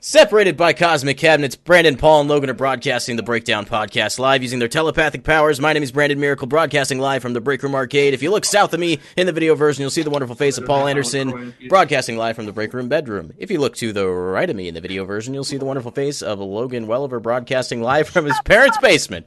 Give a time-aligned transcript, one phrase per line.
[0.00, 4.60] Separated by cosmic cabinets, Brandon, Paul, and Logan are broadcasting the Breakdown Podcast live using
[4.60, 5.60] their telepathic powers.
[5.60, 8.14] My name is Brandon Miracle, broadcasting live from the Break Room Arcade.
[8.14, 10.56] If you look south of me in the video version, you'll see the wonderful face
[10.56, 13.32] of Paul Anderson, broadcasting live from the Break Room Bedroom.
[13.38, 15.64] If you look to the right of me in the video version, you'll see the
[15.64, 19.26] wonderful face of Logan Welliver, broadcasting live from his parents' basement.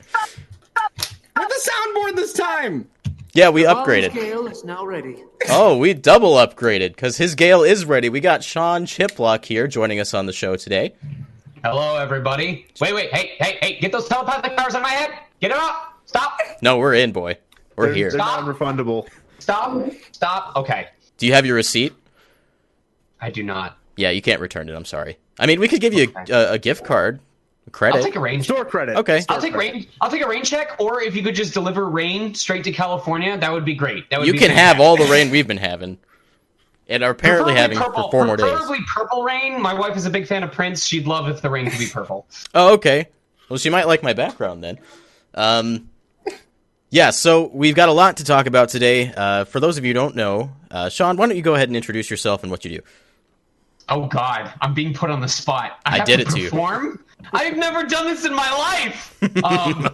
[1.42, 2.88] With the soundboard this time.
[3.34, 4.14] Yeah, we Paul's upgraded.
[4.14, 5.24] Gale is now ready.
[5.50, 8.10] Oh, we double upgraded because his Gale is ready.
[8.10, 10.94] We got Sean Chiplock here joining us on the show today.
[11.64, 12.68] Hello, everybody.
[12.80, 15.18] Wait, wait, hey, hey, hey, get those telepathic powers on my head.
[15.40, 16.00] Get them up.
[16.06, 16.38] Stop.
[16.62, 17.38] No, we're in, boy.
[17.76, 18.12] We're They're, here.
[18.12, 18.46] they're Stop.
[18.46, 19.08] non-refundable.
[19.40, 19.92] Stop.
[20.12, 20.56] Stop.
[20.58, 20.90] Okay.
[21.18, 21.94] Do you have your receipt?
[23.20, 23.80] I do not.
[23.98, 24.76] Yeah, you can't return it.
[24.76, 25.18] I'm sorry.
[25.40, 27.22] I mean, we could give you a, a, a gift card, a
[27.72, 27.98] credit.
[27.98, 28.42] I'll take a rain.
[28.44, 28.98] Store credit.
[28.98, 29.22] Okay.
[29.22, 29.74] Store I'll take credit.
[29.74, 29.88] rain.
[30.02, 33.38] I'll take a rain check, or if you could just deliver rain straight to California,
[33.38, 34.10] that would be great.
[34.10, 34.82] That would you be can have fantastic.
[34.82, 35.98] all the rain we've been having,
[36.88, 38.50] and are apparently Preferably having purple, for four more days.
[38.50, 39.62] Preferably purple rain.
[39.62, 40.86] My wife is a big fan of Prince.
[40.86, 42.28] She'd love if the rain could be purple.
[42.54, 43.08] Oh, okay.
[43.50, 44.78] Well, she might like my background then.
[45.34, 45.90] Um,
[46.90, 47.10] yeah.
[47.12, 49.14] So we've got a lot to talk about today.
[49.16, 51.70] Uh, for those of you who don't know, uh, Sean, why don't you go ahead
[51.70, 52.84] and introduce yourself and what you do?
[53.90, 55.80] Oh God, I'm being put on the spot.
[55.86, 56.50] I, I have did to it to you.
[57.34, 59.08] I've never done this in my life.
[59.44, 59.88] Um,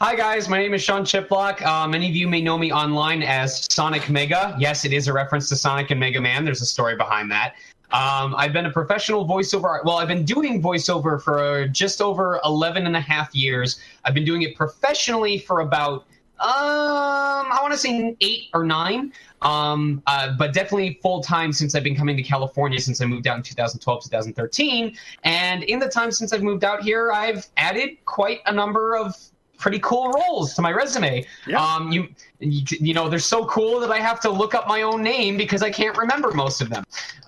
[0.00, 1.62] hi guys, my name is Sean Chiplock.
[1.62, 4.56] Uh, many of you may know me online as Sonic Mega.
[4.58, 6.44] Yes, it is a reference to Sonic and Mega Man.
[6.44, 7.54] There's a story behind that.
[7.90, 9.84] Um, I've been a professional voiceover.
[9.84, 13.80] Well, I've been doing voiceover for just over 11 and a half years.
[14.04, 16.04] I've been doing it professionally for about
[16.40, 21.74] um, I want to say eight or nine, um, uh, but definitely full time since
[21.74, 24.96] I've been coming to California since I moved out in 2012, 2013.
[25.24, 29.14] And in the time since I've moved out here, I've added quite a number of
[29.58, 31.26] pretty cool roles to my resume.
[31.46, 31.62] Yeah.
[31.62, 34.82] Um, you, you, you know, they're so cool that I have to look up my
[34.82, 36.84] own name because I can't remember most of them.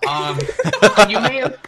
[0.09, 0.39] Um,
[1.09, 1.59] you may have.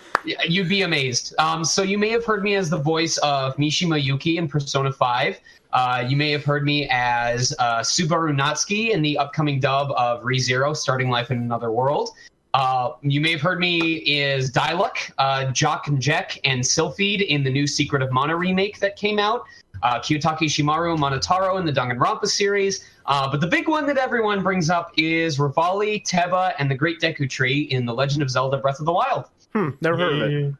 [0.47, 1.36] You'd be amazed.
[1.38, 4.89] Um, so you may have heard me as the voice of Mishima Yuki in Persona
[4.89, 5.39] 5.
[5.74, 10.22] Uh, you may have heard me as uh, Subaru Natsuki in the upcoming dub of
[10.22, 12.11] ReZero, Starting Life in Another World.
[12.54, 17.44] Uh, you may have heard me as Dyluck, uh, Jock and Jack, and Sylphid in
[17.44, 19.44] the new Secret of Mana remake that came out.
[19.82, 22.88] Uh, Kiyotaka Ishimaru, Monotaro in the Danganronpa series.
[23.08, 27.02] Uh, but the big one that everyone brings up is Revali, Teba, and the Great
[27.02, 29.26] Deku Tree in The Legend of Zelda Breath of the Wild.
[29.54, 30.56] Hmm, never heard of it.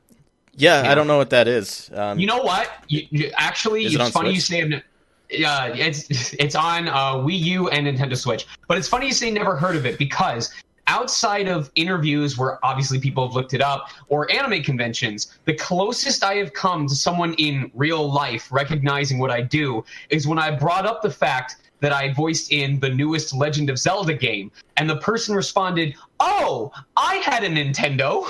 [0.56, 0.92] Yeah, Yeah.
[0.92, 1.92] I don't know what that is.
[1.94, 2.70] Um, You know what?
[2.88, 4.72] You, you, actually, it it's on funny you Switch?
[4.72, 4.84] say.
[5.34, 8.46] I've Yeah, it's it's on uh, Wii U and Nintendo Switch.
[8.68, 10.54] But it's funny you say never heard of it because
[10.88, 16.24] outside of interviews where obviously people have looked it up or anime conventions, the closest
[16.24, 20.52] I have come to someone in real life recognizing what I do is when I
[20.52, 24.90] brought up the fact that I voiced in the newest Legend of Zelda game, and
[24.90, 28.24] the person responded, "Oh, I had a Nintendo."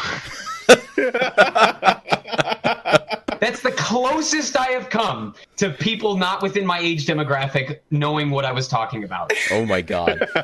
[3.43, 8.45] That's the closest I have come to people not within my age demographic knowing what
[8.45, 9.33] I was talking about.
[9.51, 10.25] oh my god.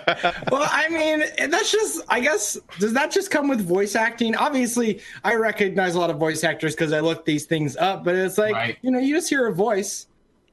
[0.52, 4.36] Well, I mean, that's just, I guess, does that just come with voice acting?
[4.36, 8.16] Obviously, I recognize a lot of voice actors because I look these things up, but
[8.16, 8.78] it's like, Right.
[8.82, 10.08] you know, you just hear a voice.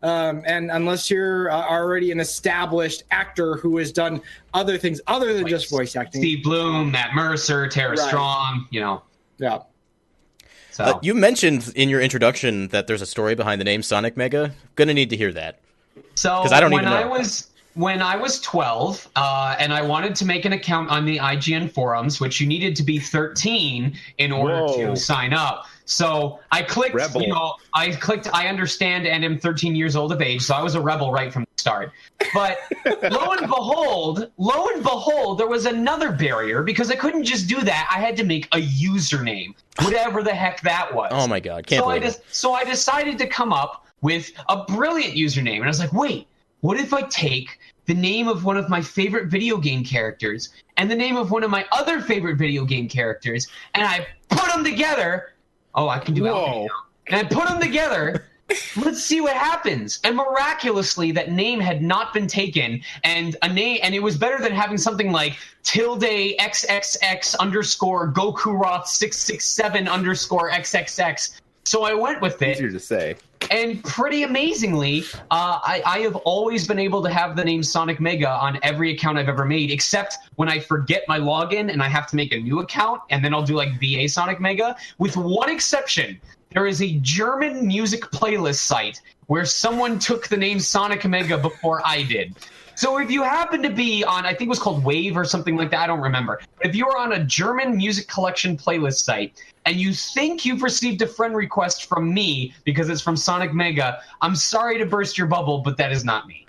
[0.05, 4.21] Um, and unless you're uh, already an established actor who has done
[4.55, 7.99] other things other than just voice acting, Steve Blum, Matt Mercer, Tara Right.
[8.07, 9.03] Strong, you know.
[9.39, 9.59] yeah.
[10.77, 14.15] So Uh, you mentioned in your introduction that there's a story behind the name Sonic
[14.15, 14.53] Mega.
[14.75, 15.59] Gonna need to hear that.
[16.17, 16.99] So 'Cause I don't when even know.
[17.01, 21.07] I was when I was 12 uh, and I wanted to make an account on
[21.07, 24.95] the IGN forums, which you needed to be 13 in order Whoa.
[24.95, 25.67] to sign up.
[25.87, 27.23] So I clicked, Rebel.
[27.23, 30.63] you know, I clicked, I understand and am 13 years old of age, so I
[30.63, 31.93] was a rebel right from the start.
[32.35, 32.59] But
[33.11, 37.61] lo and behold, lo and behold, there was another barrier because I couldn't just do
[37.61, 37.89] that.
[37.91, 41.13] I had to make a username, whatever the heck that was.
[41.15, 44.65] Oh my god, can't so I just so I decided to come up with a
[44.65, 46.27] brilliant username, and I was like, wait,
[46.63, 50.91] what if I take the name of one of my favorite video game characters and
[50.91, 54.65] the name of one of my other favorite video game characters, and I put them
[54.65, 55.33] together?
[55.77, 56.34] Oh, I can do Whoa.
[56.37, 56.69] alchemy now.
[57.09, 58.25] And I put them together.
[58.77, 60.01] Let's see what happens.
[60.05, 64.41] And miraculously, that name had not been taken, and a name, and it was better
[64.43, 71.41] than having something like tilde xxx underscore Goku Roth six six seven underscore xxx.
[71.65, 73.17] So I went with it, Easier to say.
[73.51, 78.01] And pretty amazingly, uh, I, I have always been able to have the name Sonic
[78.01, 81.89] Mega on every account I've ever made, except when I forget my login and I
[81.89, 84.77] have to make a new account, and then I'll do like VA Sonic Mega.
[84.98, 86.21] With one exception,
[86.51, 91.83] there is a German music playlist site where someone took the name Sonic Mega before
[91.84, 92.34] I did.
[92.77, 95.57] So if you happen to be on, I think it was called Wave or something
[95.57, 96.43] like that, I don't remember.
[96.59, 101.01] But if you're on a German music collection playlist site and you think you've received
[101.01, 105.27] a friend request from me because it's from Sonic Mega, I'm sorry to burst your
[105.27, 106.46] bubble, but that is not me.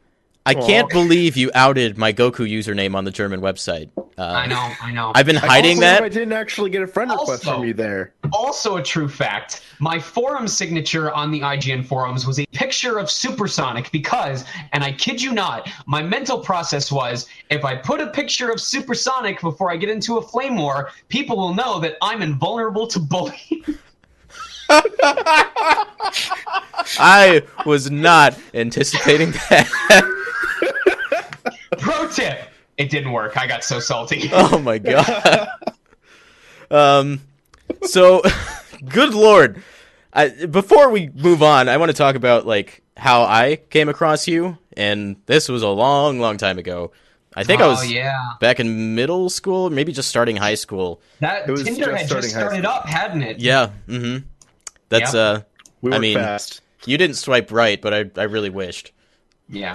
[0.47, 3.89] I can't believe you outed my Goku username on the German website.
[4.17, 5.11] Uh, I know, I know.
[5.13, 6.11] I've been hiding Also, I that.
[6.13, 8.13] didn't actually get a friend request Also- from you there.
[8.31, 13.11] Also, a true fact my forum signature on the IGN forums was a picture of
[13.11, 18.07] Supersonic because, and I kid you not, my mental process was if I put a
[18.07, 22.21] picture of Supersonic before I get into a flame war, people will know that I'm
[22.21, 23.63] invulnerable to bullying.
[26.99, 30.13] I was not anticipating that.
[31.87, 33.37] Pro tip it didn't work.
[33.37, 34.29] I got so salty.
[34.33, 35.47] oh my god.
[36.71, 37.21] um,
[37.83, 38.21] so,
[38.87, 39.61] good lord.
[40.13, 44.27] I, before we move on, I want to talk about like how I came across
[44.27, 46.91] you, and this was a long, long time ago.
[47.35, 48.15] I think I oh, was yeah.
[48.39, 51.01] back in middle school, maybe just starting high school.
[51.19, 53.39] That It was Tinder just had starting just started up, hadn't it?
[53.39, 53.71] Yeah.
[53.87, 54.25] Mm-hmm.
[54.89, 55.39] That's Yep.
[55.39, 55.41] uh.
[55.81, 56.61] We I mean- fast.
[56.85, 58.91] You didn't swipe right, but I I really wished.
[59.49, 59.73] Yeah.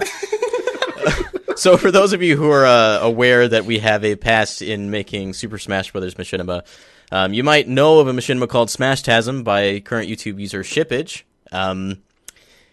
[1.55, 4.89] So, for those of you who are uh, aware that we have a past in
[4.91, 6.15] making Super Smash Bros.
[6.15, 6.63] Machinima,
[7.11, 11.23] um, you might know of a machinima called Smashtasm by current YouTube user Shippage.
[11.51, 12.01] Um,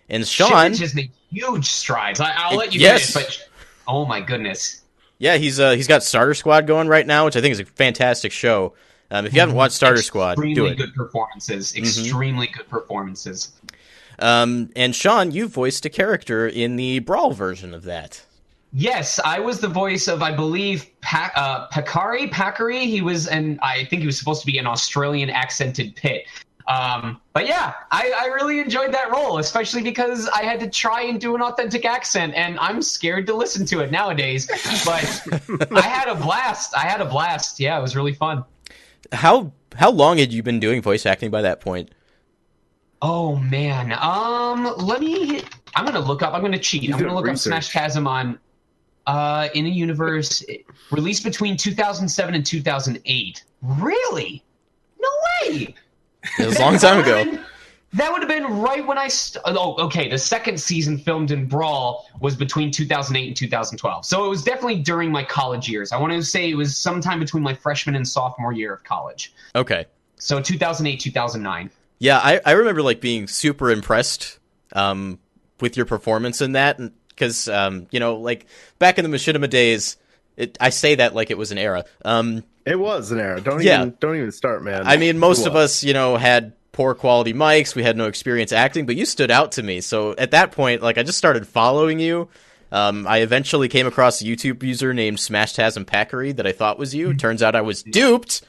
[0.08, 2.20] and Sean, Shippage has made huge strides.
[2.20, 3.12] I, I'll let you Yes.
[3.12, 3.48] finish, but
[3.86, 4.82] oh my goodness.
[5.18, 7.64] yeah, he's uh, he's got Starter Squad going right now, which I think is a
[7.66, 8.74] fantastic show.
[9.10, 10.76] Um, if you haven't watched Starter Squad, extremely do it.
[10.76, 11.76] good performances.
[11.76, 13.52] Extremely good performances.
[14.18, 18.24] Um, and Sean, you voiced a character in the Brawl version of that.
[18.72, 22.30] Yes, I was the voice of, I believe, pa- uh, Pakari.
[22.30, 22.84] Pakari.
[22.84, 26.24] He was, and I think he was supposed to be an Australian accented pit.
[26.68, 31.02] Um, but yeah, I, I really enjoyed that role, especially because I had to try
[31.02, 34.46] and do an authentic accent, and I'm scared to listen to it nowadays.
[34.84, 35.26] But
[35.72, 36.76] I had a blast.
[36.76, 37.58] I had a blast.
[37.58, 38.44] Yeah, it was really fun.
[39.10, 41.90] How how long had you been doing voice acting by that point?
[43.02, 43.92] Oh man.
[44.00, 45.42] Um, let me.
[45.74, 46.34] I'm gonna look up.
[46.34, 46.82] I'm gonna cheat.
[46.84, 47.52] You I'm gonna look research.
[47.52, 48.38] up Smashtasm on.
[49.10, 50.44] Uh, in a universe
[50.92, 53.42] released between 2007 and 2008.
[53.62, 54.44] Really?
[55.00, 55.08] No
[55.42, 55.74] way.
[56.38, 57.24] It was a long time ago.
[57.24, 57.44] been-
[57.94, 59.08] That would have been right when I.
[59.08, 60.08] St- oh, okay.
[60.08, 64.04] The second season filmed in Brawl was between 2008 and 2012.
[64.06, 65.90] So it was definitely during my college years.
[65.90, 69.32] I want to say it was sometime between my freshman and sophomore year of college.
[69.56, 69.86] Okay.
[70.18, 71.68] So 2008, 2009.
[71.98, 74.38] Yeah, I, I remember like being super impressed
[74.72, 75.18] um,
[75.58, 76.78] with your performance in that
[77.20, 78.46] because um, you know like
[78.78, 79.96] back in the Machinima days,
[80.36, 81.84] it, I say that like it was an era.
[82.04, 83.40] Um, It was an era.
[83.40, 83.82] Don't Yeah.
[83.82, 84.82] even don't even start, man.
[84.86, 88.52] I mean, most of us you know had poor quality mics, we had no experience
[88.52, 89.80] acting, but you stood out to me.
[89.80, 92.28] So at that point, like I just started following you.
[92.72, 96.94] Um, I eventually came across a YouTube user named Smashtasm Packery that I thought was
[96.94, 97.12] you.
[97.14, 98.42] Turns out I was duped,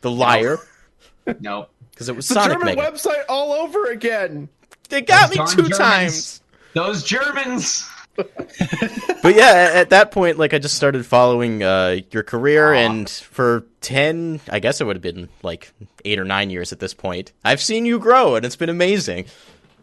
[0.00, 0.58] the liar,
[1.40, 1.68] No.
[1.92, 2.90] because it was the Sonic German Mega.
[2.90, 4.48] website all over again.
[4.88, 6.40] They got me two darn times.
[6.74, 7.86] Those Germans.
[8.16, 13.08] but yeah, at, at that point, like I just started following uh, your career, and
[13.08, 15.72] for ten, I guess it would have been like
[16.04, 17.32] eight or nine years at this point.
[17.44, 19.26] I've seen you grow, and it's been amazing.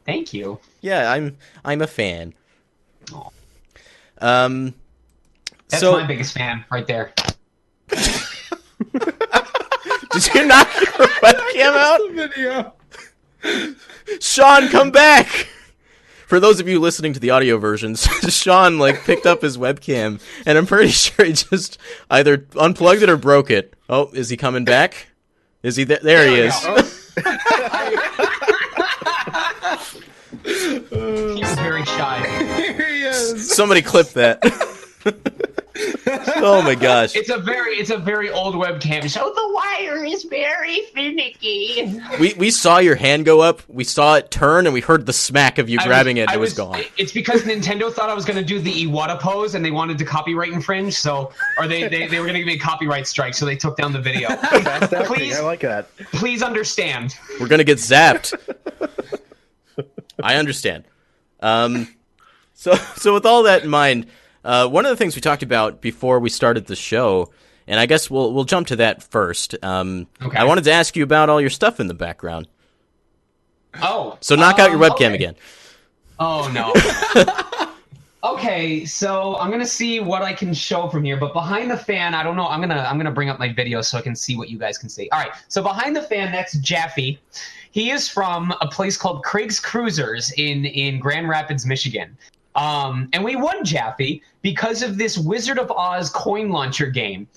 [0.06, 0.60] Thank you.
[0.82, 2.34] Yeah, I'm I'm a fan.
[4.20, 4.74] Um,
[5.70, 7.14] That's so my biggest fan right there.
[7.90, 8.04] did
[10.34, 12.02] you knock your webcam out?
[12.12, 12.74] video.
[14.20, 15.48] Sean, come back.
[16.28, 20.20] For those of you listening to the audio versions, Sean like picked up his webcam,
[20.46, 21.78] and I'm pretty sure he just
[22.10, 23.74] either unplugged it or broke it.
[23.88, 25.08] Oh, is he coming back?
[25.64, 26.00] Is he there?
[26.04, 26.54] There, he is.
[26.66, 26.76] go.
[30.44, 32.20] He's very shy.
[32.58, 33.50] Here he is.
[33.50, 34.44] Somebody clip that.
[36.38, 37.16] oh my gosh.
[37.16, 39.10] It's a very, it's a very old webcam.
[39.10, 42.02] So the wire is very finicky.
[42.20, 45.14] We we saw your hand go up, we saw it turn, and we heard the
[45.14, 46.82] smack of you I grabbing it and I it was gone.
[46.98, 49.98] It's because Nintendo thought I was going to do the Iwata pose and they wanted
[50.00, 53.08] to copyright infringe, so or they they, they were going to give me a copyright
[53.08, 54.30] strike, so they took down the video.
[55.06, 55.38] Please.
[55.38, 55.96] I like that.
[56.14, 57.16] Please understand.
[57.40, 58.34] We're gonna get zapped.
[60.22, 60.86] I understand.
[61.40, 61.88] Um,
[62.54, 64.08] so so with all that in mind,
[64.48, 67.32] uh, one of the things we talked about before we started the show,
[67.68, 69.56] and I guess we'll we'll jump to that first.
[69.62, 70.38] Um, Okay.
[70.38, 72.48] I wanted to ask you about all your stuff in the background.
[73.82, 75.16] Oh, So knock out your um, webcam okay.
[75.16, 75.36] again.
[76.18, 76.74] Oh no.
[78.34, 82.14] okay, so I'm gonna see what I can show from here, but behind the fan,
[82.14, 82.48] I don't know.
[82.48, 84.78] I'm gonna I'm gonna bring up my video so I can see what you guys
[84.78, 85.10] can see.
[85.10, 87.20] All right, so behind the fan, that's Jaffe.
[87.72, 92.18] He is from a place called Craig's Cruisers in in Grand Rapids, Michigan.
[92.58, 97.28] Um, and we won Jaffe because of this Wizard of Oz coin launcher game.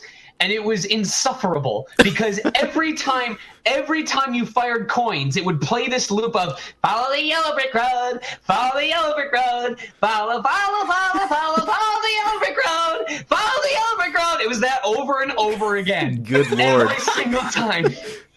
[0.40, 3.36] And it was insufferable because every time,
[3.66, 7.74] every time you fired coins, it would play this loop of follow the yellow brick
[7.74, 13.26] road, follow the yellow brick road, follow, follow, follow, follow, follow the yellow brick road,
[13.26, 14.40] follow the yellow brick road.
[14.40, 16.22] It was that over and over again.
[16.22, 16.88] Good lord.
[16.88, 17.84] Every single time.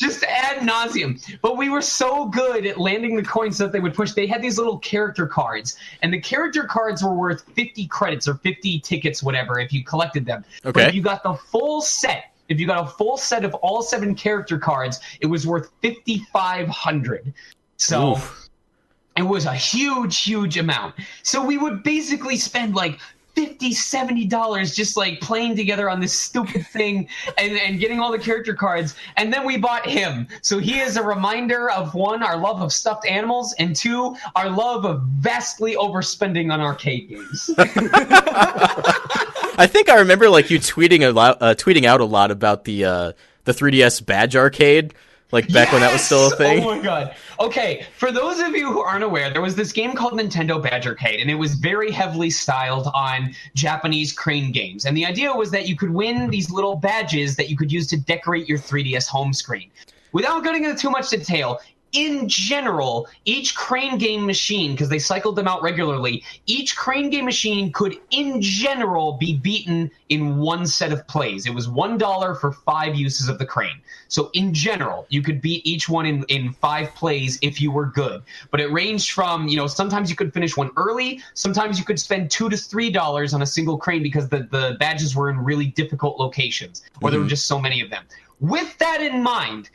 [0.00, 1.20] Just ad nauseum.
[1.42, 4.12] But we were so good at landing the coins that they would push.
[4.12, 8.34] They had these little character cards, and the character cards were worth 50 credits or
[8.34, 10.42] 50 tickets, whatever, if you collected them.
[10.62, 10.88] But Okay.
[10.88, 14.14] if you got the full set, if you got a full set of all seven
[14.14, 17.34] character cards, it was worth 5,500.
[17.76, 18.12] So.
[18.12, 18.46] Oof.
[19.16, 20.94] It was a huge, huge amount.
[21.24, 23.00] So we would basically spend like
[23.34, 27.08] 50 70 dollars just like playing together on this stupid thing
[27.38, 28.94] and, and getting all the character cards.
[29.16, 30.26] And then we bought him.
[30.42, 34.50] So he is a reminder of one our love of stuffed animals and two our
[34.50, 37.50] love of vastly overspending on arcade games.
[39.58, 42.64] I think I remember like you tweeting a lot, uh, tweeting out a lot about
[42.64, 43.12] the uh,
[43.44, 44.94] the 3DS badge arcade,
[45.32, 46.64] like back when that was still a thing.
[46.64, 47.14] Oh my god.
[47.38, 50.86] Okay, for those of you who aren't aware, there was this game called Nintendo Badge
[50.86, 54.84] Arcade, and it was very heavily styled on Japanese crane games.
[54.84, 57.86] And the idea was that you could win these little badges that you could use
[57.88, 59.70] to decorate your 3DS home screen.
[60.12, 61.60] Without getting into too much detail,
[61.92, 67.24] in general, each crane game machine, because they cycled them out regularly, each crane game
[67.24, 71.46] machine could, in general, be beaten in one set of plays.
[71.46, 73.80] It was $1 for five uses of the crane.
[74.08, 77.86] So, in general, you could beat each one in, in five plays if you were
[77.86, 78.22] good.
[78.50, 81.98] But it ranged from, you know, sometimes you could finish one early, sometimes you could
[81.98, 85.38] spend two to three dollars on a single crane because the, the badges were in
[85.38, 87.30] really difficult locations, or there were mm-hmm.
[87.30, 88.04] just so many of them.
[88.40, 89.68] With that in mind,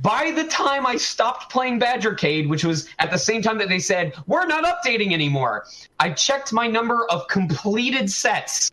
[0.00, 3.78] by the time I stopped playing Badgercade, which was at the same time that they
[3.78, 5.66] said, we're not updating anymore,
[6.00, 8.72] I checked my number of completed sets,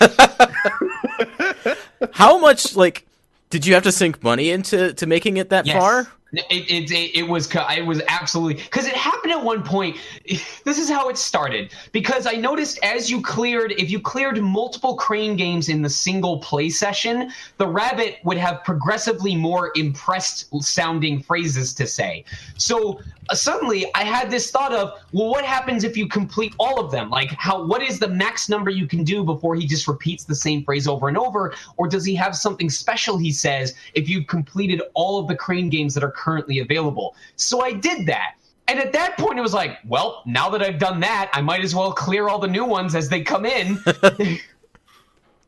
[2.12, 3.06] How much like
[3.50, 5.78] did you have to sink money into to making it that Yes.
[5.78, 6.06] far?
[6.32, 9.96] It, it, it, was it was absolutely because it happened at one point.
[10.64, 14.96] This is how it started because I noticed as you cleared, if you cleared multiple
[14.96, 21.22] crane games in the single play session, the rabbit would have progressively more impressed sounding
[21.22, 22.24] phrases to say.
[22.58, 26.78] So uh, suddenly I had this thought of, well, what happens if you complete all
[26.78, 27.08] of them?
[27.08, 30.34] Like, how what is the max number you can do before he just repeats the
[30.34, 34.26] same phrase over and over, or does he have something special he says if you've
[34.26, 37.14] completed all of the crane games that are currently available?
[37.36, 38.34] So I did that.
[38.68, 41.62] And at that point, it was like, well, now that I've done that, I might
[41.62, 43.78] as well clear all the new ones as they come in.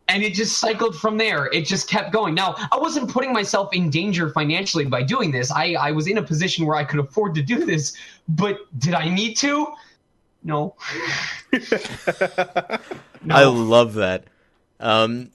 [0.09, 1.47] and it just cycled from there.
[1.53, 2.35] It just kept going.
[2.35, 5.53] Now, I wasn't putting myself in danger financially by doing this.
[5.53, 7.95] I, I was in a position where I could afford to do this,
[8.29, 9.69] but did I need to?
[10.43, 10.75] No.
[11.53, 13.35] no.
[13.35, 14.25] I love that.
[14.81, 15.31] Um,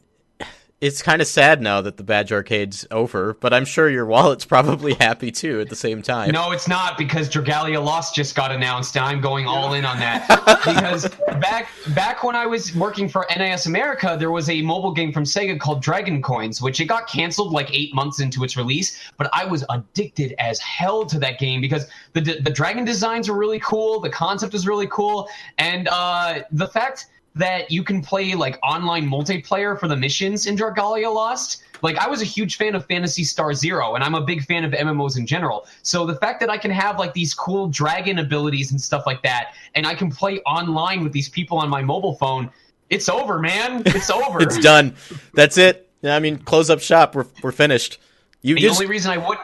[0.86, 4.46] it's kind of sad now that the badge arcade's over, but I'm sure your wallet's
[4.56, 6.30] probably happy too at the same time.
[6.30, 9.98] No, it's not because Dragalia Lost just got announced, and I'm going all in on
[9.98, 10.28] that.
[10.64, 11.10] because
[11.42, 15.24] back back when I was working for NIS America, there was a mobile game from
[15.24, 19.02] Sega called Dragon Coins, which it got canceled like eight months into its release.
[19.18, 23.38] But I was addicted as hell to that game because the the dragon designs were
[23.38, 28.34] really cool, the concept was really cool, and uh, the fact that you can play
[28.34, 31.64] like online multiplayer for the missions in Dragalia Lost.
[31.82, 34.64] Like I was a huge fan of Phantasy Star Zero, and I'm a big fan
[34.64, 35.68] of MMOs in general.
[35.84, 39.22] So the fact that I can have like these cool dragon abilities and stuff like
[39.24, 42.50] that, and I can play online with these people on my mobile phone,
[42.90, 43.84] it's over, man.
[43.86, 44.42] It's over.
[44.42, 44.96] It's done.
[45.34, 45.90] That's it.
[46.04, 47.16] I mean, close up shop.
[47.16, 48.00] We're we're finished.
[48.42, 49.38] You The just only reason I would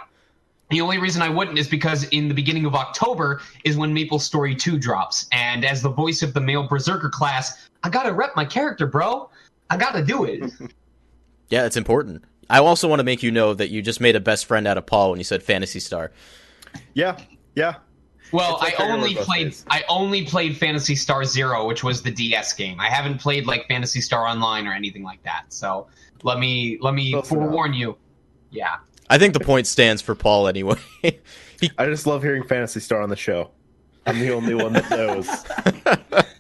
[0.70, 4.58] the only reason I wouldn't is because in the beginning of October is when MapleStory
[4.58, 5.28] 2 drops.
[5.34, 9.30] And as the voice of the male berserker class, I gotta rep my character, bro.
[9.70, 10.52] I gotta do it.
[11.50, 12.24] yeah, it's important.
[12.50, 14.78] I also want to make you know that you just made a best friend out
[14.78, 16.12] of Paul when you said Phantasy Star.
[16.94, 17.18] Yeah,
[17.56, 17.76] yeah.
[18.32, 19.66] Well, like I only played Days.
[19.70, 22.80] I only played Phantasy Star Zero, which was the DS game.
[22.80, 25.46] I haven't played like Phantasy Star Online or anything like that.
[25.50, 25.88] So
[26.24, 27.46] let me let me Close enough.
[27.46, 27.98] forewarn you.
[28.52, 28.78] Yeah.
[29.10, 30.78] I think the point stands for Paul anyway.
[31.04, 33.52] I just love hearing Phantasy Star on the show.
[34.06, 35.28] I'm the only one that knows.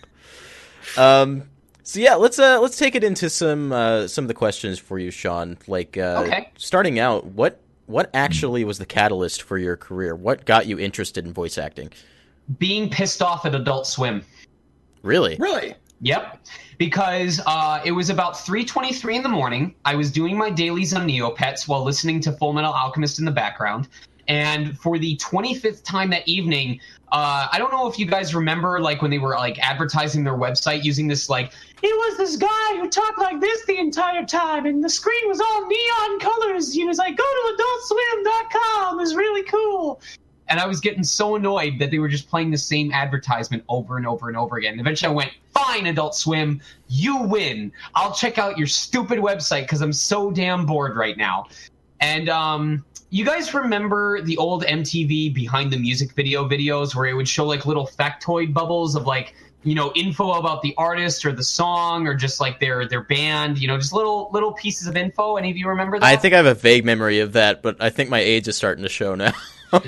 [0.97, 1.43] um,
[1.83, 4.99] So yeah, let's uh let's take it into some uh some of the questions for
[4.99, 5.57] you, Sean.
[5.67, 6.49] Like uh Okay.
[6.57, 10.15] starting out, what what actually was the catalyst for your career?
[10.15, 11.91] What got you interested in voice acting?
[12.57, 14.23] Being pissed off at Adult Swim.
[15.03, 15.35] Really?
[15.39, 15.75] Really?
[16.03, 16.39] Yep,
[16.79, 19.75] because uh, it was about 3:23 in the morning.
[19.85, 23.87] I was doing my dailies on Neopets while listening to Fullmetal Alchemist in the background.
[24.27, 26.79] And for the 25th time that evening,
[27.11, 30.37] uh, I don't know if you guys remember, like when they were like advertising their
[30.37, 31.51] website using this like
[31.83, 35.41] it was this guy who talked like this the entire time, and the screen was
[35.41, 36.75] all neon colors.
[36.75, 38.99] You know, it's like go to AdultSwim.com.
[39.01, 40.01] It's really cool
[40.51, 43.95] and I was getting so annoyed that they were just playing the same advertisement over
[43.95, 44.79] and over and over again.
[44.81, 47.71] Eventually, I went, "Fine, Adult Swim, you win.
[47.95, 51.45] I'll check out your stupid website because I'm so damn bored right now."
[52.01, 57.13] And um, you guys remember the old MTV behind the music video videos where it
[57.13, 61.31] would show like little factoid bubbles of like you know info about the artist or
[61.31, 64.97] the song or just like their their band you know just little little pieces of
[64.97, 67.61] info any of you remember that I think I have a vague memory of that,
[67.61, 69.33] but I think my age is starting to show now.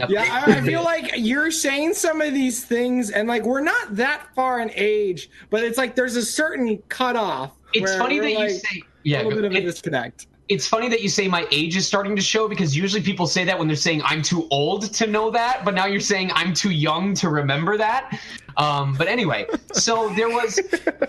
[0.07, 3.97] Yeah, I, I feel like you're saying some of these things, and like we're not
[3.97, 7.51] that far in age, but it's like there's a certain cutoff.
[7.73, 10.27] it's funny we're, that you like, say a little bit of a disconnect.
[10.49, 13.45] It's funny that you say my age is starting to show because usually people say
[13.45, 16.53] that when they're saying I'm too old to know that, but now you're saying I'm
[16.53, 18.19] too young to remember that.
[18.57, 20.59] Um, but anyway, so there was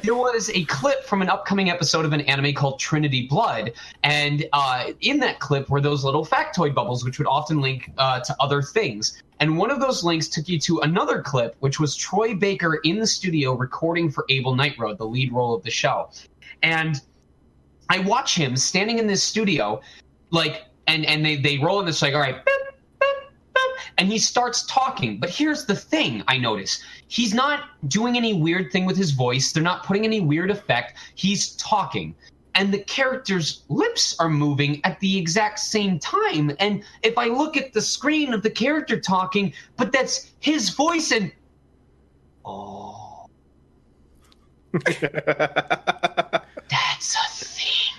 [0.03, 3.73] there was a clip from an upcoming episode of an anime called Trinity Blood,
[4.03, 8.21] and uh, in that clip were those little factoid bubbles, which would often link uh,
[8.21, 9.23] to other things.
[9.41, 12.99] And one of those links took you to another clip, which was Troy Baker in
[12.99, 16.11] the studio recording for Abel Nightroad, the lead role of the show.
[16.63, 17.03] And
[17.89, 19.81] I watch him standing in this studio,
[20.31, 22.63] like, and and they they roll in this like, all right, boop,
[23.01, 23.15] boop,
[23.55, 25.19] boop, and he starts talking.
[25.19, 29.53] But here's the thing: I notice he's not doing any weird thing with his voice.
[29.53, 30.99] They're not putting any weird effect.
[31.15, 32.15] He's talking.
[32.57, 36.53] And the character's lips are moving at the exact same time.
[36.61, 41.11] And if I look at the screen of the character talking, but that's his voice
[41.11, 41.33] and
[42.45, 43.05] oh,
[46.69, 47.95] That's a thing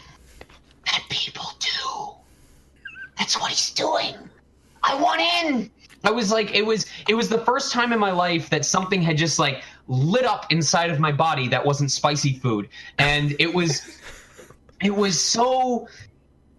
[0.86, 2.12] that people do.
[3.26, 4.14] That's what he's doing.
[4.84, 5.72] I want in.
[6.04, 9.02] I was like, it was it was the first time in my life that something
[9.02, 12.70] had just like lit up inside of my body that wasn't spicy food.
[13.00, 14.00] And it was
[14.84, 15.88] it was so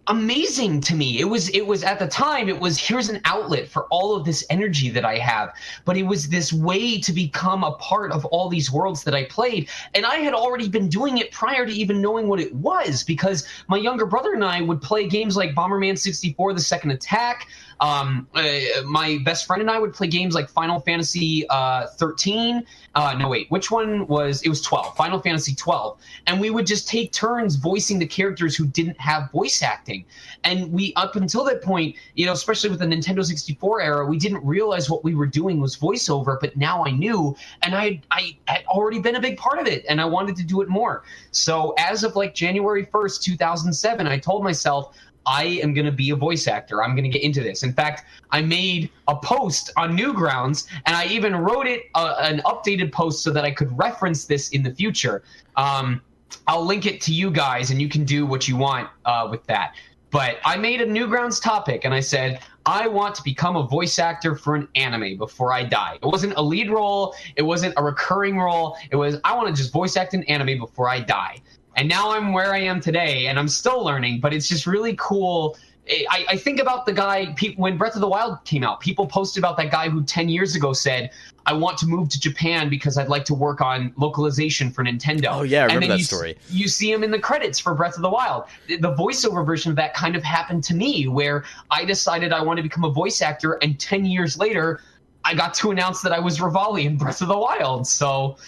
[0.09, 1.19] amazing to me.
[1.21, 4.25] It was it was at the time it was here's an outlet for all of
[4.25, 8.25] this energy that I have, but it was this way to become a part of
[8.27, 11.73] all these worlds that I played and I had already been doing it prior to
[11.73, 15.55] even knowing what it was because my younger brother and I would play games like
[15.55, 17.49] Bomberman 64 The Second Attack
[17.81, 22.65] um, uh, my best friend and I would play games like Final Fantasy uh, 13.
[22.95, 24.43] Uh, no, wait, which one was?
[24.43, 24.97] It was 12.
[24.97, 29.31] Final Fantasy 12, and we would just take turns voicing the characters who didn't have
[29.31, 30.05] voice acting.
[30.45, 34.17] And we, up until that point, you know, especially with the Nintendo 64 era, we
[34.17, 36.39] didn't realize what we were doing was voiceover.
[36.41, 39.85] But now I knew, and I, I had already been a big part of it,
[39.89, 41.03] and I wanted to do it more.
[41.33, 44.97] So as of like January 1st, 2007, I told myself.
[45.27, 46.83] I am going to be a voice actor.
[46.83, 47.63] I'm going to get into this.
[47.63, 52.41] In fact, I made a post on Newgrounds, and I even wrote it uh, an
[52.45, 55.23] updated post so that I could reference this in the future.
[55.57, 56.01] Um,
[56.47, 59.45] I'll link it to you guys, and you can do what you want uh, with
[59.47, 59.75] that.
[60.11, 63.99] But I made a Newgrounds topic, and I said I want to become a voice
[63.99, 65.99] actor for an anime before I die.
[66.03, 67.15] It wasn't a lead role.
[67.37, 68.77] It wasn't a recurring role.
[68.91, 71.43] It was I want to just voice act an anime before I die
[71.77, 74.21] and now I'm where I am today, and I'm still learning.
[74.21, 75.57] But it's just really cool.
[75.89, 78.81] I, I think about the guy pe- when Breath of the Wild came out.
[78.81, 81.13] People posted about that guy who 10 years ago said,
[81.47, 85.29] "I want to move to Japan because I'd like to work on localization for Nintendo."
[85.31, 86.37] Oh, yeah, I And remember then that you, story.
[86.51, 88.45] You see him in the credits for Breath of the Wild.
[88.67, 92.43] The the voiceover version of that kind of happened to me, where I decided I
[92.43, 94.81] want to become a voice actor, and 10 years later,
[95.25, 97.87] I got to announce that I was Revali in Breath of the Wild.
[97.87, 98.39] So,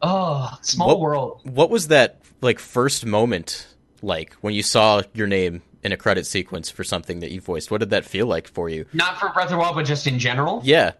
[0.00, 1.40] oh, small What- world.
[1.44, 3.66] What was that like first moment
[4.02, 7.70] like when you saw your name in a credit sequence for something that you voiced?
[7.70, 8.86] What did that feel like for you?
[8.92, 10.60] Not for Breath of the Wild, but just in general.
[10.64, 10.92] Yeah.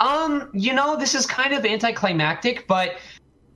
[0.00, 2.96] Um, you know, this is kind of anticlimactic, but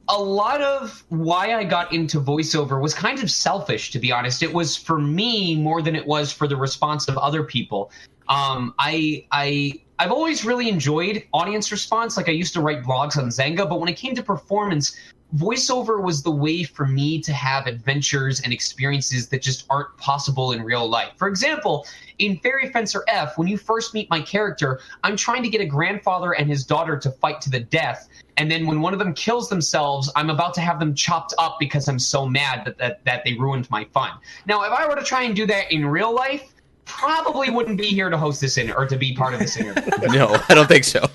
[0.08, 4.42] a lot of why I got into voiceover was kind of selfish, to be honest.
[4.42, 7.90] It was for me more than it was for the response of other people.
[8.28, 12.16] Um, I, I, I've always really enjoyed audience response.
[12.16, 14.96] Like I used to write blogs on Xanga, but when it came to performance,
[15.34, 20.52] voiceover was the way for me to have adventures and experiences that just aren't possible
[20.52, 21.12] in real life.
[21.16, 21.86] For example,
[22.18, 25.66] in Fairy Fencer F, when you first meet my character, I'm trying to get a
[25.66, 28.08] grandfather and his daughter to fight to the death.
[28.36, 31.56] And then when one of them kills themselves, I'm about to have them chopped up
[31.58, 34.10] because I'm so mad that, that, that they ruined my fun.
[34.46, 36.52] Now, if I were to try and do that in real life,
[36.84, 39.82] probably wouldn't be here to host this in or to be part of this interview.
[40.12, 41.08] No, I don't think so.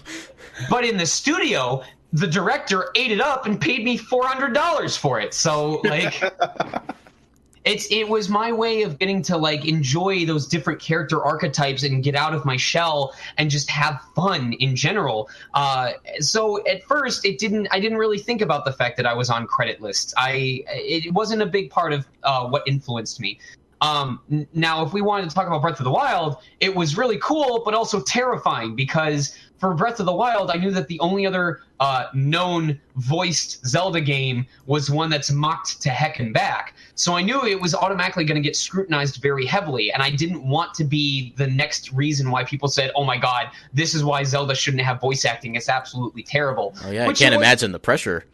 [0.70, 1.82] But in the studio,
[2.14, 5.34] the director ate it up and paid me four hundred dollars for it.
[5.34, 6.22] So like
[7.64, 12.04] it's it was my way of getting to like enjoy those different character archetypes and
[12.04, 15.30] get out of my shell and just have fun in general.
[15.54, 19.14] Uh, so at first it didn't I didn't really think about the fact that I
[19.14, 20.14] was on credit lists.
[20.18, 23.40] I it wasn't a big part of uh, what influenced me.
[23.82, 24.20] Um,
[24.54, 27.64] now, if we wanted to talk about Breath of the Wild, it was really cool,
[27.66, 31.62] but also terrifying because for Breath of the Wild, I knew that the only other
[31.80, 36.74] uh, known voiced Zelda game was one that's mocked to heck and back.
[36.96, 40.44] So I knew it was automatically going to get scrutinized very heavily, and I didn't
[40.44, 44.24] want to be the next reason why people said, "Oh my God, this is why
[44.24, 45.54] Zelda shouldn't have voice acting.
[45.54, 48.26] It's absolutely terrible." Oh yeah, Which I can't imagine the pressure.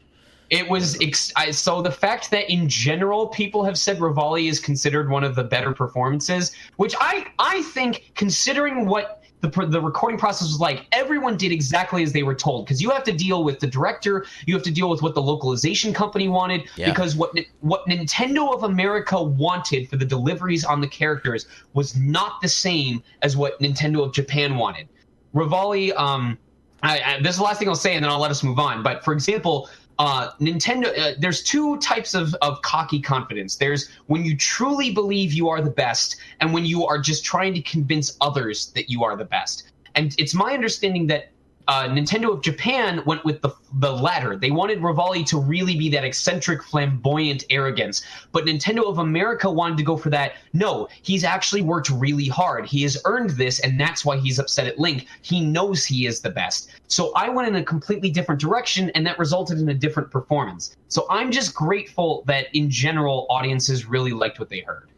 [0.49, 4.61] It was ex- I, so the fact that in general people have said Revali is
[4.61, 10.17] considered one of the better performances, which I I think considering what the the recording
[10.17, 13.43] process was like, everyone did exactly as they were told because you have to deal
[13.43, 16.89] with the director, you have to deal with what the localization company wanted yeah.
[16.89, 22.41] because what what Nintendo of America wanted for the deliveries on the characters was not
[22.41, 24.87] the same as what Nintendo of Japan wanted.
[25.33, 26.37] Revali um
[26.83, 28.59] I, I, this is the last thing I'll say, and then I'll let us move
[28.59, 28.83] on.
[28.83, 29.67] But for example,
[29.99, 33.55] uh, Nintendo, uh, there's two types of, of cocky confidence.
[33.55, 37.53] There's when you truly believe you are the best, and when you are just trying
[37.55, 39.71] to convince others that you are the best.
[39.95, 41.31] And it's my understanding that
[41.67, 44.37] uh, Nintendo of Japan went with the the latter.
[44.37, 49.77] They wanted Revali to really be that eccentric, flamboyant arrogance, but Nintendo of America wanted
[49.77, 50.33] to go for that.
[50.53, 52.65] No, he's actually worked really hard.
[52.65, 55.07] He has earned this, and that's why he's upset at Link.
[55.21, 56.69] He knows he is the best.
[56.87, 60.77] So I went in a completely different direction, and that resulted in a different performance.
[60.87, 64.89] So I'm just grateful that in general, audiences really liked what they heard.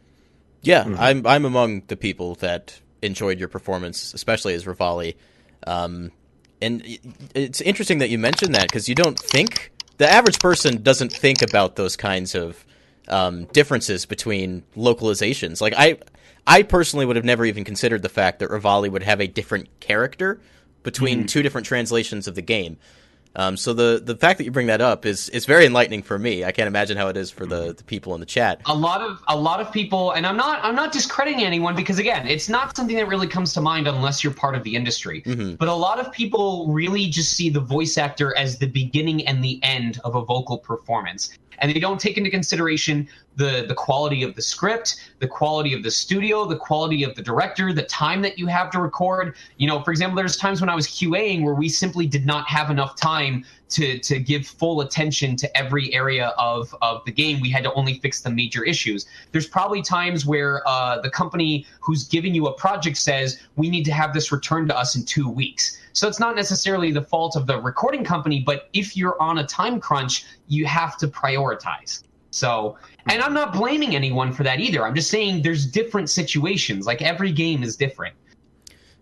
[0.62, 1.00] Yeah, mm-hmm.
[1.00, 5.16] I'm I'm among the people that enjoyed your performance, especially as Revali.
[5.66, 6.12] Um,
[6.62, 6.82] and
[7.34, 11.42] it's interesting that you mentioned that because you don't think the average person doesn't think
[11.42, 12.64] about those kinds of
[13.08, 15.60] um, differences between localizations.
[15.60, 15.98] Like I,
[16.46, 19.68] I personally would have never even considered the fact that Revali would have a different
[19.80, 20.40] character
[20.82, 21.28] between mm.
[21.28, 22.78] two different translations of the game.
[23.36, 26.18] Um, so the the fact that you bring that up is is very enlightening for
[26.18, 26.44] me.
[26.44, 28.60] I can't imagine how it is for the, the people in the chat.
[28.66, 31.98] A lot of a lot of people, and I'm not I'm not discrediting anyone because
[31.98, 35.22] again, it's not something that really comes to mind unless you're part of the industry.
[35.22, 35.54] Mm-hmm.
[35.54, 39.44] But a lot of people really just see the voice actor as the beginning and
[39.44, 44.22] the end of a vocal performance and they don't take into consideration the the quality
[44.22, 48.22] of the script, the quality of the studio, the quality of the director, the time
[48.22, 49.36] that you have to record.
[49.56, 52.46] You know, for example, there's times when I was QAing where we simply did not
[52.48, 57.40] have enough time to to give full attention to every area of of the game.
[57.40, 59.06] We had to only fix the major issues.
[59.32, 63.84] There's probably times where uh, the company who's giving you a project says we need
[63.84, 65.78] to have this returned to us in two weeks.
[65.92, 69.46] So it's not necessarily the fault of the recording company, but if you're on a
[69.46, 72.04] time crunch, you have to prioritize.
[72.30, 72.78] So,
[73.10, 74.86] and I'm not blaming anyone for that either.
[74.86, 76.86] I'm just saying there's different situations.
[76.86, 78.14] Like every game is different.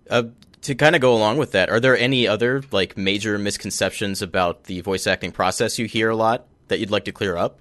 [0.09, 0.25] Uh,
[0.63, 4.65] to kind of go along with that, are there any other like major misconceptions about
[4.65, 7.61] the voice acting process you hear a lot that you'd like to clear up?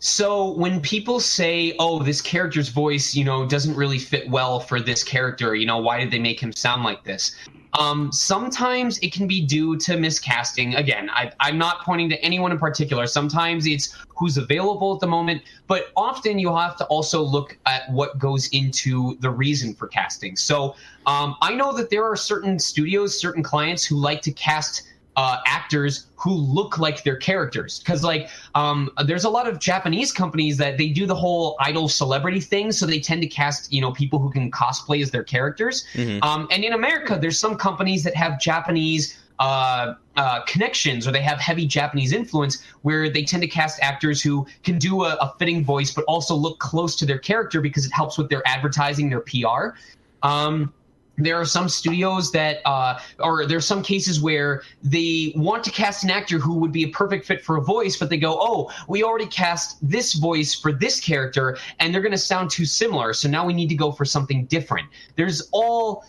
[0.00, 4.80] So when people say, "Oh, this character's voice, you know, doesn't really fit well for
[4.80, 7.36] this character," you know, why did they make him sound like this?
[7.74, 10.78] Um, sometimes it can be due to miscasting.
[10.78, 13.06] Again, I, I'm not pointing to anyone in particular.
[13.06, 17.90] Sometimes it's who's available at the moment, but often you'll have to also look at
[17.90, 20.36] what goes into the reason for casting.
[20.36, 24.82] So um, I know that there are certain studios, certain clients who like to cast
[25.16, 30.12] uh, actors who look like their characters because like um, there's a lot of japanese
[30.12, 33.80] companies that they do the whole idol celebrity thing so they tend to cast you
[33.80, 36.22] know people who can cosplay as their characters mm-hmm.
[36.22, 41.20] um, and in america there's some companies that have japanese uh, uh, connections or they
[41.20, 45.34] have heavy Japanese influence where they tend to cast actors who can do a, a,
[45.40, 49.10] fitting voice but also look close to their character because it helps with their advertising,
[49.10, 49.76] their PR.
[50.22, 50.72] Um,
[51.16, 56.04] there are some studios that uh, or there's some cases where they want to cast
[56.04, 58.70] an actor who would be a perfect fit for a voice but they go oh
[58.88, 63.12] we already cast this voice for this character and they're going to sound too similar
[63.12, 66.04] so now we need to go for something different there's all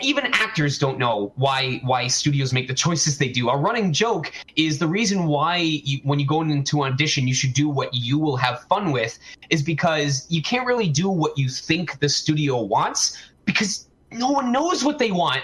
[0.00, 3.48] even actors don't know why why studios make the choices they do.
[3.48, 7.34] A running joke is the reason why you, when you go into an audition, you
[7.34, 11.38] should do what you will have fun with, is because you can't really do what
[11.38, 15.42] you think the studio wants because no one knows what they want.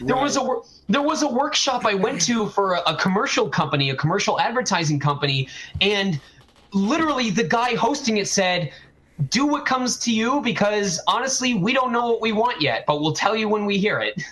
[0.00, 3.90] There was a there was a workshop I went to for a, a commercial company,
[3.90, 5.48] a commercial advertising company,
[5.80, 6.20] and
[6.72, 8.72] literally the guy hosting it said
[9.28, 13.00] do what comes to you because honestly, we don't know what we want yet, but
[13.00, 14.22] we'll tell you when we hear it.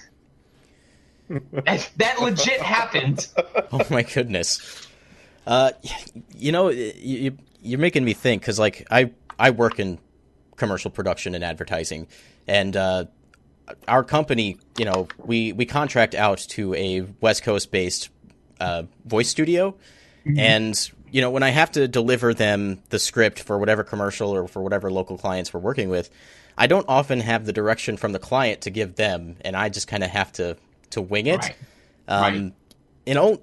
[1.97, 3.29] that legit happened.
[3.73, 4.89] Oh my goodness.
[5.47, 5.71] Uh,
[6.35, 9.99] you know, you, you're making me think because like I I work in
[10.57, 12.09] commercial production and advertising,
[12.49, 13.05] and uh,
[13.89, 18.11] our company, you know, we we contract out to a West Coast based
[18.61, 19.77] uh, voice studio,
[20.25, 20.39] mm-hmm.
[20.39, 24.47] and you know, when I have to deliver them the script for whatever commercial or
[24.49, 26.11] for whatever local clients we're working with,
[26.57, 29.89] I don't often have the direction from the client to give them, and I just
[29.89, 30.57] kind of have to
[30.91, 31.41] to wing it.
[31.41, 31.57] Right.
[32.09, 32.53] Um, right.
[33.07, 33.39] And,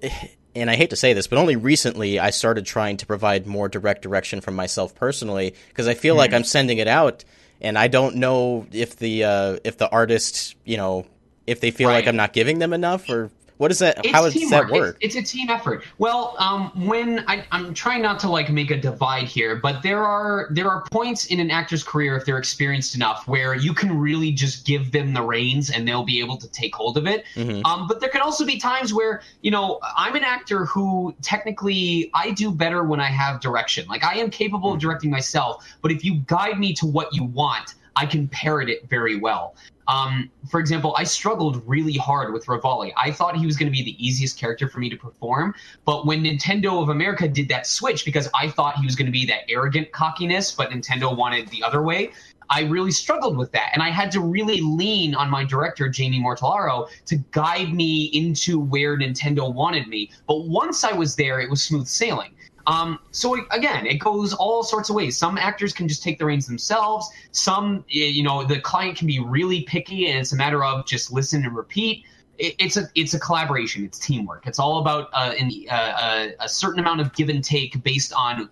[0.54, 3.68] and I hate to say this, but only recently I started trying to provide more
[3.68, 7.24] direct direction from myself personally because I feel mm like I'm sending it out,
[7.60, 11.06] and I don't know if the uh, if the artist, you know,
[11.46, 11.96] if they feel right.
[11.96, 13.98] like I'm not giving them enough or what is that?
[14.04, 14.96] It's how does that work?
[15.00, 15.84] It's, it's, a team effort.
[15.98, 20.02] Well, um, when I, am trying not to like make a divide here, but there
[20.02, 23.98] are there are points in an actor's career if they're experienced enough where you can
[23.98, 27.24] really just give them the reins and they'll be able to take hold of it.
[27.34, 27.66] Mm-hmm.
[27.66, 32.10] Um, but there can also be times where you know I'm an actor who technically
[32.14, 33.86] I do better when I have direction.
[33.88, 37.24] Like I am capable of directing myself, but if you guide me to what you
[37.24, 39.56] want, I can parrot it very well.
[39.88, 42.92] Um, for example, I struggled really hard with Revali.
[42.96, 46.06] I thought he was going to be the easiest character for me to perform, but
[46.06, 49.26] when Nintendo of America did that switch, because I thought he was going to be
[49.26, 52.12] that arrogant cockiness, but Nintendo wanted the other way,
[52.50, 53.70] I really struggled with that.
[53.72, 58.60] And I had to really lean on my director, Jamie Mortellaro, to guide me into
[58.60, 60.10] where Nintendo wanted me.
[60.26, 62.34] But once I was there, it was smooth sailing.
[62.68, 65.16] Um, so again, it goes all sorts of ways.
[65.16, 67.08] Some actors can just take the reins themselves.
[67.32, 71.10] Some, you know, the client can be really picky, and it's a matter of just
[71.10, 72.04] listen and repeat.
[72.36, 73.84] it's a it's a collaboration.
[73.84, 74.46] It's teamwork.
[74.46, 78.50] It's all about uh, in, uh, a certain amount of give and take based on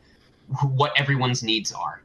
[0.62, 2.02] what everyone's needs are.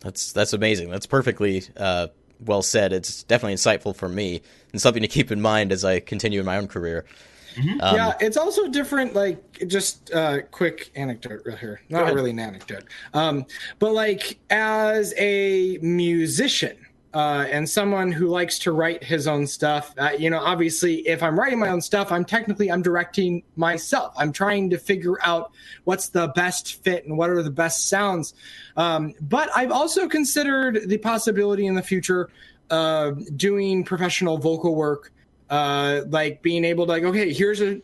[0.00, 0.88] That's that's amazing.
[0.88, 2.92] That's perfectly uh, well said.
[2.92, 6.46] It's definitely insightful for me and something to keep in mind as I continue in
[6.46, 7.04] my own career.
[7.54, 7.80] Mm-hmm.
[7.80, 9.14] Um, yeah, it's also different.
[9.14, 11.80] Like, just uh, quick anecdote here.
[11.88, 13.46] Not really an anecdote, um,
[13.78, 16.78] but like as a musician.
[17.12, 21.22] Uh, and someone who likes to write his own stuff uh, you know obviously if
[21.22, 25.52] i'm writing my own stuff i'm technically i'm directing myself i'm trying to figure out
[25.84, 28.34] what's the best fit and what are the best sounds
[28.76, 32.30] um, but i've also considered the possibility in the future
[32.70, 35.12] of doing professional vocal work
[35.50, 37.80] uh, like being able to like, okay, here's a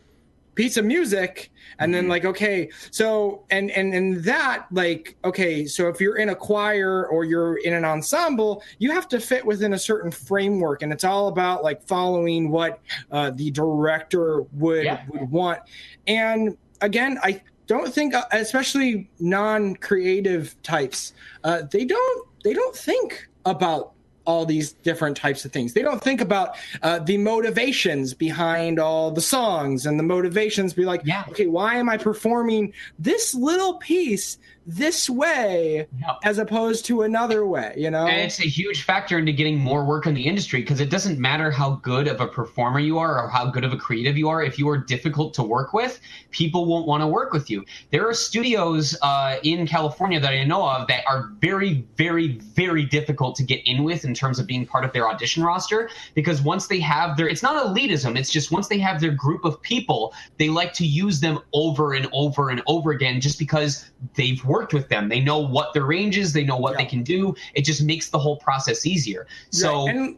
[0.55, 2.11] piece of music and then mm-hmm.
[2.11, 7.07] like okay so and and and that like okay so if you're in a choir
[7.07, 11.03] or you're in an ensemble you have to fit within a certain framework and it's
[11.03, 12.79] all about like following what
[13.11, 15.03] uh, the director would yeah.
[15.09, 15.59] would want
[16.07, 21.13] and again i don't think uh, especially non-creative types
[21.45, 23.93] uh, they don't they don't think about
[24.31, 25.73] all these different types of things.
[25.73, 30.73] They don't think about uh, the motivations behind all the songs and the motivations.
[30.73, 31.25] Be like, yeah.
[31.29, 34.37] okay, why am I performing this little piece
[34.77, 36.17] this way yep.
[36.23, 39.83] as opposed to another way you know and it's a huge factor into getting more
[39.83, 43.21] work in the industry because it doesn't matter how good of a performer you are
[43.21, 45.99] or how good of a creative you are if you are difficult to work with
[46.31, 50.43] people won't want to work with you there are studios uh, in california that i
[50.43, 54.47] know of that are very very very difficult to get in with in terms of
[54.47, 58.29] being part of their audition roster because once they have their it's not elitism it's
[58.29, 62.07] just once they have their group of people they like to use them over and
[62.13, 65.09] over and over again just because they've worked with them.
[65.09, 66.33] They know what their range is.
[66.33, 66.77] They know what yeah.
[66.79, 67.35] they can do.
[67.53, 69.27] It just makes the whole process easier.
[69.49, 69.85] So.
[69.85, 69.95] Right.
[69.95, 70.17] And-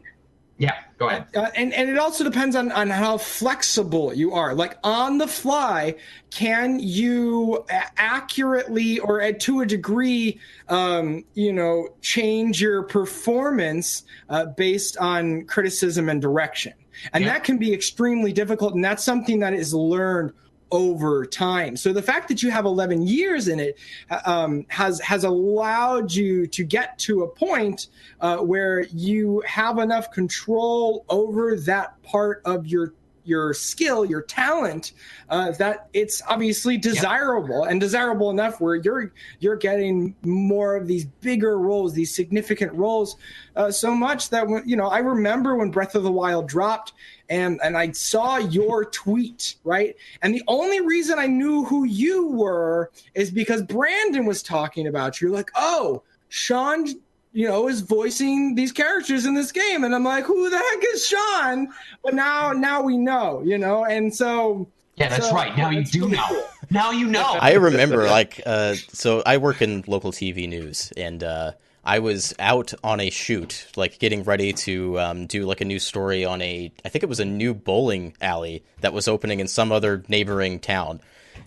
[0.56, 1.26] yeah, go ahead.
[1.34, 4.54] Uh, and and it also depends on on how flexible you are.
[4.54, 5.96] Like on the fly,
[6.30, 7.64] can you
[7.96, 16.08] accurately or to a degree, um, you know, change your performance uh, based on criticism
[16.08, 16.74] and direction?
[17.12, 17.32] And yeah.
[17.32, 18.74] that can be extremely difficult.
[18.74, 20.32] And that's something that is learned
[20.70, 21.76] over time.
[21.76, 23.78] So the fact that you have 11 years in it
[24.26, 27.88] um, has has allowed you to get to a point
[28.20, 34.92] uh, where you have enough control over that part of your your skill, your talent,
[35.28, 41.04] uh, that it's obviously desirable and desirable enough where you're you're getting more of these
[41.04, 43.16] bigger roles, these significant roles,
[43.56, 46.92] uh, so much that when, you know I remember when Breath of the Wild dropped
[47.28, 49.96] and and I saw your tweet, right?
[50.22, 55.20] And the only reason I knew who you were is because Brandon was talking about
[55.20, 55.28] you.
[55.28, 56.86] You're like, oh, Sean
[57.34, 59.82] you know, is voicing these characters in this game.
[59.82, 61.68] And I'm like, who the heck is Sean?
[62.02, 64.68] But now, now we know, you know, and so.
[64.94, 65.54] Yeah, that's so, right.
[65.58, 66.24] Now you do know.
[66.28, 66.44] Cool.
[66.70, 67.36] Now you know.
[67.40, 71.52] I remember, like, uh, so I work in local TV news, and uh,
[71.84, 75.80] I was out on a shoot, like getting ready to um, do like a new
[75.80, 79.48] story on a, I think it was a new bowling alley that was opening in
[79.48, 81.00] some other neighboring town.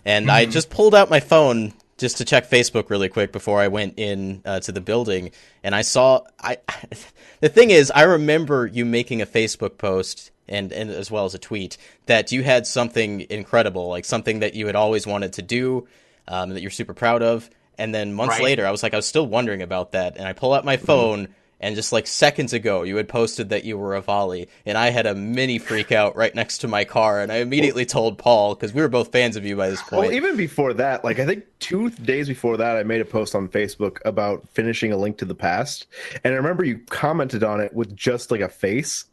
[0.04, 0.36] And mm-hmm.
[0.36, 3.94] I just pulled out my phone just to check Facebook really quick before I went
[3.98, 5.32] in uh, to the building,
[5.62, 6.58] and I saw I.
[7.40, 11.34] the thing is, I remember you making a Facebook post and, and as well as
[11.34, 15.42] a tweet that you had something incredible, like something that you had always wanted to
[15.42, 15.86] do,
[16.26, 17.50] um, that you're super proud of.
[17.76, 18.44] And then months right.
[18.44, 20.76] later, I was like, I was still wondering about that, and I pull out my
[20.76, 20.86] mm-hmm.
[20.86, 21.22] phone.
[21.24, 24.90] Mm-hmm and just like seconds ago you had posted that you were Revali and i
[24.90, 28.54] had a mini freak out right next to my car and i immediately told paul
[28.54, 30.02] because we were both fans of you by this point.
[30.02, 33.34] well even before that like i think two days before that i made a post
[33.34, 35.86] on facebook about finishing a link to the past
[36.24, 39.04] and i remember you commented on it with just like a face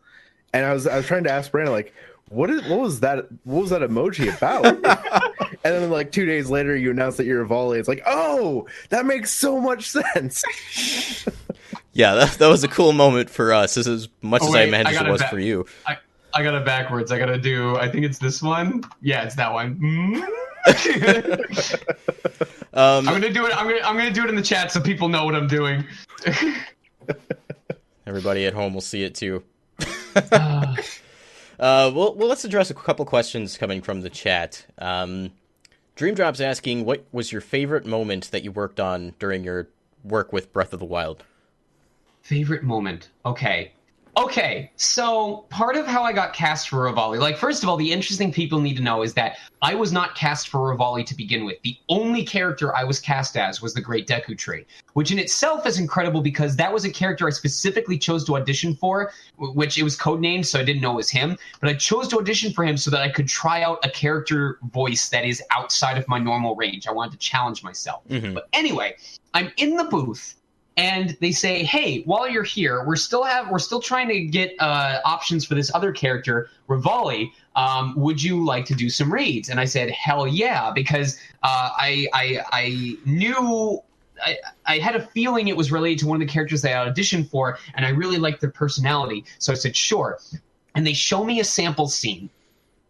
[0.53, 1.93] and i was i was trying to ask brandon like
[2.29, 4.65] what is what was that what was that emoji about?
[5.63, 7.79] And then like two days later you announced that you're Revali.
[7.79, 10.43] It's like oh that makes so much sense
[11.95, 14.61] yeah, that, that was a cool moment for us, as, as much oh, as wait,
[14.63, 15.65] I imagine I it was ba- for you.
[15.87, 15.97] I,
[16.33, 17.09] I got it backwards.
[17.09, 17.77] I got to do.
[17.77, 18.83] I think it's this one.
[19.01, 19.81] Yeah, it's that one.
[22.73, 23.55] um, I'm gonna do it.
[23.55, 23.79] I'm gonna.
[23.85, 25.85] I'm gonna do it in the chat so people know what I'm doing.
[28.05, 29.41] Everybody at home will see it too.
[30.31, 30.75] uh,
[31.59, 34.65] well, well, let's address a couple questions coming from the chat.
[34.79, 35.31] Um,
[35.95, 39.69] Dreamdrop's asking, what was your favorite moment that you worked on during your
[40.03, 41.23] work with Breath of the Wild?
[42.25, 43.09] Favorite moment.
[43.23, 43.71] Okay.
[44.17, 47.91] Okay, so part of how I got cast for Revali, like first of all, the
[47.91, 51.45] interesting people need to know is that I was not cast for Revali to begin
[51.45, 51.61] with.
[51.61, 55.67] The only character I was cast as was the Great Deku Tree, which in itself
[55.67, 59.83] is incredible because that was a character I specifically chose to audition for, which it
[59.83, 61.37] was codenamed, so I didn't know it was him.
[61.59, 64.57] But I chose to audition for him so that I could try out a character
[64.71, 66.87] voice that is outside of my normal range.
[66.87, 68.01] I wanted to challenge myself.
[68.07, 68.33] Mm-hmm.
[68.33, 68.95] But anyway,
[69.35, 70.35] I'm in the booth
[70.77, 74.55] and they say, "Hey, while you're here, we're still have we're still trying to get
[74.59, 77.31] uh, options for this other character, Revali.
[77.55, 81.69] Um, would you like to do some reads?" And I said, "Hell yeah!" Because uh,
[81.77, 83.81] I, I I knew
[84.23, 87.29] I, I, had a feeling it was related to one of the characters I auditioned
[87.29, 89.25] for, and I really liked their personality.
[89.39, 90.19] So I said, sure.
[90.75, 92.29] And they show me a sample scene,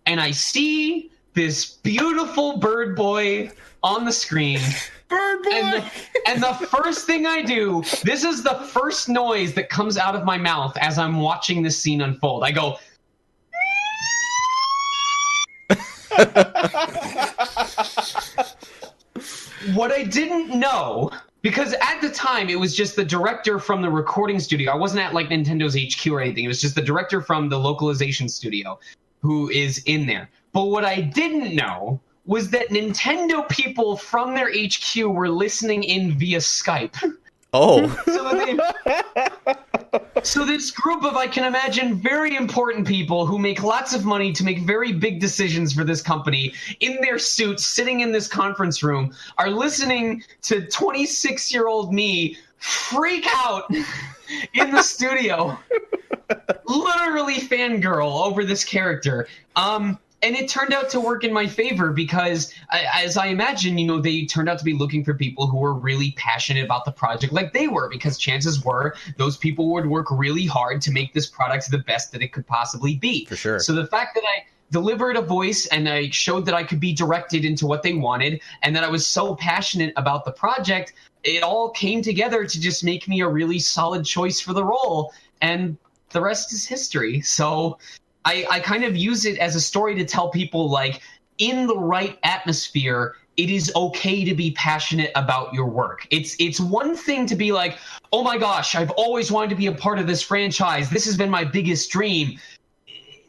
[0.06, 3.52] and I see this beautiful bird boy
[3.84, 4.60] on the screen
[5.08, 5.50] Bird boy.
[5.52, 5.92] And the,
[6.28, 10.24] and the first thing I do, this is the first noise that comes out of
[10.24, 12.44] my mouth as I'm watching this scene unfold.
[12.44, 12.78] I go.
[19.74, 23.90] what I didn't know, because at the time it was just the director from the
[23.90, 24.72] recording studio.
[24.72, 26.46] I wasn't at like Nintendo's HQ or anything.
[26.46, 28.80] It was just the director from the localization studio
[29.22, 30.30] who is in there.
[30.54, 36.18] But what I didn't know was that Nintendo people from their HQ were listening in
[36.18, 36.96] via Skype.
[37.54, 37.88] Oh.
[38.06, 43.94] so, they, so this group of, I can imagine, very important people who make lots
[43.94, 48.12] of money to make very big decisions for this company in their suits, sitting in
[48.12, 53.70] this conference room, are listening to 26 year old me freak out
[54.54, 55.58] in the studio.
[56.66, 59.28] Literally fangirl over this character.
[59.56, 63.86] Um, and it turned out to work in my favor because as i imagine you
[63.86, 66.92] know they turned out to be looking for people who were really passionate about the
[66.92, 71.14] project like they were because chances were those people would work really hard to make
[71.14, 73.26] this product the best that it could possibly be.
[73.26, 73.60] For sure.
[73.60, 76.94] So the fact that i delivered a voice and i showed that i could be
[76.94, 81.44] directed into what they wanted and that i was so passionate about the project it
[81.44, 85.78] all came together to just make me a really solid choice for the role and
[86.16, 87.22] the rest is history.
[87.22, 87.78] So
[88.26, 91.02] I, I kind of use it as a story to tell people like
[91.38, 96.08] in the right atmosphere it is okay to be passionate about your work.
[96.10, 97.78] It's it's one thing to be like,
[98.12, 100.90] "Oh my gosh, I've always wanted to be a part of this franchise.
[100.90, 102.40] This has been my biggest dream."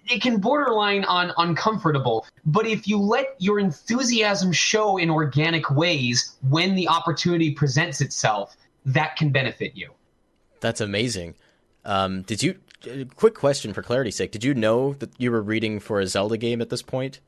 [0.08, 6.36] It can borderline on uncomfortable, but if you let your enthusiasm show in organic ways
[6.48, 9.90] when the opportunity presents itself, that can benefit you.
[10.60, 11.34] That's amazing.
[11.84, 12.54] Um, did you
[13.16, 16.36] quick question for clarity's sake: Did you know that you were reading for a Zelda
[16.36, 17.20] game at this point?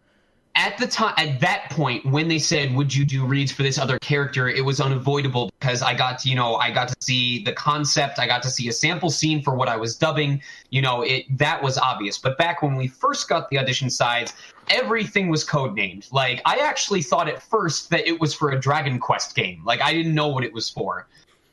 [0.59, 3.78] at the time at that point when they said would you do reads for this
[3.78, 4.49] other character?
[4.49, 8.18] it was unavoidable because i got to you know i got to see the concept.
[8.18, 10.42] I got to see a sample scene for what i was dubbing.
[10.70, 12.18] You know it that was obvious.
[12.18, 14.34] But back when we first got the audition sides
[14.68, 18.99] everything was codenamed like i actually thought at first that it was for a dragon
[18.99, 19.62] quest game.
[19.64, 21.07] Like i didn't know what it was for.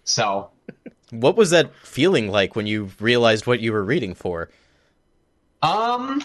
[0.03, 0.49] So
[1.11, 4.49] what was that feeling like when you realized what you were reading for
[5.61, 6.21] um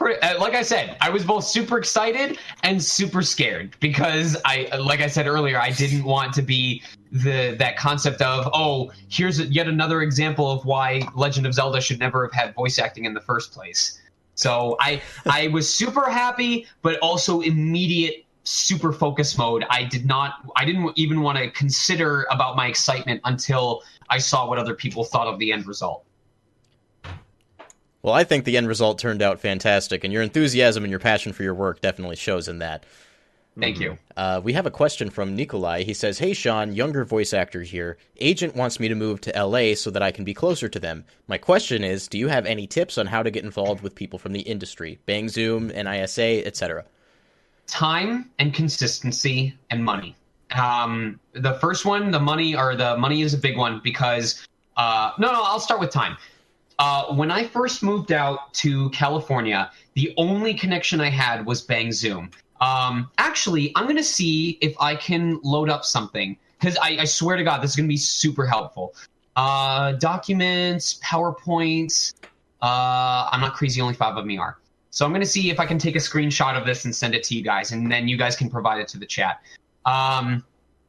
[0.00, 5.00] uh, like I said, I was both super excited and super scared because I, like
[5.00, 9.68] I said earlier, I didn't want to be the that concept of oh, here's yet
[9.68, 13.20] another example of why Legend of Zelda should never have had voice acting in the
[13.20, 14.00] first place.
[14.34, 19.64] So I I was super happy, but also immediate super focus mode.
[19.70, 24.48] I did not I didn't even want to consider about my excitement until I saw
[24.48, 26.04] what other people thought of the end result.
[28.02, 31.32] Well, I think the end result turned out fantastic, and your enthusiasm and your passion
[31.32, 32.84] for your work definitely shows in that.
[33.58, 33.98] Thank you.
[34.16, 35.82] Uh, we have a question from Nikolai.
[35.82, 37.98] He says, Hey, Sean, younger voice actor here.
[38.18, 41.04] Agent wants me to move to LA so that I can be closer to them.
[41.26, 44.18] My question is Do you have any tips on how to get involved with people
[44.18, 44.98] from the industry?
[45.04, 46.84] Bang Zoom, NISA, etc.
[47.70, 50.16] Time and consistency and money.
[50.50, 54.46] Um, the first one, the money, or the money is a big one because,
[54.76, 56.16] uh, no, no, I'll start with time.
[56.80, 61.92] Uh, when I first moved out to California, the only connection I had was Bang
[61.92, 62.30] Zoom.
[62.60, 67.36] Um, actually, I'm to see if I can load up something because I, I, swear
[67.36, 68.94] to God, this is to be super helpful.
[69.36, 72.14] Uh, documents, PowerPoints.
[72.60, 74.58] Uh, I'm not crazy, only five of me are.
[74.90, 77.14] So I'm going to see if I can take a screenshot of this and send
[77.14, 79.40] it to you guys, and then you guys can provide it to the chat.
[79.86, 80.44] Um,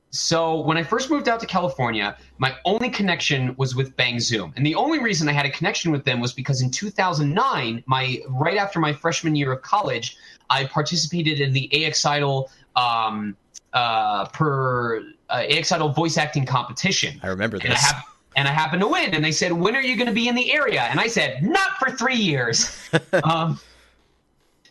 [0.10, 4.54] so when I first moved out to California, my only connection was with Bang Zoom,
[4.58, 8.20] and the only reason I had a connection with them was because in 2009, my
[8.28, 10.18] right after my freshman year of college,
[10.49, 13.38] I participated in the AX Idol um,
[13.72, 17.18] uh, per uh, AX Idol voice acting competition.
[17.24, 17.68] I remember this.
[17.68, 20.08] And I, hap- and I happened to win, and they said, "When are you going
[20.08, 22.89] to be in the area?" And I said, "Not for three years."
[23.24, 23.58] um,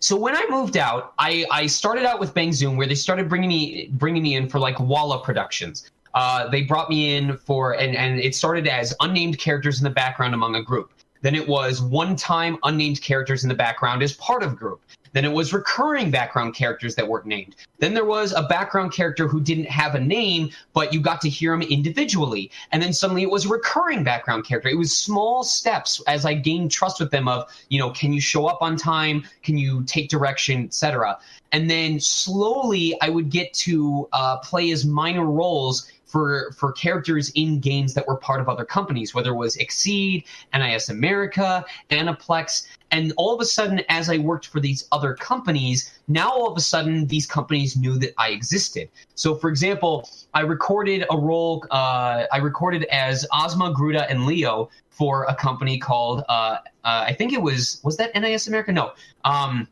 [0.01, 3.29] so when I moved out, I, I started out with Bang Zoom, where they started
[3.29, 5.91] bringing me bringing me in for like Walla Productions.
[6.15, 9.91] Uh, they brought me in for and and it started as unnamed characters in the
[9.91, 10.91] background among a group.
[11.23, 14.81] Then it was one time unnamed characters in the background as part of group.
[15.13, 17.57] Then it was recurring background characters that weren't named.
[17.79, 21.29] Then there was a background character who didn't have a name, but you got to
[21.29, 22.51] hear him individually.
[22.71, 24.69] And then suddenly it was a recurring background character.
[24.69, 28.21] It was small steps as I gained trust with them of, you know, can you
[28.21, 29.25] show up on time?
[29.43, 31.19] Can you take direction, etc.
[31.53, 37.31] And then slowly I would get to uh, play as minor roles for for characters
[37.35, 42.67] in games that were part of other companies, whether it was XSEED, NIS America, Aniplex.
[42.93, 46.57] And all of a sudden, as I worked for these other companies, now all of
[46.57, 48.89] a sudden these companies knew that I existed.
[49.15, 51.65] So, for example, I recorded a role.
[51.71, 56.25] Uh, I recorded as Ozma, Gruda, and Leo for a company called.
[56.29, 58.73] Uh, uh, I think it was was that NIS America?
[58.73, 58.93] No.
[59.25, 59.69] Um,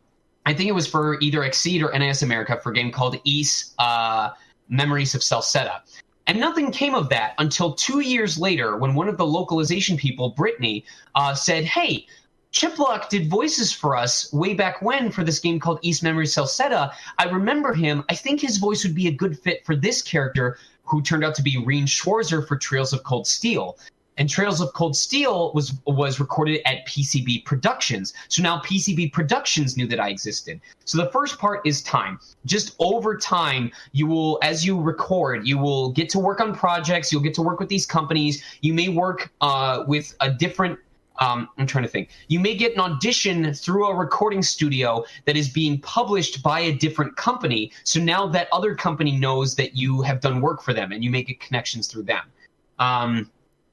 [0.47, 3.75] I think it was for either XSEED or NIS America for a game called Ys
[3.79, 4.31] uh,
[4.71, 5.81] Memories of Celceta.
[6.29, 10.29] And nothing came of that until two years later when one of the localization people,
[10.29, 12.07] Brittany, uh, said, Hey,
[12.53, 16.93] Chiplock did voices for us way back when for this game called Ys Memory Celceta.
[17.19, 18.05] I remember him.
[18.11, 21.35] I think his voice would be a good fit for this character, who turned out
[21.35, 23.79] to be Rean Schwarzer for Trails of Cold Steel
[24.19, 28.13] and Trails of Cold Steel was was recorded at PCB Productions.
[28.29, 30.61] So now PCB Productions knew that I existed.
[30.85, 32.19] So the first part is time.
[32.45, 37.13] Just over time, you will, as you record, you will get to work on projects.
[37.13, 38.43] You'll get to work with these companies.
[38.61, 40.79] You may work uh, with a different
[41.21, 42.11] um, I'm trying to think.
[42.29, 46.73] You may get an audition through a recording studio that is being published by a
[46.73, 47.73] different company.
[47.83, 51.11] So now that other company knows that you have done work for them and you
[51.11, 52.23] may get connections through them.
[52.79, 53.29] Um,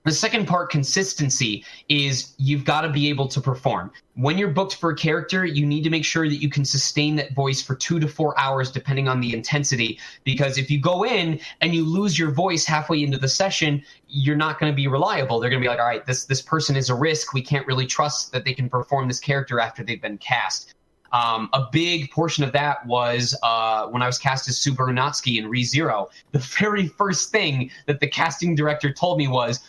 [0.05, 3.91] the second part, consistency, is you've got to be able to perform.
[4.13, 7.15] When you're booked for a character, you need to make sure that you can sustain
[7.15, 9.99] that voice for two to four hours, depending on the intensity.
[10.23, 14.37] Because if you go in and you lose your voice halfway into the session, you're
[14.37, 15.39] not going to be reliable.
[15.39, 17.33] They're going to be like, all right, this this person is a risk.
[17.33, 20.75] We can't really trust that they can perform this character after they've been cast.
[21.11, 25.37] Um, a big portion of that was uh, when I was cast as Subaru Natsuki
[25.37, 26.09] in ReZero.
[26.33, 29.61] The very first thing that the casting director told me was,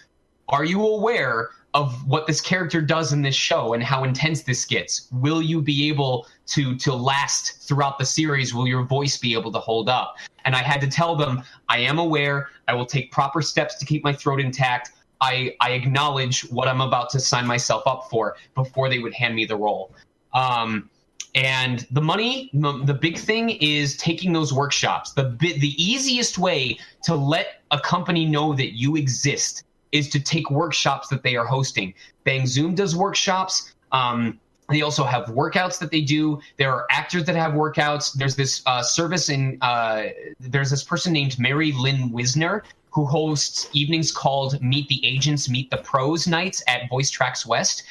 [0.48, 4.64] are you aware of what this character does in this show and how intense this
[4.64, 5.08] gets?
[5.12, 8.54] Will you be able to to last throughout the series?
[8.54, 10.16] Will your voice be able to hold up?
[10.44, 12.50] And I had to tell them, I am aware.
[12.68, 14.92] I will take proper steps to keep my throat intact.
[15.20, 19.34] I, I acknowledge what I'm about to sign myself up for before they would hand
[19.34, 19.94] me the role.
[20.34, 20.90] Um,
[21.34, 25.12] and the money, the big thing is taking those workshops.
[25.12, 29.64] The the easiest way to let a company know that you exist
[29.96, 31.94] is to take workshops that they are hosting.
[32.24, 33.74] Bang Zoom does workshops.
[33.92, 34.38] Um,
[34.68, 36.40] they also have workouts that they do.
[36.56, 38.12] There are actors that have workouts.
[38.14, 39.58] There's this uh, service in.
[39.60, 40.08] Uh,
[40.40, 42.62] there's this person named Mary Lynn Wissner
[42.96, 47.82] who hosts evenings called Meet the Agents, Meet the Pros nights at VoiceTrax West.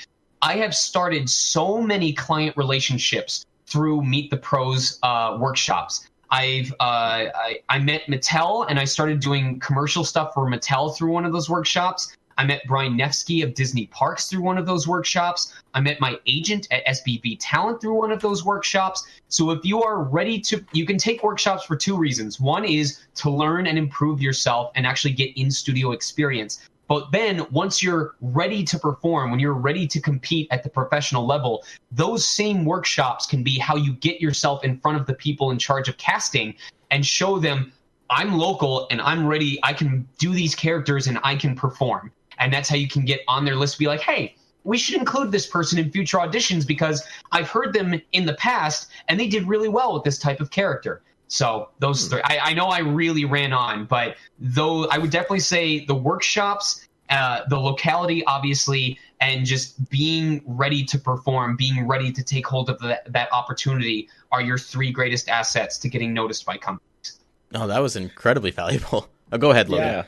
[0.42, 6.10] I have started so many client relationships through Meet the Pros uh, workshops.
[6.32, 11.12] I've uh, I, I met Mattel and I started doing commercial stuff for Mattel through
[11.12, 12.16] one of those workshops.
[12.38, 15.54] I met Brian Nevsky of Disney Parks through one of those workshops.
[15.74, 19.08] I met my agent at SBV Talent through one of those workshops.
[19.30, 22.40] So if you are ready to, you can take workshops for two reasons.
[22.40, 26.68] One is to learn and improve yourself and actually get in studio experience.
[26.88, 31.26] But then once you're ready to perform, when you're ready to compete at the professional
[31.26, 35.52] level, those same workshops can be how you get yourself in front of the people
[35.52, 36.54] in charge of casting
[36.92, 37.72] and show them
[38.10, 39.60] I'm local and I'm ready.
[39.64, 42.12] I can do these characters and I can perform.
[42.38, 43.80] And that's how you can get on their list.
[43.80, 48.00] Be like, hey, we should include this person in future auditions because I've heard them
[48.12, 51.02] in the past and they did really well with this type of character.
[51.28, 52.12] So those hmm.
[52.12, 55.96] three, I, I know I really ran on, but though I would definitely say the
[55.96, 62.46] workshops, uh, the locality, obviously, and just being ready to perform, being ready to take
[62.46, 67.20] hold of the, that opportunity are your three greatest assets to getting noticed by companies.
[67.54, 69.10] Oh, that was incredibly valuable.
[69.32, 69.88] Oh, go ahead, Logan.
[69.88, 70.04] Yeah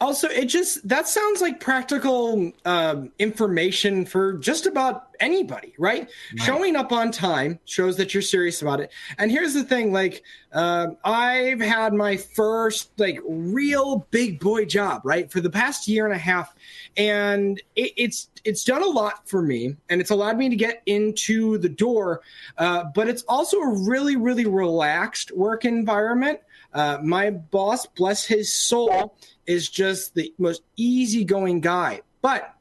[0.00, 6.00] also it just that sounds like practical um, information for just about anybody right?
[6.00, 6.42] right?
[6.42, 10.22] showing up on time shows that you're serious about it and here's the thing like
[10.52, 16.04] uh, i've had my first like real big boy job right for the past year
[16.04, 16.54] and a half
[16.96, 20.82] and it, it's it's done a lot for me and it's allowed me to get
[20.86, 22.20] into the door
[22.58, 26.38] uh, but it's also a really really relaxed work environment
[26.74, 29.16] uh, my boss bless his soul
[29.46, 32.02] is just the most easygoing guy.
[32.22, 32.54] But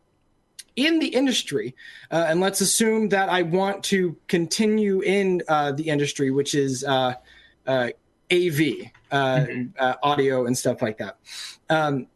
[0.75, 1.75] in the industry,
[2.11, 6.83] uh, and let's assume that I want to continue in uh, the industry, which is
[6.83, 7.15] uh,
[7.65, 7.89] uh
[8.31, 8.59] AV,
[9.11, 9.63] uh, mm-hmm.
[9.79, 11.17] Uh, audio, and stuff like that.
[11.69, 12.07] Um,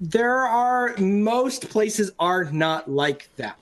[0.00, 3.58] there are most places are not like that.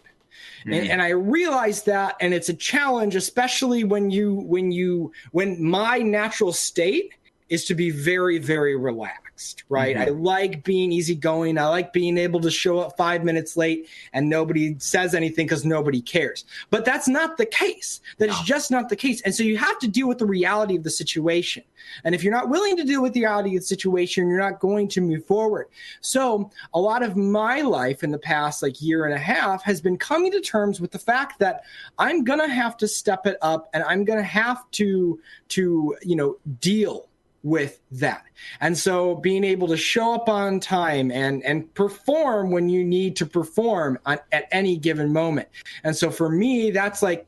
[0.61, 0.73] Mm-hmm.
[0.73, 5.63] And, and, I realize that, and it's a challenge, especially when you when you when
[5.63, 7.15] my natural state
[7.51, 9.31] is to be very very relaxed
[9.69, 9.97] right?
[9.97, 10.09] Mm-hmm.
[10.09, 11.59] I like being easygoing.
[11.59, 15.65] I like being able to show up five minutes late and nobody says anything because
[15.65, 16.45] nobody cares.
[16.71, 18.01] But that's not the case.
[18.19, 18.35] That no.
[18.35, 19.21] is just not the case.
[19.23, 21.63] And so you have to deal with the reality of the situation.
[22.05, 24.61] And if you're not willing to deal with the reality of the situation, you're not
[24.61, 25.69] going to move forward.
[26.01, 29.81] So a lot of my life in the past like year and a half has
[29.81, 31.63] been coming to terms with the fact that
[31.99, 36.37] I'm gonna have to step it up and I'm gonna have to to you know
[36.61, 37.10] deal
[37.43, 38.25] with that.
[38.61, 43.17] And so being able to show up on time and and perform when you need
[43.17, 45.49] to perform on, at any given moment.
[45.83, 47.27] And so for me that's like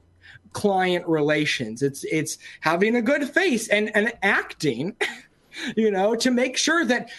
[0.52, 1.82] client relations.
[1.82, 4.96] It's it's having a good face and and acting,
[5.76, 7.10] you know, to make sure that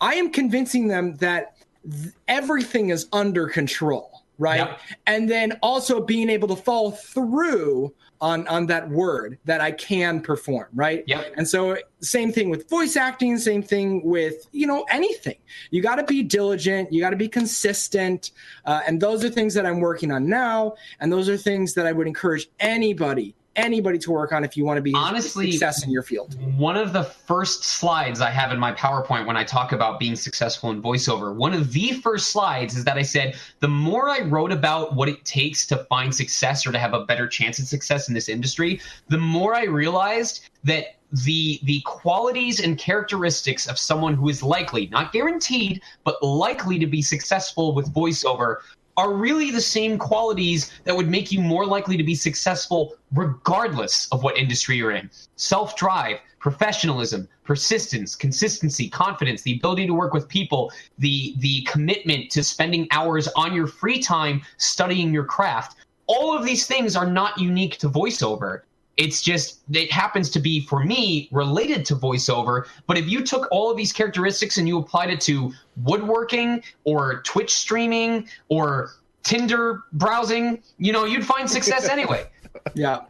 [0.00, 1.56] I am convincing them that
[1.90, 4.58] th- everything is under control, right?
[4.58, 4.80] Yep.
[5.06, 10.20] And then also being able to follow through on on that word that I can
[10.20, 11.02] perform, right?
[11.06, 11.24] Yeah.
[11.36, 15.38] And so same thing with voice acting, same thing with you know anything.
[15.70, 18.30] You got to be diligent, you got to be consistent,
[18.64, 21.86] uh, and those are things that I'm working on now, and those are things that
[21.86, 25.84] I would encourage anybody anybody to work on if you want to be honestly success
[25.84, 26.36] in your field.
[26.56, 30.16] One of the first slides I have in my PowerPoint when I talk about being
[30.16, 34.20] successful in voiceover, one of the first slides is that I said the more I
[34.20, 37.66] wrote about what it takes to find success or to have a better chance at
[37.66, 43.78] success in this industry, the more I realized that the the qualities and characteristics of
[43.78, 48.58] someone who is likely, not guaranteed, but likely to be successful with voiceover
[48.96, 54.08] are really the same qualities that would make you more likely to be successful regardless
[54.12, 55.10] of what industry you're in.
[55.36, 62.30] Self drive, professionalism, persistence, consistency, confidence, the ability to work with people, the, the commitment
[62.30, 65.76] to spending hours on your free time studying your craft.
[66.06, 68.62] All of these things are not unique to voiceover.
[68.96, 72.66] It's just it happens to be for me related to voiceover.
[72.86, 77.22] But if you took all of these characteristics and you applied it to woodworking or
[77.22, 78.90] Twitch streaming or
[79.22, 82.26] Tinder browsing, you know, you'd find success anyway.
[82.74, 83.00] Yeah,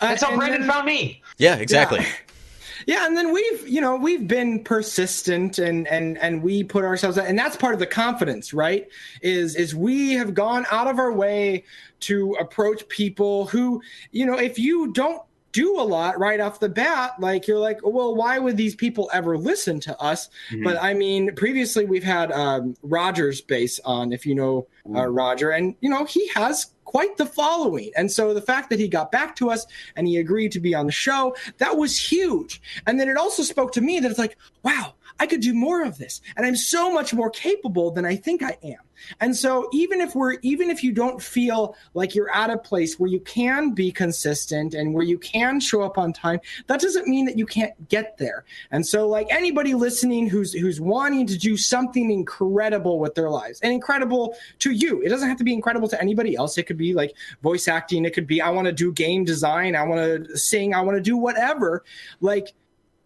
[0.00, 1.22] that's uh, how Brandon then, found me.
[1.38, 2.00] Yeah, exactly.
[2.00, 2.06] Yeah.
[2.86, 7.18] Yeah, and then we've, you know, we've been persistent and and and we put ourselves
[7.18, 8.88] and that's part of the confidence, right?
[9.20, 11.64] Is is we have gone out of our way
[12.00, 13.80] to approach people who,
[14.10, 15.22] you know, if you don't
[15.52, 19.10] do a lot right off the bat like you're like well why would these people
[19.12, 20.64] ever listen to us mm-hmm.
[20.64, 25.50] but i mean previously we've had um, rogers base on if you know uh, roger
[25.50, 29.12] and you know he has quite the following and so the fact that he got
[29.12, 32.98] back to us and he agreed to be on the show that was huge and
[32.98, 35.98] then it also spoke to me that it's like wow I could do more of
[35.98, 36.20] this.
[36.36, 38.78] And I'm so much more capable than I think I am.
[39.20, 42.98] And so even if we're even if you don't feel like you're at a place
[42.98, 47.06] where you can be consistent and where you can show up on time, that doesn't
[47.06, 48.44] mean that you can't get there.
[48.70, 53.60] And so like anybody listening who's who's wanting to do something incredible with their lives
[53.60, 55.00] and incredible to you.
[55.02, 56.58] It doesn't have to be incredible to anybody else.
[56.58, 59.76] It could be like voice acting, it could be I want to do game design,
[59.76, 61.84] I want to sing, I want to do whatever.
[62.20, 62.54] Like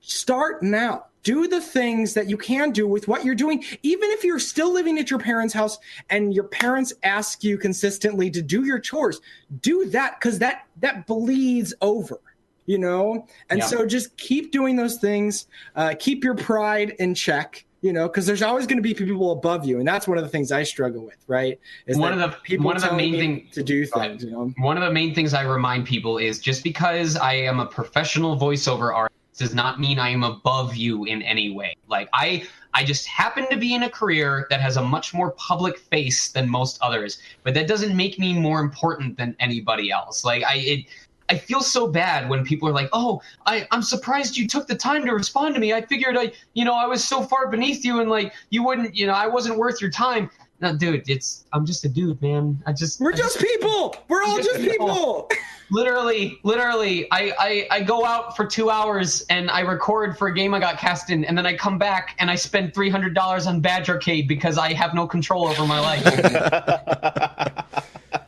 [0.00, 4.22] start now do the things that you can do with what you're doing even if
[4.22, 5.76] you're still living at your parents house
[6.08, 9.20] and your parents ask you consistently to do your chores
[9.60, 12.20] do that because that that bleeds over
[12.68, 13.24] you know?
[13.48, 13.66] And yeah.
[13.66, 18.24] so just keep doing those things uh, keep your pride in check you know because
[18.24, 20.62] there's always going to be people above you and that's one of the things i
[20.62, 21.58] struggle with right?
[21.86, 24.52] Is one of the people one of the main things to do things you know?
[24.58, 28.38] One of the main things i remind people is just because i am a professional
[28.38, 31.76] voiceover artist does not mean I am above you in any way.
[31.88, 35.32] Like I I just happen to be in a career that has a much more
[35.32, 40.24] public face than most others, but that doesn't make me more important than anybody else.
[40.24, 40.86] Like I it
[41.28, 44.76] I feel so bad when people are like, "Oh, I, I'm surprised you took the
[44.76, 45.72] time to respond to me.
[45.72, 48.94] I figured I, you know, I was so far beneath you, and like you wouldn't,
[48.94, 50.30] you know, I wasn't worth your time."
[50.60, 52.62] No, dude, it's I'm just a dude, man.
[52.66, 53.94] I just we're I just, just people.
[54.08, 55.28] We're all just people.
[55.70, 60.34] literally, literally, I, I I go out for two hours and I record for a
[60.34, 63.14] game I got cast in, and then I come back and I spend three hundred
[63.14, 66.06] dollars on Badge Arcade because I have no control over my life.
[66.06, 67.60] uh,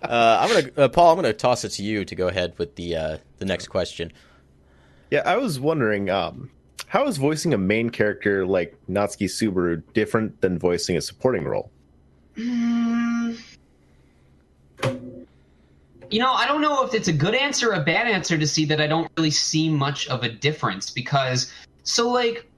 [0.05, 1.12] I'm gonna, uh, Paul.
[1.12, 4.12] I'm gonna toss it to you to go ahead with the uh, the next question.
[5.11, 6.51] Yeah, I was wondering, um,
[6.89, 11.70] how is voicing a main character like Natsuki Subaru different than voicing a supporting role?
[12.39, 13.39] Mm.
[16.11, 18.47] You know, I don't know if it's a good answer or a bad answer to
[18.47, 22.49] see that I don't really see much of a difference because, so like,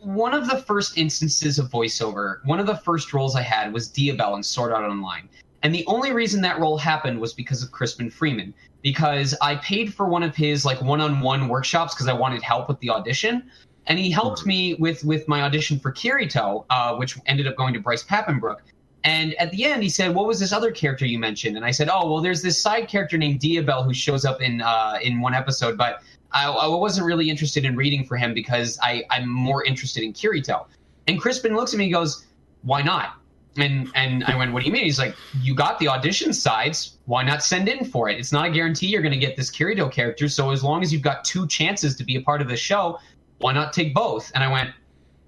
[0.00, 3.88] one of the first instances of voiceover, one of the first roles I had was
[3.88, 5.28] Diavel in Sword Art Online.
[5.62, 8.52] And the only reason that role happened was because of Crispin Freeman,
[8.82, 12.80] because I paid for one of his like one-on-one workshops because I wanted help with
[12.80, 13.48] the audition,
[13.86, 14.48] and he helped hmm.
[14.48, 18.58] me with with my audition for Kirito, uh, which ended up going to Bryce Papenbrook.
[19.04, 21.72] And at the end, he said, "What was this other character you mentioned?" And I
[21.72, 25.20] said, "Oh, well, there's this side character named Diavel who shows up in uh, in
[25.20, 29.28] one episode, but I, I, wasn't really interested in reading for him because I, I'm
[29.28, 30.66] more interested in Kirito."
[31.08, 32.26] And Crispin looks at me and goes,
[32.62, 33.14] "Why not?"
[33.56, 36.98] And and I went, "What do you mean?" He's like, "You got the audition sides.
[37.06, 38.20] Why not send in for it?
[38.20, 40.28] It's not a guarantee you're going to get this Kirito character.
[40.28, 43.00] So as long as you've got two chances to be a part of the show,
[43.38, 44.70] why not take both?" And I went,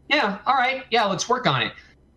[0.09, 1.73] "Yeah, all right, yeah, let's work on it."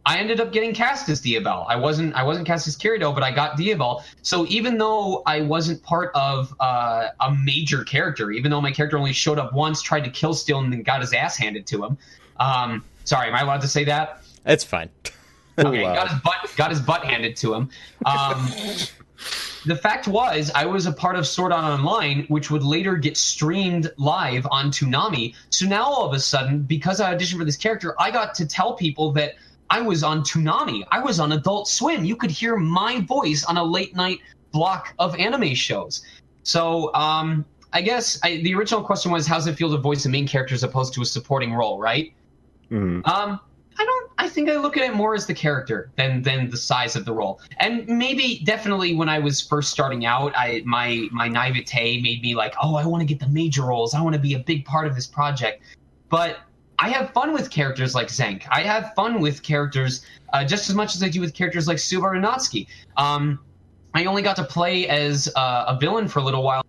[0.07, 1.65] I ended up getting cast as Diavel.
[1.67, 4.05] I wasn't I wasn't cast as Kirito, but I got Diavel.
[4.21, 8.97] So even though I wasn't part of uh, a major character, even though my character
[8.97, 11.83] only showed up once, tried to kill Steel, and then got his ass handed to
[11.83, 11.97] him.
[12.39, 14.23] Um, sorry, am I allowed to say that?
[14.45, 14.89] It's fine.
[15.59, 15.93] okay, wow.
[15.93, 17.69] got his butt got his butt handed to him.
[18.05, 18.49] Um,
[19.65, 23.17] the fact was, I was a part of Sword Art Online, which would later get
[23.17, 25.35] streamed live on Toonami.
[25.49, 28.47] So now all of a sudden, because I auditioned for this character, I got to
[28.47, 29.35] tell people that
[29.69, 30.83] I was on Toonami.
[30.91, 32.05] I was on Adult Swim.
[32.05, 34.19] You could hear my voice on a late night
[34.51, 36.05] block of anime shows.
[36.43, 40.09] So um, I guess I, the original question was, how's it feel to voice a
[40.09, 42.13] main character as opposed to a supporting role, right?
[42.71, 43.07] Mm-hmm.
[43.09, 43.39] Um,
[43.79, 44.11] I don't.
[44.17, 47.05] I think I look at it more as the character than than the size of
[47.05, 47.39] the role.
[47.57, 52.33] And maybe, definitely, when I was first starting out, I my my naivete made me
[52.33, 53.93] like, oh, I want to get the major roles.
[53.93, 55.61] I want to be a big part of this project.
[56.09, 56.37] But
[56.79, 58.43] I have fun with characters like Zenk.
[58.51, 61.77] I have fun with characters uh, just as much as I do with characters like
[61.77, 62.67] Subaru Natsuki.
[62.97, 63.39] Um,
[63.93, 66.63] I only got to play as uh, a villain for a little while,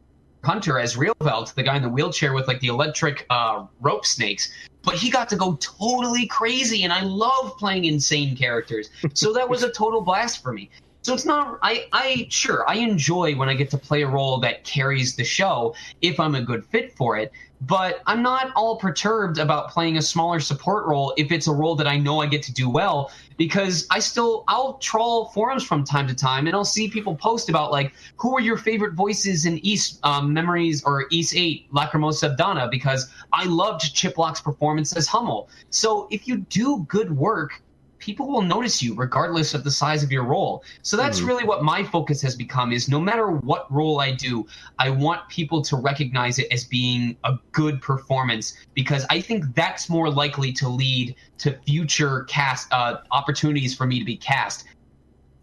[0.44, 4.50] Hunter as Riehlvelt, the guy in the wheelchair with like the electric uh, rope snakes.
[4.82, 8.88] But he got to go totally crazy, and I love playing insane characters.
[9.12, 10.70] So that was a total blast for me.
[11.02, 14.38] So it's not I I sure I enjoy when I get to play a role
[14.40, 17.32] that carries the show if I'm a good fit for it.
[17.60, 21.74] But I'm not all perturbed about playing a smaller support role if it's a role
[21.76, 25.84] that I know I get to do well because I still I'll trawl forums from
[25.84, 29.44] time to time and I'll see people post about like who are your favorite voices
[29.44, 35.08] in Ys um, Memories or Ys 8 Lacrimosa Dana because I loved Chiplock's performance as
[35.08, 35.48] Hummel.
[35.70, 37.62] So if you do good work,
[38.08, 40.64] people will notice you regardless of the size of your role.
[40.80, 41.28] So that's mm-hmm.
[41.28, 44.46] really what my focus has become is no matter what role I do,
[44.78, 49.90] I want people to recognize it as being a good performance because I think that's
[49.90, 54.64] more likely to lead to future cast uh, opportunities for me to be cast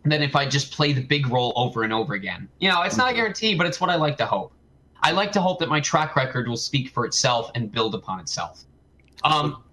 [0.04, 2.50] than if I just play the big role over and over again.
[2.58, 3.18] You know, it's not a mm-hmm.
[3.18, 4.54] guarantee, but it's what I like to hope.
[5.04, 8.20] I like to hope that my track record will speak for itself and build upon
[8.20, 8.64] itself.
[9.24, 9.64] Um,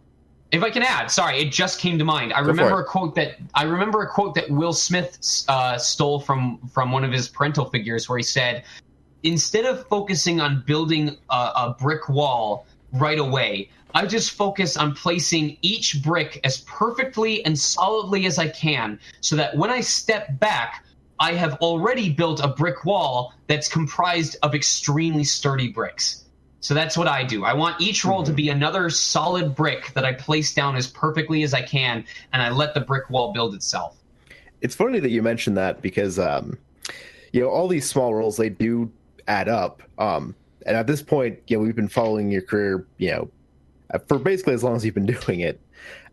[0.53, 2.35] if I can add, sorry, it just came to mind.
[2.35, 6.21] I Go remember a quote that I remember a quote that Will Smith uh, stole
[6.21, 8.65] from from one of his parental figures, where he said,
[9.23, 14.95] "Instead of focusing on building a, a brick wall right away, I just focus on
[14.95, 20.39] placing each brick as perfectly and solidly as I can, so that when I step
[20.39, 20.85] back."
[21.21, 26.22] I have already built a brick wall that's comprised of extremely sturdy bricks.
[26.63, 27.45] So that's what I do.
[27.45, 28.31] I want each roll mm-hmm.
[28.31, 32.41] to be another solid brick that I place down as perfectly as I can, and
[32.41, 33.99] I let the brick wall build itself.
[34.61, 36.57] It's funny that you mentioned that because, um,
[37.33, 38.93] you know, all these small rolls they do
[39.27, 39.83] add up.
[39.99, 43.31] Um, and at this point, you know, we've been following your career, you know,
[44.07, 45.61] for basically as long as you've been doing it,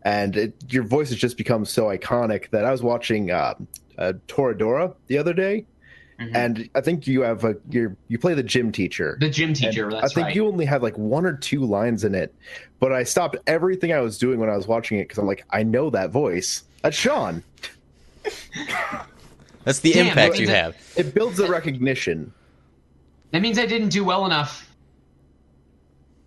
[0.02, 3.54] and it, your voice has just become so iconic that I was watching uh,
[3.96, 5.66] uh, Toradora the other day,
[6.20, 6.36] Mm-hmm.
[6.36, 9.16] And I think you have a you you play the gym teacher.
[9.20, 9.90] The gym teacher.
[9.96, 10.36] I think right.
[10.36, 12.34] you only have like one or two lines in it,
[12.78, 15.46] but I stopped everything I was doing when I was watching it because I'm like,
[15.50, 16.64] I know that voice.
[16.82, 17.42] That's Sean.
[19.64, 20.76] That's the Damn, impact you have.
[20.96, 22.32] It builds the recognition.
[23.30, 24.68] That means I didn't do well enough.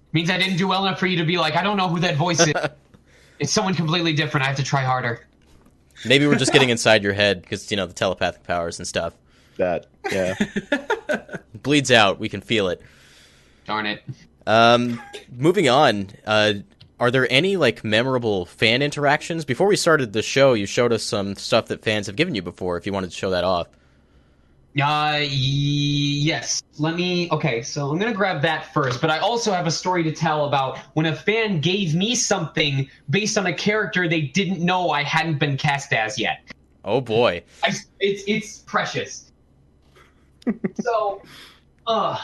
[0.09, 1.87] It means I didn't do well enough for you to be like, I don't know
[1.87, 2.53] who that voice is.
[3.39, 4.43] it's someone completely different.
[4.43, 5.27] I have to try harder.
[6.05, 9.13] Maybe we're just getting inside your head because you know the telepathic powers and stuff
[9.57, 9.87] that.
[10.11, 10.35] Yeah.
[11.63, 12.19] Bleeds out.
[12.19, 12.81] We can feel it.
[13.65, 14.03] Darn it.
[14.45, 15.01] Um,
[15.35, 16.09] moving on.
[16.25, 16.53] Uh,
[16.99, 19.45] are there any like memorable fan interactions?
[19.45, 22.41] Before we started the show, you showed us some stuff that fans have given you
[22.41, 22.77] before.
[22.77, 23.67] If you wanted to show that off.
[24.81, 26.63] Uh, yes.
[26.79, 27.29] Let me.
[27.31, 30.45] Okay, so I'm gonna grab that first, but I also have a story to tell
[30.45, 35.03] about when a fan gave me something based on a character they didn't know I
[35.03, 36.39] hadn't been cast as yet.
[36.83, 39.31] Oh boy, I, it's it's precious
[40.81, 41.21] so,
[41.87, 42.19] uh,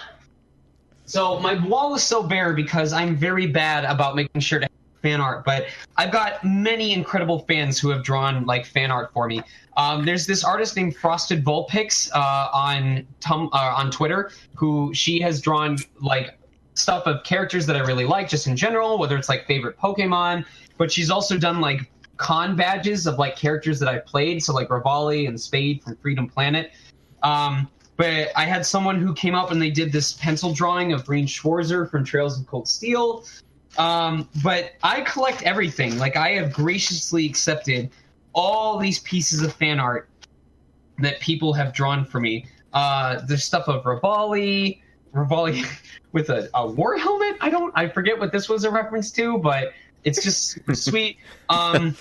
[1.06, 4.72] so my wall is so bare because I'm very bad about making sure to have
[5.02, 5.68] fan art, but
[5.98, 9.42] I've got many incredible fans who have drawn like fan art for me.
[9.78, 15.22] Um, there's this artist named Frosted Vulpix uh, on Tum- uh, on Twitter who she
[15.22, 16.38] has drawn like
[16.74, 20.46] stuff of characters that I really like just in general, whether it's like favorite Pokemon,
[20.78, 24.70] but she's also done like con badges of like characters that I've played, so like
[24.70, 26.72] Revali and Spade from Freedom Planet.
[27.24, 27.70] Um,
[28.00, 31.28] but I had someone who came up and they did this pencil drawing of Rean
[31.28, 33.26] Schwarzer from Trails of Cold Steel.
[33.78, 35.98] Um, but I collect everything.
[35.98, 37.90] Like I have graciously accepted
[38.32, 40.08] all these pieces of fan art
[41.00, 42.46] that people have drawn for me.
[42.72, 44.80] Uh, there's stuff of Revali,
[45.14, 45.66] Revali
[46.14, 47.36] with a, a war helmet.
[47.42, 49.74] I don't, I forget what this was a reference to, but
[50.06, 51.18] it's just sweet.
[51.50, 51.98] Um,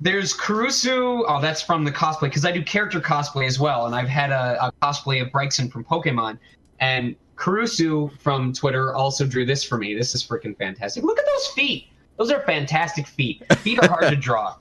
[0.00, 1.24] there's Kurusu.
[1.26, 4.30] Oh, that's from the cosplay because I do character cosplay as well, and I've had
[4.30, 6.38] a, a cosplay of Brycen from Pokemon.
[6.80, 9.94] And Kurusu from Twitter also drew this for me.
[9.94, 11.04] This is freaking fantastic.
[11.04, 11.88] Look at those feet.
[12.16, 13.42] Those are fantastic feet.
[13.58, 14.56] Feet are hard to draw.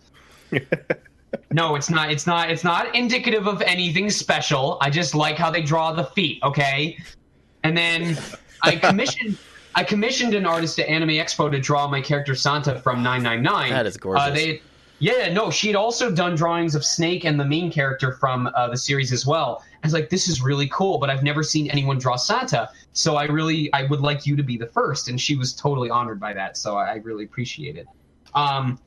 [1.52, 2.12] No, it's not.
[2.12, 2.50] It's not.
[2.50, 4.78] It's not indicative of anything special.
[4.82, 6.42] I just like how they draw the feet.
[6.44, 6.98] Okay,
[7.64, 8.18] and then
[8.64, 9.38] I commissioned.
[9.76, 13.70] I commissioned an artist at Anime Expo to draw my character Santa from 999.
[13.70, 14.26] That is gorgeous.
[14.26, 14.62] Uh, they
[15.00, 18.78] yeah, no, she'd also done drawings of Snake and the main character from uh, the
[18.78, 19.64] series as well.
[19.84, 23.16] I was like, this is really cool, but I've never seen anyone draw Santa, so
[23.16, 25.08] I really, I would like you to be the first.
[25.08, 27.88] And she was totally honored by that, so I really appreciate it.
[28.34, 28.80] Um,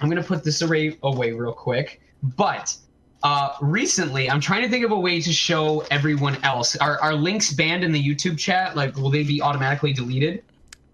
[0.00, 2.02] I'm gonna put this array away real quick,
[2.36, 2.76] but
[3.22, 6.76] uh, recently, I'm trying to think of a way to show everyone else.
[6.76, 8.76] Are, are links banned in the YouTube chat?
[8.76, 10.44] Like, will they be automatically deleted?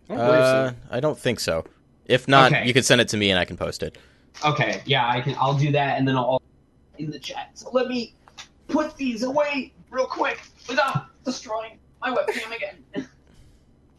[0.09, 1.65] Uh, I don't think so.
[2.07, 2.67] If not, okay.
[2.67, 3.99] you can send it to me and I can post it.
[4.45, 5.35] Okay, yeah, I can.
[5.39, 6.41] I'll do that, and then I'll
[6.99, 7.51] in the chat.
[7.55, 8.15] So let me
[8.69, 12.85] put these away real quick without destroying my webcam again.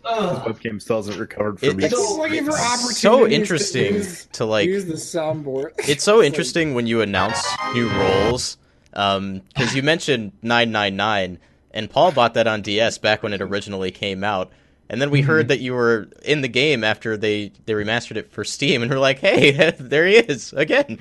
[0.03, 4.65] webcam still hasn't recovered from it, it's, looking for so interesting to, use, to, like
[4.65, 5.71] use the soundboard.
[5.87, 8.57] It's so interesting when you announce new roles,
[8.89, 9.41] because um,
[9.73, 11.39] you mentioned nine nine nine,
[11.71, 14.51] and Paul bought that on DS back when it originally came out,
[14.91, 18.29] And then we heard that you were in the game after they they remastered it
[18.29, 20.99] for Steam, and we're like, hey, there he is again.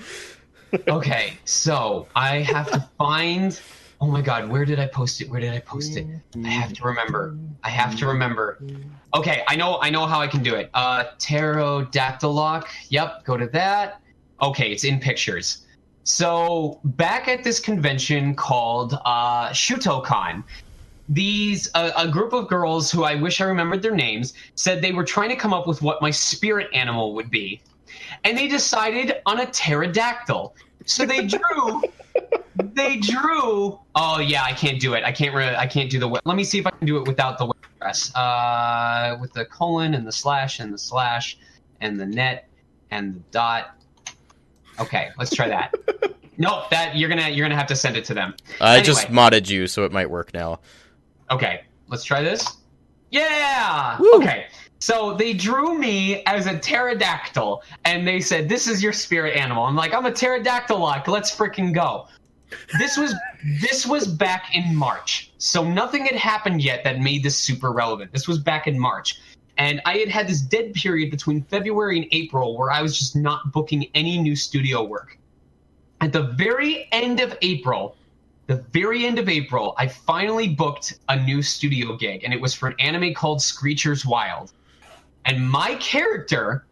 [0.86, 3.60] okay, so I have to find.
[4.00, 5.28] Oh my god, where did I post it?
[5.28, 6.06] Where did I post it?
[6.42, 7.36] I have to remember.
[7.64, 8.62] I have to remember.
[9.12, 9.80] Okay, I know.
[9.82, 10.70] I know how I can do it.
[10.72, 12.68] Uh, pterodactyl lock.
[12.90, 14.00] Yep, go to that.
[14.40, 15.66] Okay, it's in pictures.
[16.04, 20.44] So back at this convention called uh, ShutoCon,
[21.10, 24.92] these uh, a group of girls who I wish I remembered their names said they
[24.92, 27.60] were trying to come up with what my spirit animal would be,
[28.24, 30.54] and they decided on a pterodactyl.
[30.86, 31.82] So they drew.
[32.74, 33.78] they drew.
[33.96, 35.04] Oh yeah, I can't do it.
[35.04, 35.34] I can't.
[35.34, 36.08] Re- I can't do the.
[36.08, 38.14] Let me see if I can do it without the press.
[38.14, 41.38] Uh, with the colon and the slash and the slash
[41.80, 42.48] and the net
[42.92, 43.74] and the dot.
[44.78, 45.74] Okay, let's try that.
[46.38, 48.34] nope, that you're gonna you're gonna have to send it to them.
[48.60, 48.86] I Anyway.
[48.86, 50.60] just modded you, so it might work now.
[51.30, 52.44] Okay, let's try this.
[53.10, 53.98] Yeah.
[53.98, 54.12] Woo.
[54.14, 54.46] Okay.
[54.78, 59.64] So they drew me as a pterodactyl, and they said, "This is your spirit animal."
[59.64, 60.78] I'm like, "I'm a pterodactyl.
[61.06, 62.06] Let's freaking go."
[62.78, 63.14] This was
[63.60, 68.12] this was back in March, so nothing had happened yet that made this super relevant.
[68.12, 69.20] This was back in March,
[69.58, 73.14] and I had had this dead period between February and April where I was just
[73.14, 75.18] not booking any new studio work.
[76.00, 77.96] At the very end of April,
[78.50, 82.52] the very end of April, I finally booked a new studio gig, and it was
[82.52, 84.50] for an anime called Screechers Wild.
[85.24, 86.66] And my character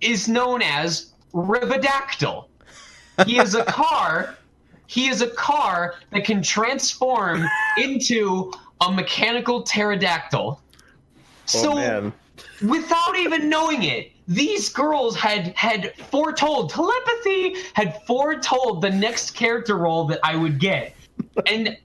[0.00, 2.46] is known as Rivadactyl.
[3.24, 4.36] He is a car.
[4.88, 7.46] He is a car that can transform
[7.78, 10.60] into a mechanical pterodactyl.
[10.60, 10.60] Oh,
[11.46, 12.12] so oh man.
[12.62, 19.76] Without even knowing it these girls had had foretold telepathy had foretold the next character
[19.76, 20.94] role that i would get.
[21.46, 21.76] And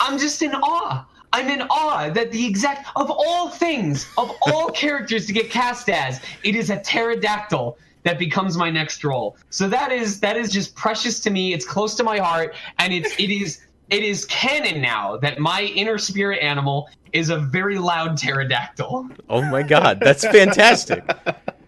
[0.00, 1.06] i'm just in awe.
[1.34, 5.88] I'm in awe that the exact of all things of all characters to get cast
[5.88, 9.36] as it is a pterodactyl that becomes my next role.
[9.50, 11.52] So that is that is just precious to me.
[11.54, 12.54] It's close to my heart.
[12.78, 17.38] And it's it is it is canon now that my inner spirit animal is a
[17.38, 21.04] very loud pterodactyl Oh my god, that's fantastic.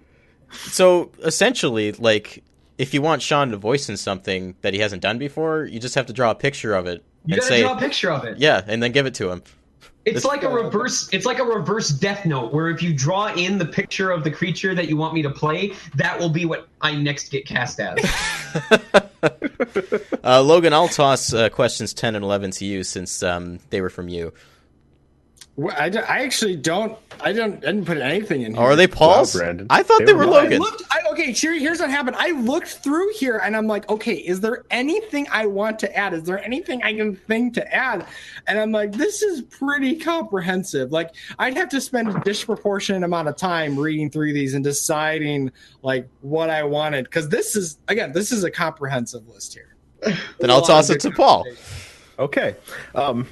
[0.53, 2.43] so essentially, like,
[2.79, 5.95] if you want Sean to voice in something that he hasn't done before, you just
[5.95, 8.25] have to draw a picture of it You and gotta say, draw a picture of
[8.25, 8.39] it.
[8.39, 9.43] yeah, and then give it to him.
[10.05, 11.09] It's like a reverse.
[11.13, 14.31] It's like a reverse Death Note, where if you draw in the picture of the
[14.31, 17.81] creature that you want me to play, that will be what I next get cast
[17.81, 17.99] as.
[20.23, 23.91] Uh, Logan, I'll toss uh, questions 10 and 11 to you since um, they were
[23.91, 24.33] from you.
[25.57, 26.99] Well, I, d- I actually don't.
[27.21, 27.59] I don't.
[27.59, 28.63] I didn't put anything in here.
[28.63, 29.35] Are they Paul's?
[29.35, 29.67] Wow, Brandon.
[29.71, 30.35] I thought They they, were were mine.
[30.35, 30.59] I Logan.
[30.59, 30.83] looked.
[30.91, 32.17] I, okay, here, here's what happened.
[32.19, 36.13] I looked through here and I'm like, okay, is there anything I want to add?
[36.13, 38.05] Is there anything I can think to add?
[38.49, 40.91] And I'm like, this is pretty comprehensive.
[40.91, 45.53] Like, I'd have to spend a disproportionate amount of time reading through these and deciding
[45.83, 49.77] like what I wanted because this is again, this is a comprehensive list here.
[50.41, 51.47] Then I'll toss it to Paul.
[52.19, 52.57] Okay.
[52.97, 53.29] Um,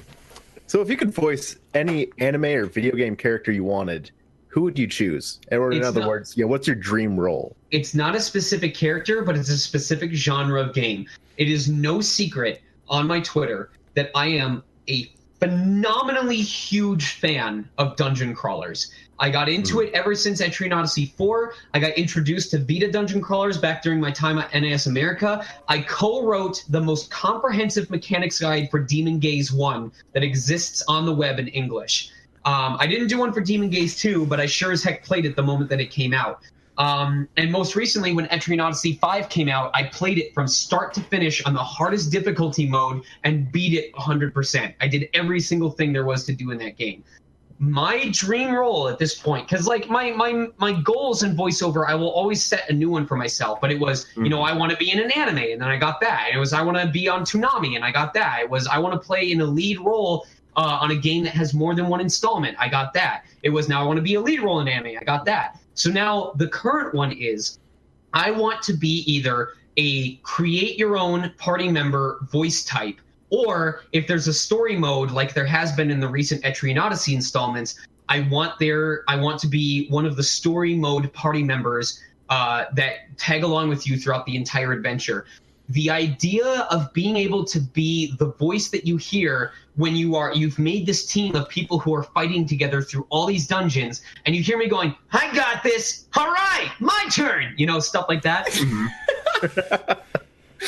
[0.73, 4.09] so if you could voice any anime or video game character you wanted,
[4.47, 5.39] who would you choose?
[5.51, 7.55] Or in It's other not- words, yeah, what's your dream role?
[7.69, 11.05] it's not a specific character, but it's a specific genre of game.
[11.37, 17.95] It is no secret on my Twitter that I am a phenomenally huge fan of
[17.95, 18.91] dungeon crawlers.
[19.23, 21.53] I got into it ever since Etrian Odyssey 4.
[21.73, 25.47] I got introduced to Vita dungeon crawlers back during my time at NIS America.
[25.69, 31.13] I co-wrote the most comprehensive mechanics guide for Demon Gaze 1 that exists on the
[31.13, 32.11] web in English.
[32.43, 35.25] Um, I didn't do one for Demon Gaze 2, but I sure as heck played
[35.25, 36.41] it the moment that it came out.
[36.77, 40.93] Um, and most recently, when Etrian Odyssey 5 came out, I played it from start
[40.95, 44.73] to finish on the hardest difficulty mode and beat it 100%.
[44.81, 47.05] I did every single thing there was to do in that game.
[47.63, 51.95] My dream role at this point, because like my my my goals in voiceover, I
[51.95, 53.61] will always set a new one for myself.
[53.61, 55.77] But it was, you know, I want to be in an anime, and then I
[55.77, 56.29] got that.
[56.33, 58.41] It was I want to be on Toonami, and I got that.
[58.41, 60.25] It was I want to play in a lead role
[60.57, 62.57] uh, on a game that has more than one installment.
[62.59, 63.23] I got that.
[63.43, 64.97] It was now I want to be a lead role in anime.
[64.99, 65.57] I got that.
[65.73, 67.59] So now the current one is
[68.13, 72.99] I want to be either a create your own party member voice type,
[73.33, 77.15] or if there's a story mode like there has been in the recent Etrian Odyssey
[77.15, 81.99] installments, I want there I want to be one of the story mode party members
[82.29, 85.25] uh, that tag along with you throughout the entire adventure.
[85.69, 90.31] The idea of being able to be the voice that you hear when you are
[90.31, 94.35] you've made this team of people who are fighting together through all these dungeons and
[94.35, 96.05] you hear me going i got this.
[96.15, 97.55] All right my turn.
[97.57, 98.45] You know stuff like that.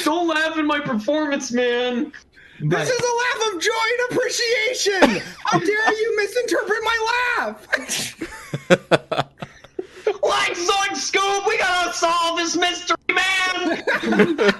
[0.04, 2.12] Don't laugh at my performance man
[2.60, 5.22] This is a laugh of joy and appreciation.
[5.44, 6.98] How dare you misinterpret my
[7.38, 7.68] laugh?
[10.24, 14.54] like Zoid Scoop, we gotta solve this mystery, man.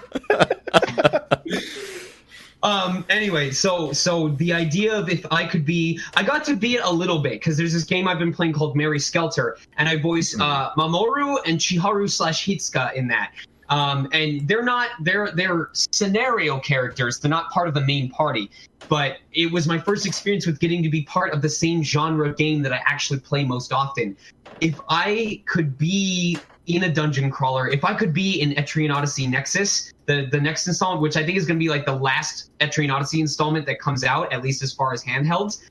[2.64, 3.06] um.
[3.10, 6.84] Anyway, so so the idea of if I could be, I got to be it
[6.84, 9.96] a little bit because there's this game I've been playing called Mary Skelter, and I
[9.96, 13.32] voice uh, Mamoru and Chiharu slash Hitsuka in that.
[13.70, 17.20] Um, and they're not they're they're scenario characters.
[17.20, 18.50] They're not part of the main party.
[18.88, 22.34] But it was my first experience with getting to be part of the same genre
[22.34, 24.16] game that I actually play most often.
[24.62, 29.28] If I could be in a dungeon crawler, if I could be in Etrian Odyssey
[29.28, 32.50] Nexus, the the next installment, which I think is going to be like the last
[32.60, 35.64] Etrian Odyssey installment that comes out, at least as far as handhelds.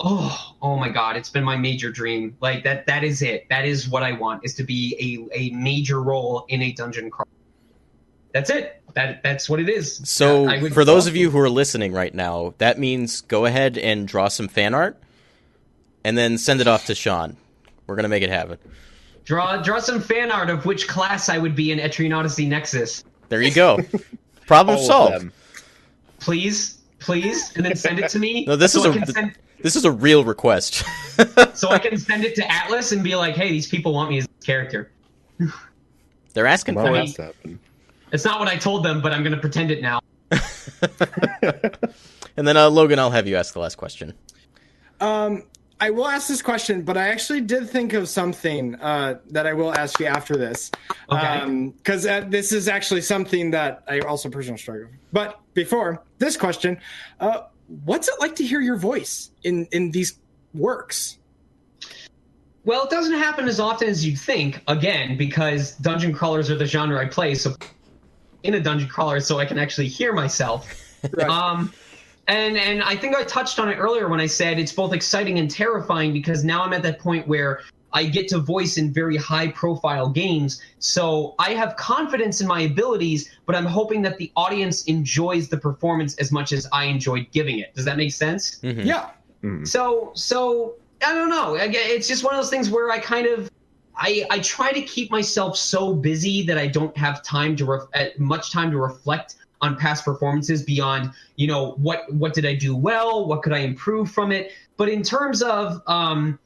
[0.00, 1.16] Oh, oh my God!
[1.16, 2.36] It's been my major dream.
[2.40, 2.86] Like that.
[2.86, 3.46] That is it.
[3.50, 4.44] That is what I want.
[4.44, 7.28] Is to be a a major role in a dungeon crawl
[8.32, 8.80] That's it.
[8.94, 10.00] That that's what it is.
[10.04, 13.78] So, I for those of you who are listening right now, that means go ahead
[13.78, 15.00] and draw some fan art,
[16.04, 17.36] and then send it off to Sean.
[17.86, 18.58] We're gonna make it happen.
[19.24, 23.04] draw draw some fan art of which class I would be in Etrian Odyssey Nexus,
[23.28, 23.78] There you go.
[24.46, 25.30] Problem solved.
[26.18, 28.44] please, please, and then send it to me.
[28.46, 30.84] No, this so is I a- can send, This is a real request.
[31.54, 34.18] so I can send it to Atlus and be like, hey, these people want me
[34.18, 34.90] as a character.
[36.34, 37.22] They're asking Well, for that's it.
[37.22, 37.58] happened.
[38.12, 40.00] It's not what I told them, but I'm gonna pretend it now.
[42.36, 44.14] And then uh, Logan, I'll have you ask the last question.
[45.00, 45.44] Um,
[45.80, 49.52] I will ask this question, but I actually did think of something uh, that I
[49.52, 50.70] will ask you after this.
[51.10, 51.72] Okay.
[51.76, 55.00] Because uh, this is actually something that I also personally struggle with.
[55.12, 56.78] But before this question,
[57.20, 57.42] uh,
[57.84, 60.18] what's it like to hear your voice in, in these
[60.54, 61.18] works?
[62.64, 64.62] Well, it doesn't happen as often as you'd think.
[64.68, 67.54] Again, because dungeon crawlers are the genre I play, so
[68.42, 70.78] in a dungeon crawler, so I can actually hear myself.
[71.14, 71.28] Right.
[71.28, 71.72] Um,
[72.28, 75.40] and and I think I touched on it earlier when I said it's both exciting
[75.40, 77.62] and terrifying because now I'm at that point where
[77.92, 80.60] I get to voice in very high profile games.
[80.78, 85.56] So I have confidence in my abilities, but I'm hoping that the audience enjoys the
[85.58, 87.74] performance as much as I enjoyed giving it.
[87.74, 88.58] Does that make sense?
[88.62, 88.84] Mhm.
[88.84, 89.10] Yeah.
[89.64, 90.74] So so
[91.04, 91.56] I don't know.
[91.58, 93.50] It's just one of those things where I kind of
[93.96, 97.88] I I try to keep myself so busy that I don't have time to ref-
[97.94, 102.54] uh, much time to reflect on past performances beyond you know what what did I
[102.54, 104.52] do well, what could I improve from it.
[104.76, 106.38] But in terms of um,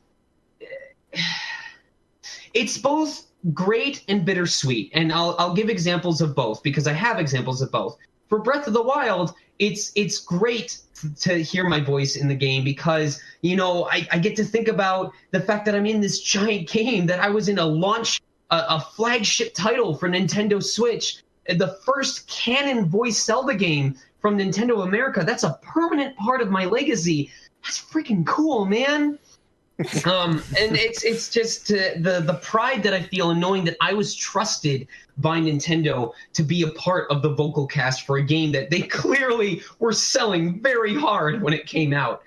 [2.55, 7.19] it's both great and bittersweet, and I'll I'll give examples of both because I have
[7.19, 7.97] examples of both.
[8.29, 10.81] For Breath of the Wild, it's it's great
[11.21, 14.69] to hear my voice in the game because you know I, I get to think
[14.69, 18.21] about the fact that I'm in this giant game that I was in a launch
[18.51, 24.85] a, a flagship title for Nintendo Switch, the first canon voice Zelda game from Nintendo
[24.85, 25.23] America.
[25.25, 27.31] That's a permanent part of my legacy.
[27.63, 29.19] That's freaking cool, man.
[30.07, 33.77] Um, and it's it's just uh, the the pride that I feel in knowing that
[33.81, 38.23] I was trusted by Nintendo to be a part of the vocal cast for a
[38.23, 42.23] game that they clearly were selling very hard when it came out.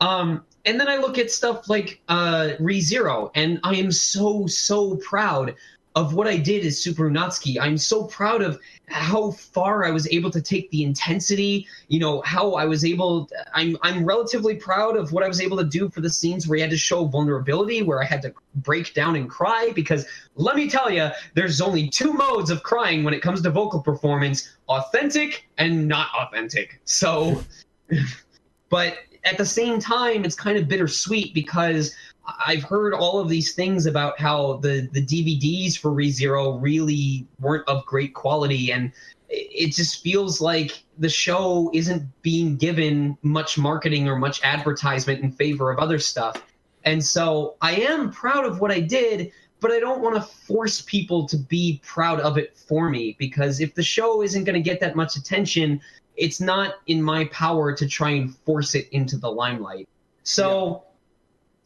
[0.00, 4.96] Um, and then I look at stuff like uh, ReZero, and I am so so
[4.96, 5.54] proud
[5.94, 7.58] of what I did as Subaru Natsuki.
[7.60, 11.66] I'm so proud of how far I was able to take the intensity.
[11.88, 13.28] You know how I was able.
[13.54, 16.56] I'm I'm relatively proud of what I was able to do for the scenes where
[16.56, 19.70] you had to show vulnerability, where I had to break down and cry.
[19.74, 23.50] Because let me tell you, there's only two modes of crying when it comes to
[23.50, 26.80] vocal performance: authentic and not authentic.
[26.84, 27.42] So,
[28.70, 31.94] but at the same time, it's kind of bittersweet because
[32.24, 37.68] I've heard all of these things about how the the DVDs for ReZero really weren't
[37.68, 38.92] of great quality, and
[39.28, 45.32] it just feels like the show isn't being given much marketing or much advertisement in
[45.32, 46.42] favor of other stuff.
[46.84, 50.82] And so I am proud of what I did, but I don't want to force
[50.82, 54.60] people to be proud of it for me because if the show isn't going to
[54.60, 55.80] get that much attention,
[56.16, 59.88] it's not in my power to try and force it into the limelight.
[60.24, 60.84] So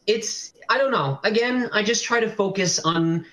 [0.07, 1.19] it's I don't know.
[1.23, 3.25] Again, I just try to focus on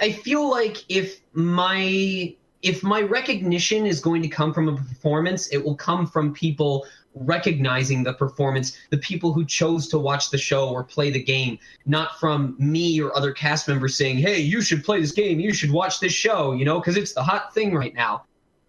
[0.00, 5.48] I feel like if my if my recognition is going to come from a performance,
[5.48, 10.38] it will come from people recognizing the performance, the people who chose to watch the
[10.38, 14.60] show or play the game, not from me or other cast members saying, "Hey, you
[14.60, 17.54] should play this game, you should watch this show," you know, because it's the hot
[17.54, 18.24] thing right now.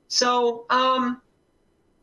[0.08, 1.22] So, um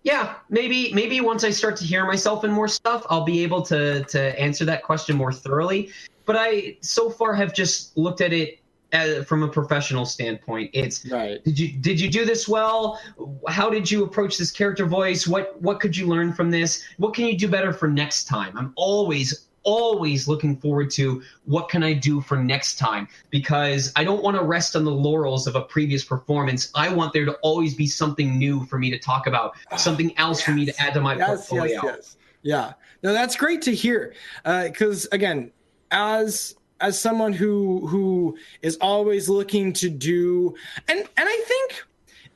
[0.04, 3.62] yeah, maybe maybe once I start to hear myself in more stuff, I'll be able
[3.62, 5.90] to to answer that question more thoroughly.
[6.24, 8.60] But I so far have just looked at it
[8.92, 10.70] uh, from a professional standpoint.
[10.72, 11.42] It's right.
[11.44, 13.00] Did you did you do this well?
[13.48, 15.26] How did you approach this character voice?
[15.26, 16.84] What what could you learn from this?
[16.98, 18.56] What can you do better for next time?
[18.56, 24.04] I'm always always looking forward to what can I do for next time because I
[24.04, 26.70] don't want to rest on the laurels of a previous performance.
[26.74, 30.38] I want there to always be something new for me to talk about, something else
[30.38, 30.44] yes.
[30.44, 31.80] for me to add to my yes, portfolio.
[31.82, 32.16] Yes, yes.
[32.42, 32.72] Yeah.
[33.02, 34.14] No, that's great to hear.
[34.44, 35.52] Because uh, again,
[35.90, 40.54] as as someone who who is always looking to do
[40.88, 41.84] and and I think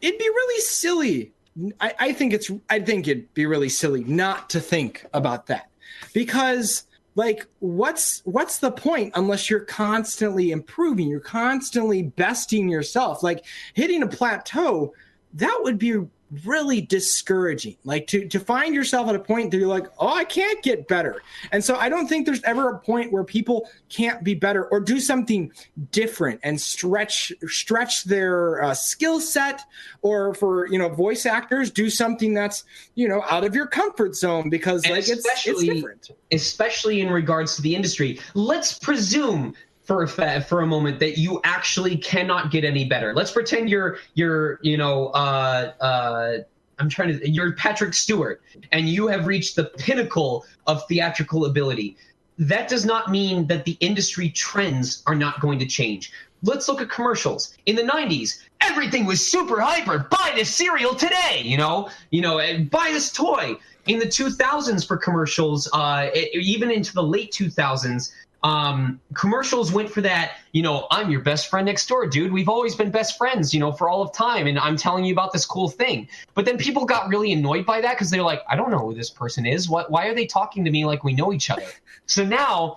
[0.01, 1.33] it'd be really silly.
[1.81, 5.71] I, I think it's I think it'd be really silly not to think about that.
[6.13, 6.85] Because
[7.17, 13.23] like what's what's the point unless you're constantly improving, you're constantly besting yourself.
[13.23, 13.45] Like
[13.75, 14.95] hitting a plateau,
[15.35, 15.97] that would be
[16.45, 17.77] really discouraging.
[17.85, 20.89] Like to to find yourself at a point that you're like oh i can't get
[20.89, 21.23] better.
[21.53, 24.81] And so i don't think there's ever a point where people can't be better or
[24.81, 25.53] do something
[25.93, 29.63] different and stretch stretch their uh, skill set
[30.03, 32.65] or for you know voice actors do something that's
[32.95, 36.11] you know out of your comfort zone because and like it's, it's different.
[36.33, 38.19] especially in regards to the industry.
[38.35, 39.55] Let's presume
[39.87, 43.15] for a for a moment that you actually cannot get any better.
[43.15, 46.39] Let's pretend you're you're you know uh, uh,
[46.79, 51.97] I'm trying to you're Patrick Stewart and you have reached the pinnacle of theatrical ability.
[52.39, 56.13] That does not mean that the industry trends are not going to change.
[56.43, 57.57] Let's look at commercials.
[57.65, 60.07] In the 90s, everything was super hyper.
[60.11, 63.57] Buy this cereal today, you know, you know, and buy this toy.
[63.87, 68.13] In the 2000s for commercials, uh, it, even into the late 2000s,
[68.47, 72.33] um, commercials went for that, you know, I'm your best friend next door, dude.
[72.33, 74.47] We've always been best friends, you know, for all of time.
[74.47, 76.07] And I'm telling you about this cool thing.
[76.35, 78.95] But then people got really annoyed by that because they're like, I don't know who
[78.95, 79.69] this person is.
[79.69, 81.67] What, why are they talking to me like we know each other?
[82.07, 82.77] So now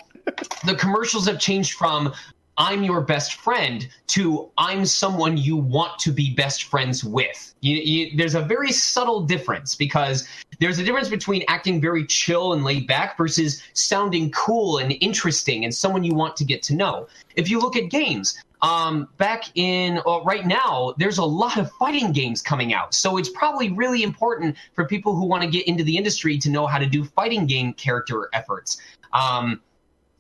[0.65, 2.13] the commercials have changed from
[2.57, 7.53] I'm your best friend to I'm someone you want to be best friends with.
[7.61, 10.28] You, you, there's a very subtle difference because
[10.60, 15.64] there's a difference between acting very chill and laid back versus sounding cool and interesting
[15.64, 17.07] and someone you want to get to know.
[17.36, 21.72] If you look at games, um, back in well, right now, there's a lot of
[21.74, 22.93] fighting games coming out.
[22.93, 26.49] So it's probably really important for people who want to get into the industry to
[26.49, 28.82] know how to do fighting game character efforts.
[29.14, 29.62] Um,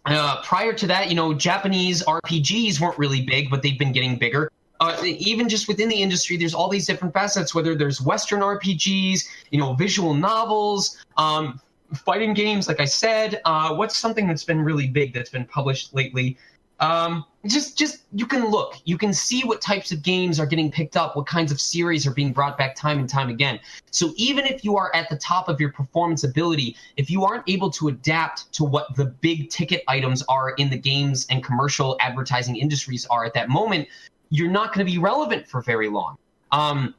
[0.05, 4.15] uh, prior to that, you know, Japanese RPGs weren't really big, but they've been getting
[4.15, 4.49] bigger.
[4.79, 7.53] Uh, even just within the industry, there's all these different facets.
[7.53, 11.59] Whether there's Western RPGs, you know, visual novels, um,
[11.93, 12.67] fighting games.
[12.67, 16.37] Like I said, uh, what's something that's been really big that's been published lately?
[16.79, 20.69] Um, just just you can look you can see what types of games are getting
[20.69, 23.59] picked up what kinds of series are being brought back time and time again
[23.91, 27.43] so even if you are at the top of your performance ability if you aren't
[27.47, 31.95] able to adapt to what the big ticket items are in the games and commercial
[32.01, 33.87] advertising industries are at that moment
[34.29, 36.17] you're not going to be relevant for very long.
[36.51, 36.95] Um,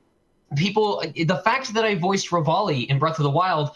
[0.57, 3.71] people the fact that i voiced Revali in breath of the wild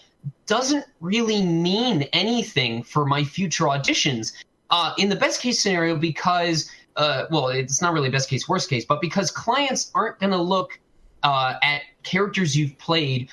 [0.46, 4.32] doesn't really mean anything for my future auditions
[4.70, 8.68] uh, in the best case scenario because uh, well it's not really best case worst
[8.68, 10.78] case but because clients aren't going to look
[11.22, 13.28] uh, at characters you've played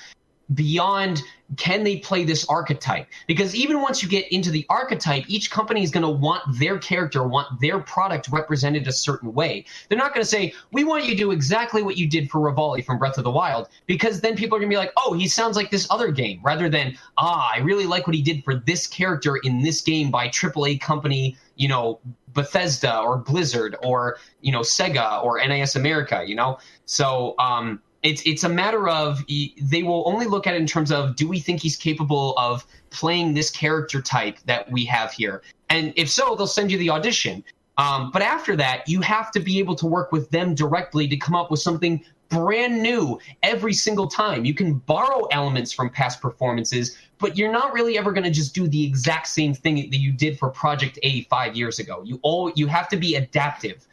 [0.54, 1.22] beyond
[1.56, 3.06] can they play this archetype?
[3.26, 6.78] Because even once you get into the archetype each company is going to want their
[6.78, 9.64] character want their product represented a certain way.
[9.88, 12.40] They're not going to say we want you to do exactly what you did for
[12.40, 15.12] Revali from breath of the wild because then people are going to be like oh
[15.12, 18.42] he sounds like this other game rather than ah i really like what he did
[18.44, 22.00] for this character in this game by aaa company you know
[22.32, 26.58] bethesda or blizzard or you know sega or NIS America you know?
[26.86, 30.90] So um it's it's a matter of they will only look at it in terms
[30.90, 35.42] of do we think he's capable of playing this character type that we have here,
[35.70, 37.44] and if so, they'll send you the audition.
[37.78, 41.16] Um, but after that, you have to be able to work with them directly to
[41.16, 44.44] come up with something brand new every single time.
[44.44, 48.54] You can borrow elements from past performances, but you're not really ever going to just
[48.54, 52.02] do the exact same thing that you did for Project A five years ago.
[52.04, 53.86] You all you have to be adaptive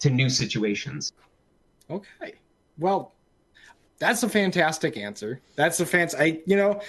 [0.00, 1.12] to new situations.
[1.90, 2.34] Okay.
[2.78, 3.12] Well,
[3.98, 5.40] that's a fantastic answer.
[5.54, 6.16] That's a fancy.
[6.16, 6.80] I you know,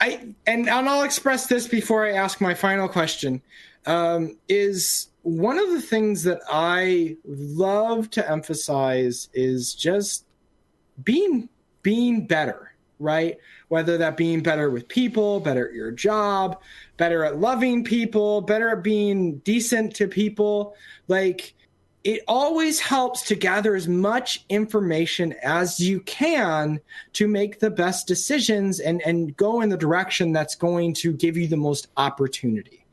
[0.00, 3.42] I and, and I'll express this before I ask my final question.
[3.86, 10.24] Um, is one of the things that I love to emphasize is just
[11.02, 11.48] being
[11.82, 13.38] being better, right?
[13.68, 16.60] Whether that being better with people, better at your job,
[16.96, 20.76] better at loving people, better at being decent to people,
[21.08, 21.54] like
[22.04, 26.80] it always helps to gather as much information as you can
[27.12, 31.36] to make the best decisions and, and go in the direction that's going to give
[31.36, 32.84] you the most opportunity.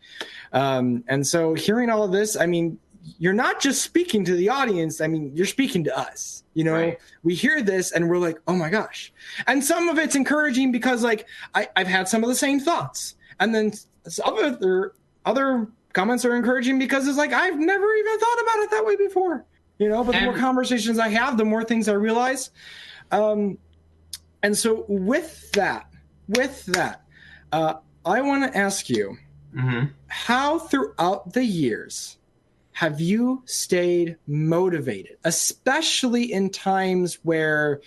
[0.53, 2.80] Um, and so, hearing all of this, I mean,
[3.18, 5.02] you're not just speaking to the audience.
[5.02, 6.44] I mean, you're speaking to us.
[6.53, 6.99] You know, right.
[7.23, 9.14] we hear this and we're like, oh my gosh.
[9.48, 13.15] And some of it's encouraging because like I, I've had some of the same thoughts.
[13.40, 13.72] And then
[14.23, 14.94] other
[15.26, 15.68] other
[15.99, 19.45] comments are encouraging because it's like I've never even thought about it that way before.
[19.80, 22.51] You know, but the more conversations I have, the more things I realize.
[23.11, 23.57] Um,
[24.41, 25.89] and so with that,
[26.30, 27.03] with that,
[27.51, 29.17] uh, I want to ask you
[29.53, 29.88] mm-hmm.
[30.07, 32.17] how throughout the years
[32.80, 37.81] have you stayed motivated, especially in times where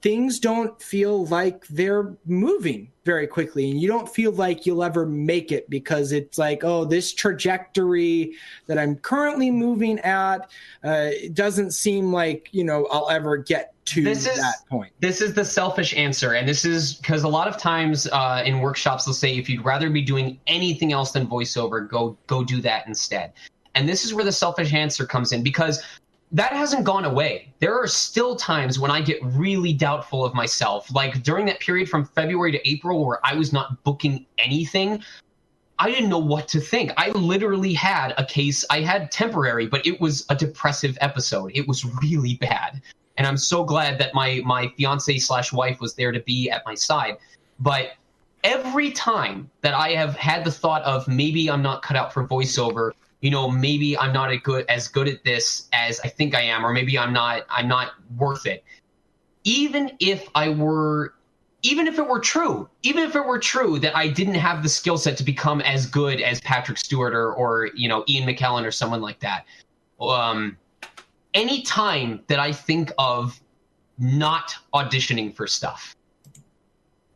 [0.00, 5.04] things don't feel like they're moving very quickly and you don't feel like you'll ever
[5.04, 8.32] make it because it's like, oh, this trajectory
[8.66, 10.50] that I'm currently moving at
[10.82, 14.90] uh, doesn't seem like, you know, I'll ever get to this is, that point.
[15.00, 16.32] This is the selfish answer.
[16.32, 19.66] And this is because a lot of times uh, in workshops, they'll say, if you'd
[19.66, 23.34] rather be doing anything else than voiceover, go, go do that instead.
[23.74, 25.82] And this is where the selfish answer comes in because
[26.32, 27.52] that hasn't gone away.
[27.60, 30.92] There are still times when I get really doubtful of myself.
[30.92, 35.02] Like during that period from February to April where I was not booking anything,
[35.78, 36.92] I didn't know what to think.
[36.96, 41.52] I literally had a case, I had temporary, but it was a depressive episode.
[41.54, 42.80] It was really bad.
[43.16, 46.62] And I'm so glad that my my fiance slash wife was there to be at
[46.66, 47.16] my side.
[47.60, 47.92] But
[48.42, 52.26] every time that I have had the thought of maybe I'm not cut out for
[52.26, 52.92] voiceover,
[53.24, 56.64] you know, maybe I'm not good as good at this as I think I am,
[56.64, 58.62] or maybe I'm not I'm not worth it.
[59.44, 61.14] Even if I were
[61.62, 64.68] even if it were true, even if it were true that I didn't have the
[64.68, 68.66] skill set to become as good as Patrick Stewart or, or you know Ian McKellen
[68.66, 69.46] or someone like that,
[70.02, 70.58] um,
[71.32, 73.40] any time that I think of
[73.98, 75.96] not auditioning for stuff,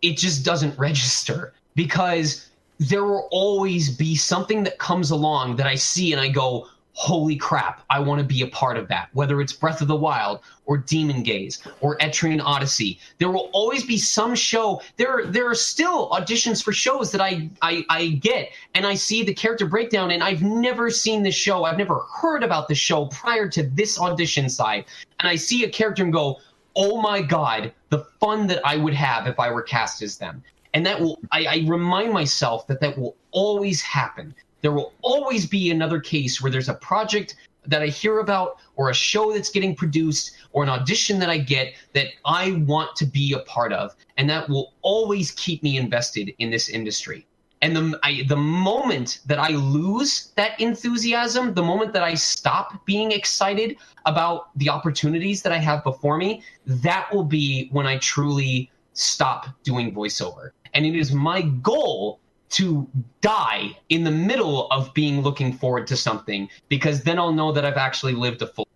[0.01, 2.48] it just doesn't register because
[2.79, 6.69] there will always be something that comes along that I see and I go,
[6.99, 9.09] holy crap, I want to be a part of that.
[9.13, 13.85] Whether it's Breath of the Wild or Demon Gaze or Etrian Odyssey, there will always
[13.85, 14.83] be some show.
[14.97, 19.23] There there are still auditions for shows that I, I, I get and I see
[19.23, 21.63] the character breakdown and I've never seen the show.
[21.63, 24.85] I've never heard about the show prior to this audition side.
[25.21, 26.41] And I see a character and go,
[26.75, 30.43] oh my God, the fun that I would have if I were cast as them
[30.75, 35.47] and that will I, I remind myself that that will always happen there will always
[35.47, 37.37] be another case where there's a project
[37.67, 41.39] that I hear about or a show that's getting produced or an audition that I
[41.39, 43.95] get that I want to be a part of.
[44.17, 47.27] And that will always keep me invested in this industry.
[47.61, 52.85] And the, I, the moment that I lose that enthusiasm, the moment that I stop
[52.87, 53.77] being excited
[54.07, 59.49] about the opportunities that I have before me, that will be when I truly stop
[59.63, 62.21] doing voiceover and it is my goal
[62.51, 62.89] to
[63.21, 67.65] die in the middle of being looking forward to something because then I'll know that
[67.65, 68.67] I've actually lived a full.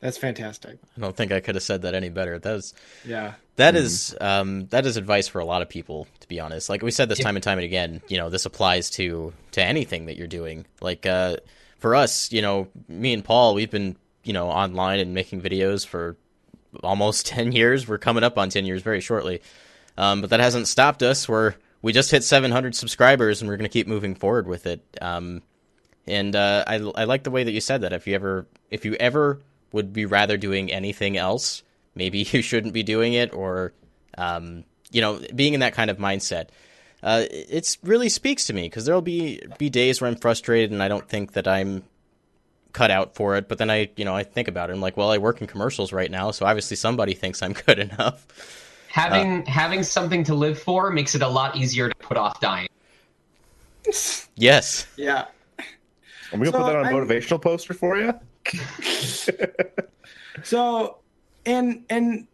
[0.00, 0.78] That's fantastic.
[0.96, 2.38] I don't think I could have said that any better.
[2.38, 2.74] That is,
[3.06, 3.84] yeah, that mm-hmm.
[3.84, 6.06] is, um, that is advice for a lot of people.
[6.20, 8.44] To be honest, like we said this time and time and again, you know, this
[8.44, 10.66] applies to to anything that you're doing.
[10.82, 11.36] Like, uh,
[11.78, 15.86] for us, you know, me and Paul, we've been, you know, online and making videos
[15.86, 16.16] for
[16.82, 17.86] almost 10 years.
[17.88, 19.42] We're coming up on 10 years very shortly.
[19.96, 21.28] Um, but that hasn't stopped us.
[21.28, 24.82] We're we just hit 700 subscribers, and we're going to keep moving forward with it.
[25.02, 25.42] Um,
[26.06, 27.92] and uh, I I like the way that you said that.
[27.92, 29.40] If you ever if you ever
[29.72, 31.62] would be rather doing anything else,
[31.94, 33.72] maybe you shouldn't be doing it, or
[34.16, 36.48] um, you know, being in that kind of mindset.
[37.02, 40.82] Uh, it really speaks to me because there'll be be days where I'm frustrated and
[40.82, 41.84] I don't think that I'm
[42.74, 43.48] cut out for it.
[43.48, 44.74] But then I, you know, I think about it.
[44.74, 47.78] I'm like, well, I work in commercials right now, so obviously somebody thinks I'm good
[47.78, 48.26] enough.
[48.88, 52.38] Having uh, having something to live for makes it a lot easier to put off
[52.40, 52.68] dying.
[54.36, 54.86] Yes.
[54.96, 55.26] Yeah.
[56.32, 57.40] I'm gonna so put that on a motivational I'm...
[57.40, 58.14] poster for you.
[60.42, 60.98] so,
[61.46, 62.26] and and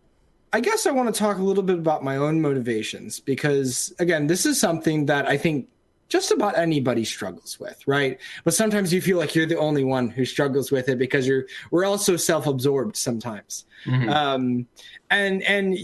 [0.52, 4.26] I guess I want to talk a little bit about my own motivations because again,
[4.26, 5.68] this is something that I think
[6.10, 8.18] just about anybody struggles with, right?
[8.44, 11.46] But sometimes you feel like you're the only one who struggles with it because you're
[11.70, 13.64] we're all so self-absorbed sometimes.
[13.86, 14.10] Mm-hmm.
[14.10, 14.66] Um,
[15.08, 15.78] and and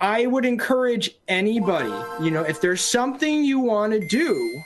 [0.00, 1.92] I would encourage anybody,
[2.24, 4.62] you know, if there's something you want to do,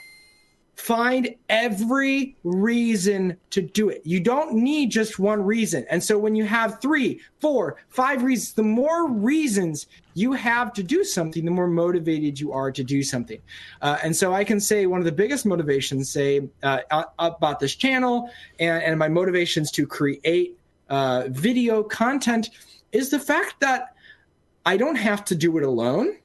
[0.75, 4.01] find every reason to do it.
[4.03, 5.85] You don't need just one reason.
[5.89, 10.83] And so when you have three, four, five reasons, the more reasons you have to
[10.83, 13.41] do something, the more motivated you are to do something.
[13.81, 16.79] Uh, and so I can say one of the biggest motivations, say, uh,
[17.19, 18.29] about this channel
[18.59, 20.57] and, and my motivations to create
[20.89, 22.49] uh, video content
[22.91, 23.95] is the fact that
[24.65, 26.17] I don't have to do it alone.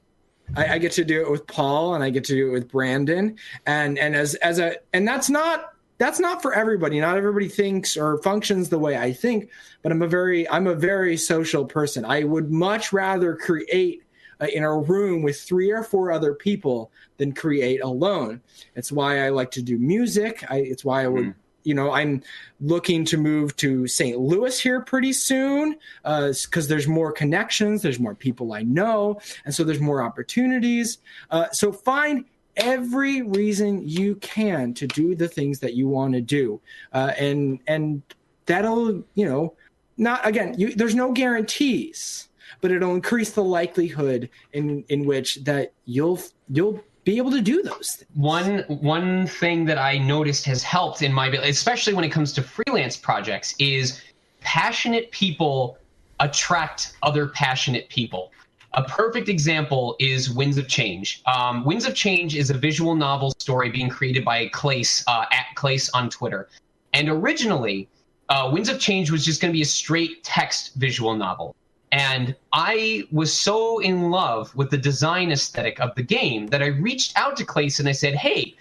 [0.55, 2.69] I, I, get to do it with Paul and I get to do it with
[2.69, 3.37] Brandon.
[3.65, 6.99] And and as as a and that's not that's not for everybody.
[6.99, 9.49] Not everybody thinks or functions the way I think,
[9.83, 12.05] but I'm a very I'm a very social person.
[12.05, 14.03] I would much rather create
[14.49, 18.41] in a room with three or four other people than create alone.
[18.75, 20.43] It's why I like to do music.
[20.49, 21.25] I, it's why I would.
[21.25, 21.35] Mm.
[21.63, 22.23] You know, I'm
[22.59, 24.17] looking to move to St.
[24.19, 29.53] Louis here pretty soon because uh, there's more connections, there's more people I know, and
[29.53, 30.99] so there's more opportunities.
[31.29, 32.25] Uh, so find
[32.57, 36.59] every reason you can to do the things that you want to do,
[36.93, 38.01] uh, and and
[38.45, 39.53] that'll you know
[39.97, 40.55] not again.
[40.57, 42.27] You, there's no guarantees
[42.59, 46.19] but it'll increase the likelihood in in which that you'll
[46.49, 48.09] you'll be able to do those things.
[48.15, 52.41] One one thing that I noticed has helped in my especially when it comes to
[52.41, 54.01] freelance projects is
[54.41, 55.77] passionate people
[56.19, 58.31] attract other passionate people.
[58.73, 61.21] A perfect example is Winds of Change.
[61.25, 65.47] Um, Winds of Change is a visual novel story being created by Clace uh, at
[65.55, 66.47] Clace on Twitter.
[66.93, 67.89] And originally,
[68.29, 71.53] uh, Winds of Change was just going to be a straight text visual novel.
[71.91, 76.67] And I was so in love with the design aesthetic of the game that I
[76.67, 78.55] reached out to Clace and I said, Hey,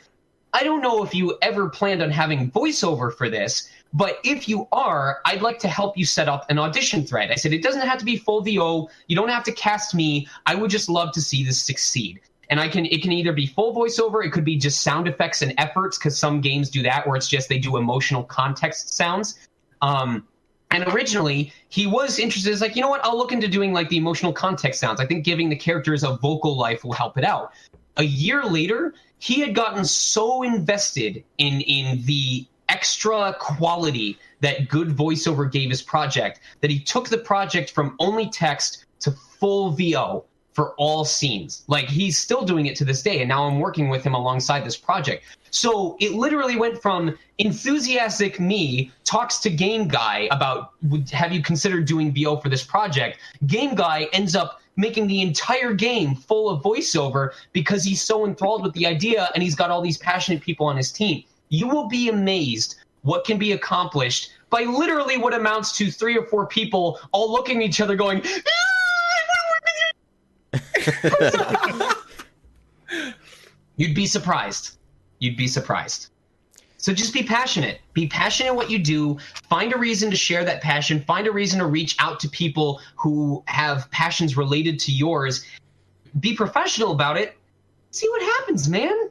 [0.52, 4.66] I don't know if you ever planned on having voiceover for this, but if you
[4.73, 7.31] are, I'd like to help you set up an audition thread.
[7.31, 8.89] I said, It doesn't have to be full VO.
[9.07, 10.27] You don't have to cast me.
[10.47, 12.20] I would just love to see this succeed.
[12.48, 15.40] And I can it can either be full voiceover, it could be just sound effects
[15.43, 19.39] and efforts, because some games do that where it's just they do emotional context sounds.
[19.82, 20.27] Um,
[20.70, 22.52] and originally, he was interested.
[22.52, 23.05] It's like, you know what?
[23.05, 25.01] I'll look into doing like the emotional context sounds.
[25.01, 27.52] I think giving the characters a vocal life will help it out.
[27.97, 34.88] A year later, he had gotten so invested in in the extra quality that good
[34.88, 40.24] voiceover gave his project that he took the project from only text to full VO
[40.52, 41.64] for all scenes.
[41.68, 44.64] Like he's still doing it to this day, and now I'm working with him alongside
[44.64, 45.24] this project.
[45.51, 50.72] So it literally went from enthusiastic me talks to game guy about
[51.12, 53.18] have you considered doing VO for this project.
[53.47, 58.62] Game guy ends up making the entire game full of voiceover because he's so enthralled
[58.62, 61.24] with the idea and he's got all these passionate people on his team.
[61.48, 66.27] You will be amazed what can be accomplished by literally what amounts to three or
[66.27, 68.80] four people all looking at each other going, ah,
[73.77, 74.77] You'd be surprised
[75.20, 76.09] you'd be surprised.
[76.78, 77.81] So just be passionate.
[77.93, 79.19] Be passionate in what you do.
[79.48, 81.05] Find a reason to share that passion.
[81.05, 85.44] Find a reason to reach out to people who have passions related to yours.
[86.19, 87.36] Be professional about it.
[87.90, 89.11] See what happens, man.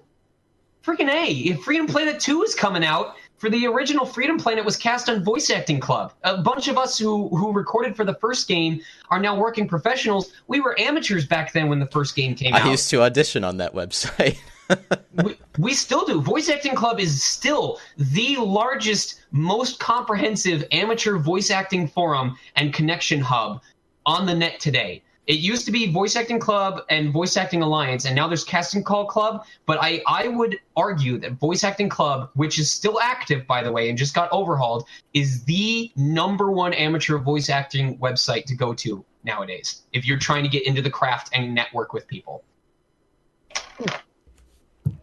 [0.83, 1.31] Freaking A.
[1.31, 5.23] If Freedom Planet 2 is coming out, for the original Freedom Planet was cast on
[5.23, 6.13] Voice Acting Club.
[6.23, 10.33] A bunch of us who who recorded for the first game are now working professionals.
[10.47, 12.67] We were amateurs back then when the first game came I out.
[12.67, 14.37] I used to audition on that website.
[15.23, 16.21] we, we still do.
[16.21, 23.19] Voice Acting Club is still the largest, most comprehensive amateur voice acting forum and connection
[23.19, 23.61] hub
[24.05, 25.01] on the net today.
[25.29, 28.83] It used to be Voice Acting Club and Voice Acting Alliance, and now there's Casting
[28.83, 29.45] Call Club.
[29.67, 33.71] But I, I would argue that Voice Acting Club, which is still active, by the
[33.71, 38.73] way, and just got overhauled, is the number one amateur voice acting website to go
[38.73, 42.43] to nowadays if you're trying to get into the craft and network with people.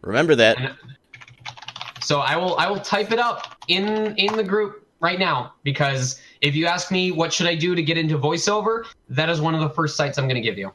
[0.03, 0.77] Remember that.
[2.01, 6.21] So I will I will type it up in in the group right now because
[6.41, 9.55] if you ask me what should I do to get into voiceover, that is one
[9.55, 10.73] of the first sites I'm going to give you.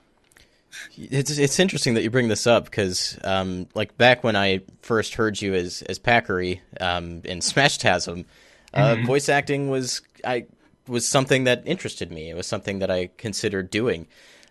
[0.96, 5.16] It's it's interesting that you bring this up because um, like back when I first
[5.16, 8.26] heard you as as Packery um, in Smashtasm,
[8.74, 9.06] uh, mm-hmm.
[9.06, 10.46] voice acting was I
[10.88, 12.30] was something that interested me.
[12.30, 14.08] It was something that I considered doing.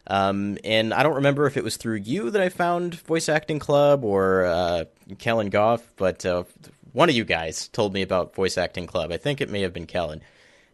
[0.06, 3.58] Um, and I don't remember if it was through you that I found Voice Acting
[3.58, 4.84] Club or uh,
[5.18, 6.44] Kellen Goff, but uh,
[6.92, 9.12] one of you guys told me about Voice Acting Club.
[9.12, 10.20] I think it may have been Kellen.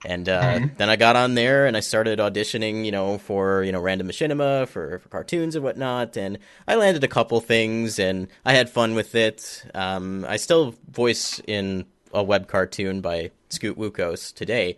[0.05, 0.67] And uh, mm-hmm.
[0.77, 4.09] then I got on there and I started auditioning, you know, for you know random
[4.09, 6.17] machinima for, for cartoons and whatnot.
[6.17, 9.65] And I landed a couple things and I had fun with it.
[9.75, 14.77] Um, I still voice in a web cartoon by Scoot Wukos today.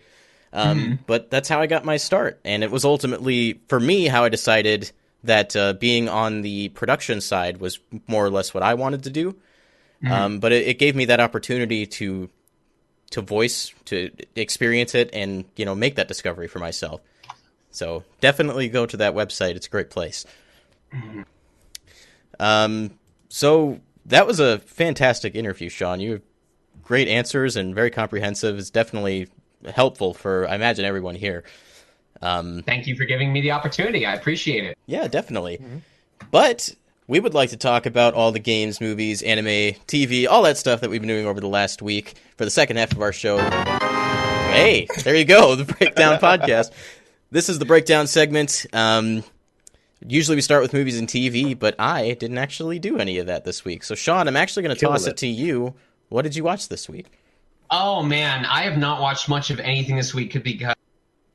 [0.53, 0.95] Um, mm-hmm.
[1.07, 4.31] But that's how I got my start, and it was ultimately for me how I
[4.31, 4.91] decided
[5.25, 9.11] that uh, being on the production side was more or less what I wanted to
[9.11, 9.33] do.
[10.03, 10.13] Mm-hmm.
[10.13, 12.31] Um, but it, it, gave me that opportunity to
[13.11, 17.01] to voice, to experience it, and you know make that discovery for myself.
[17.71, 20.25] So definitely go to that website; it's a great place.
[20.93, 21.23] Mm-hmm.
[22.41, 22.99] Um,
[23.29, 26.01] so that was a fantastic interview, Sean.
[26.01, 26.23] You have
[26.83, 28.59] great answers and very comprehensive.
[28.59, 29.29] It's definitely
[29.75, 31.45] helpful for I imagine everyone here.
[32.21, 34.05] Um, Thank you for giving me the opportunity.
[34.07, 34.77] I appreciate it.
[34.87, 35.59] Yeah, definitely.
[35.59, 35.79] Mm-hmm.
[36.31, 36.75] But
[37.09, 40.83] we would like to talk about all the games, movies, anime, TV, all that stuff
[40.83, 43.39] that we've been doing over the last week for the second half of our show.
[43.39, 46.71] Hey, there you go, the Breakdown Podcast.
[47.31, 48.67] This is the Breakdown segment.
[48.75, 49.25] Um,
[50.07, 53.45] usually we start with movies and TV, but I didn't actually do any of that
[53.47, 53.85] this week.
[53.85, 55.13] So, Sean, I'm actually going to toss it.
[55.13, 55.75] it to you.
[56.11, 57.07] What did you watch this week?
[57.71, 60.75] Oh man, I have not watched much of anything this week because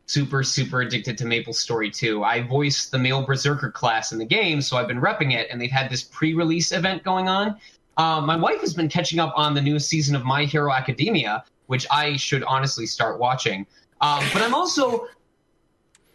[0.05, 2.23] super super addicted to MapleStory 2.
[2.23, 5.59] I voiced the male berserker class in the game, so I've been repping it, and
[5.59, 7.57] they've had this pre-release event going on.
[7.97, 11.43] Uh, my wife has been catching up on the new season of My Hero Academia,
[11.67, 13.65] which I should honestly start watching.
[14.01, 15.07] Um, but I'm also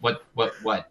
[0.01, 0.89] what what what?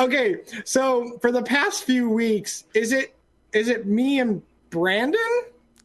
[0.00, 3.14] Okay, so for the past few weeks, is it
[3.52, 5.20] is it me and Brandon?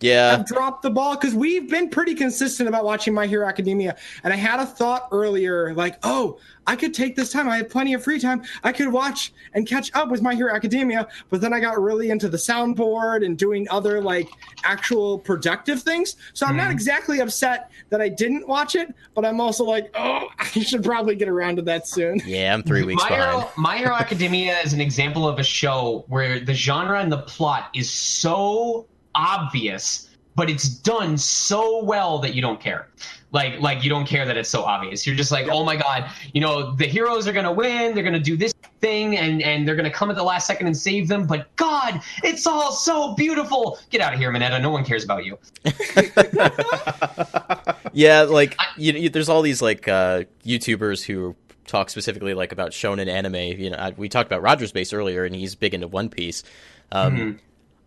[0.02, 0.32] Yeah.
[0.32, 3.98] have dropped the ball because we've been pretty consistent about watching My Hero Academia.
[4.24, 7.50] And I had a thought earlier, like, oh, I could take this time.
[7.50, 8.44] I have plenty of free time.
[8.64, 11.08] I could watch and catch up with My Hero Academia.
[11.30, 14.30] But then I got really into the soundboard and doing other like
[14.64, 16.16] actual productive things.
[16.34, 16.58] So I'm mm.
[16.58, 16.74] not mm-hmm.
[16.74, 21.16] exactly upset that I didn't watch it, but I'm also like, oh, I should probably
[21.16, 22.22] get around to that soon.
[22.26, 23.42] Yeah, I'm three weeks My behind.
[23.42, 27.20] Hero, My Hero Academia is an example of a show where the genre and the
[27.24, 32.88] plot is so obvious, but it's done so well that you don't care.
[33.34, 35.08] Like like you don't care that it's so obvious.
[35.08, 37.96] You're just like, oh my god, you know the heroes are gonna win.
[37.96, 40.76] They're gonna do this thing, and and they're gonna come at the last second and
[40.76, 41.28] save them.
[41.28, 43.80] But God, it's all so beautiful.
[43.90, 44.62] Get out of here, Mineta.
[44.62, 45.40] No one cares about you.
[47.94, 51.36] yeah, like you, you, there's all these like uh, YouTubers who
[51.68, 53.36] talk specifically like about shonen anime.
[53.36, 56.44] You know, I, we talked about RogersBase earlier, and he's big into One Piece.
[56.92, 57.38] Um, mm-hmm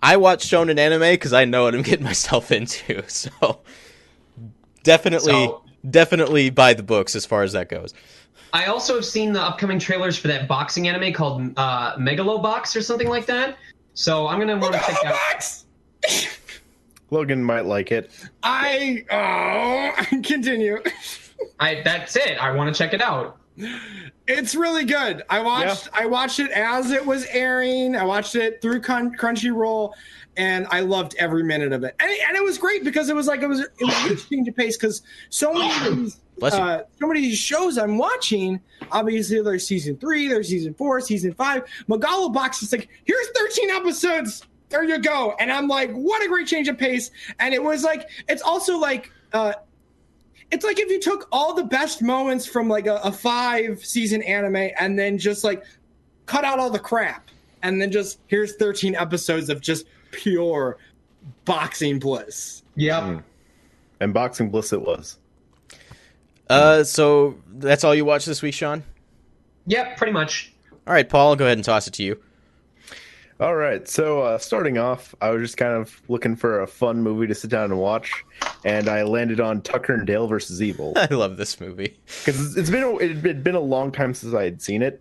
[0.04, 3.02] I watch shonen anime because I know what I'm getting myself into.
[3.08, 3.60] So
[4.82, 7.94] definitely, so, definitely buy the books as far as that goes.
[8.52, 12.82] I also have seen the upcoming trailers for that boxing anime called uh, Megalobox or
[12.82, 13.56] something like that.
[13.94, 15.62] So I'm gonna want to check out.
[17.10, 18.10] Logan might like it.
[18.42, 20.82] I oh, continue.
[21.58, 22.36] I that's it.
[22.38, 23.38] I want to check it out.
[24.26, 25.22] It's really good.
[25.30, 26.02] I watched yeah.
[26.02, 27.94] I watched it as it was airing.
[27.94, 29.92] I watched it through Crunchyroll,
[30.36, 31.94] and I loved every minute of it.
[32.00, 34.52] And, and it was great because it was like it was it was interesting to
[34.52, 38.60] pace because so many of these uh, so many of these shows I'm watching.
[38.90, 41.64] Obviously, there's season three, there's season four, season five.
[41.88, 44.42] Megalobox is like here's 13 episodes.
[44.70, 45.36] There you go.
[45.38, 47.12] And I'm like, what a great change of pace.
[47.38, 49.12] And it was like it's also like.
[49.32, 49.52] Uh,
[50.54, 54.22] it's like if you took all the best moments from like a, a five season
[54.22, 55.64] anime and then just like
[56.26, 57.28] cut out all the crap
[57.64, 60.78] and then just here's 13 episodes of just pure
[61.44, 62.62] boxing bliss.
[62.76, 63.02] Yep.
[63.02, 63.22] Mm.
[63.98, 65.18] And boxing bliss it was.
[66.48, 68.84] Uh, so that's all you watched this week, Sean?
[69.66, 70.52] Yep, pretty much.
[70.86, 72.22] All right, Paul, I'll go ahead and toss it to you.
[73.40, 73.88] All right.
[73.88, 77.34] So uh, starting off, I was just kind of looking for a fun movie to
[77.34, 78.24] sit down and watch,
[78.64, 80.94] and I landed on Tucker and Dale versus Evil.
[80.96, 84.34] I love this movie because it's been a, it had been a long time since
[84.34, 85.00] I had seen it.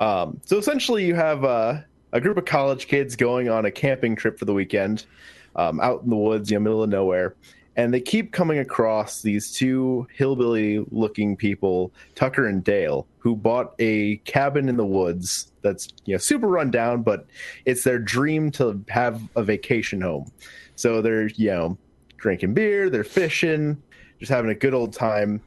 [0.00, 1.80] Um, so essentially, you have uh,
[2.12, 5.06] a group of college kids going on a camping trip for the weekend,
[5.54, 7.34] um, out in the woods, you know, middle of nowhere,
[7.76, 14.16] and they keep coming across these two hillbilly-looking people, Tucker and Dale, who bought a
[14.18, 17.26] cabin in the woods that's you know super run down, but
[17.64, 20.30] it's their dream to have a vacation home.
[20.76, 21.78] So they're you know
[22.26, 23.80] drinking beer, they're fishing,
[24.18, 25.40] just having a good old time,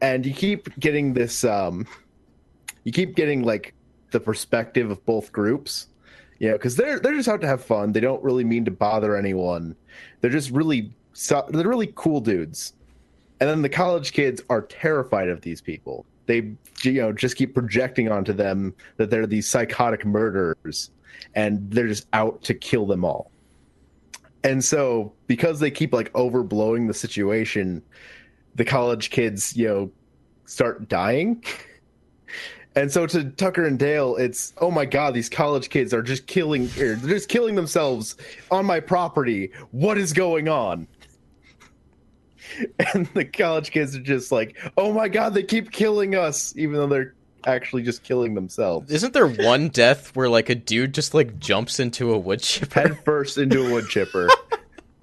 [0.00, 1.42] and you keep getting this.
[1.42, 1.84] Um,
[2.84, 3.74] you keep getting like
[4.12, 5.88] the perspective of both groups.
[6.38, 7.90] You know, because they're they're just out to have fun.
[7.90, 9.74] They don't really mean to bother anyone.
[10.20, 10.92] They're just really
[11.48, 12.74] they're really cool dudes.
[13.40, 16.52] And then the college kids are terrified of these people they
[16.82, 20.90] you know just keep projecting onto them that they're these psychotic murderers
[21.34, 23.30] and they're just out to kill them all
[24.44, 27.82] and so because they keep like overblowing the situation
[28.54, 29.90] the college kids you know
[30.44, 31.42] start dying.
[32.74, 36.26] And so to tucker and dale it's oh my god these college kids are just
[36.26, 38.16] killing er, they're just killing themselves
[38.50, 39.50] on my property.
[39.70, 40.86] What is going on?
[42.94, 46.74] And the college kids are just like, "Oh my god, they keep killing us," even
[46.74, 47.14] though they're
[47.46, 48.90] actually just killing themselves.
[48.90, 52.80] Isn't there one death where like a dude just like jumps into a wood chipper
[52.80, 54.28] head first into a wood chipper?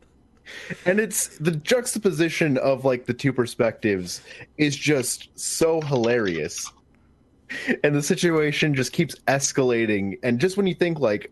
[0.86, 4.22] and it's the juxtaposition of like the two perspectives
[4.57, 6.72] is just so hilarious.
[7.84, 11.32] And the situation just keeps escalating and just when you think like,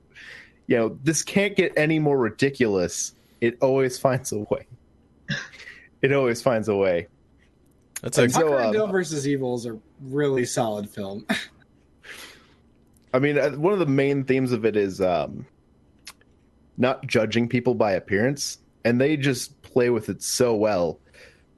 [0.67, 4.67] you know, this can't get any more ridiculous, it always finds a way
[6.01, 7.07] it always finds a way.
[8.01, 11.25] That's like so, uh, versus Evils is a really solid film.
[13.13, 15.45] I mean, uh, one of the main themes of it is um,
[16.77, 20.99] not judging people by appearance, and they just play with it so well.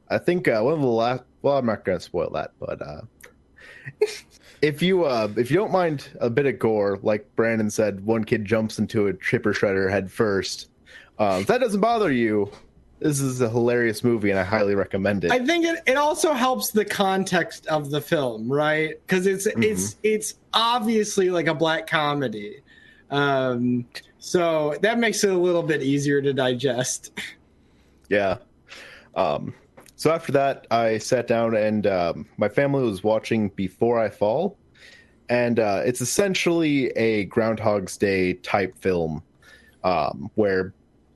[0.10, 1.24] I think uh, one of the last.
[1.42, 3.02] Well, I'm not going to spoil that, but uh,
[4.62, 8.24] if you uh, if you don't mind a bit of gore, like Brandon said, one
[8.24, 10.70] kid jumps into a chipper shredder head first.
[11.20, 12.52] Uh, if that doesn't bother you,
[13.04, 15.32] this is a hilarious movie, and I highly recommend it.
[15.32, 18.96] I think it, it also helps the context of the film, right?
[19.06, 19.62] Because it's mm-hmm.
[19.62, 22.62] it's it's obviously like a black comedy,
[23.12, 23.86] um,
[24.20, 27.12] so that makes it a little bit easier to digest.
[28.10, 28.38] Yeah.
[29.16, 29.56] Um,
[29.96, 34.56] so after that, I sat down and um, my family was watching Before I Fall,
[35.30, 39.24] and uh, it's essentially a Groundhog's Day type film,
[39.84, 40.74] um, where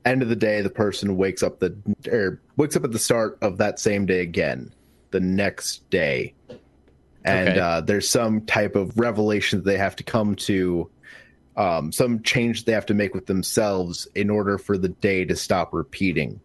[0.08, 1.76] end of the day the person wakes up the
[2.10, 4.72] or wakes up at the start of that same day again,
[5.10, 6.34] the next day,
[7.24, 7.58] and okay.
[7.58, 10.90] uh, there's some type of revelation that they have to come to.
[11.56, 15.34] Um, some change they have to make with themselves in order for the day to
[15.34, 16.38] stop repeating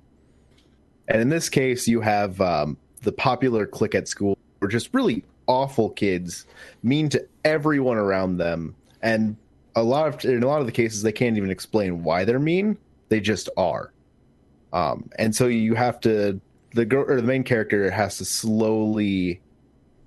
[1.07, 5.23] and in this case, you have um, the popular clique at school, or just really
[5.47, 6.45] awful kids,
[6.81, 9.35] mean to everyone around them, and
[9.75, 12.39] a lot of in a lot of the cases they can't even explain why they're
[12.39, 12.77] mean.
[13.13, 13.93] They just are.
[14.73, 16.41] Um, and so you have to
[16.71, 19.39] the girl or the main character has to slowly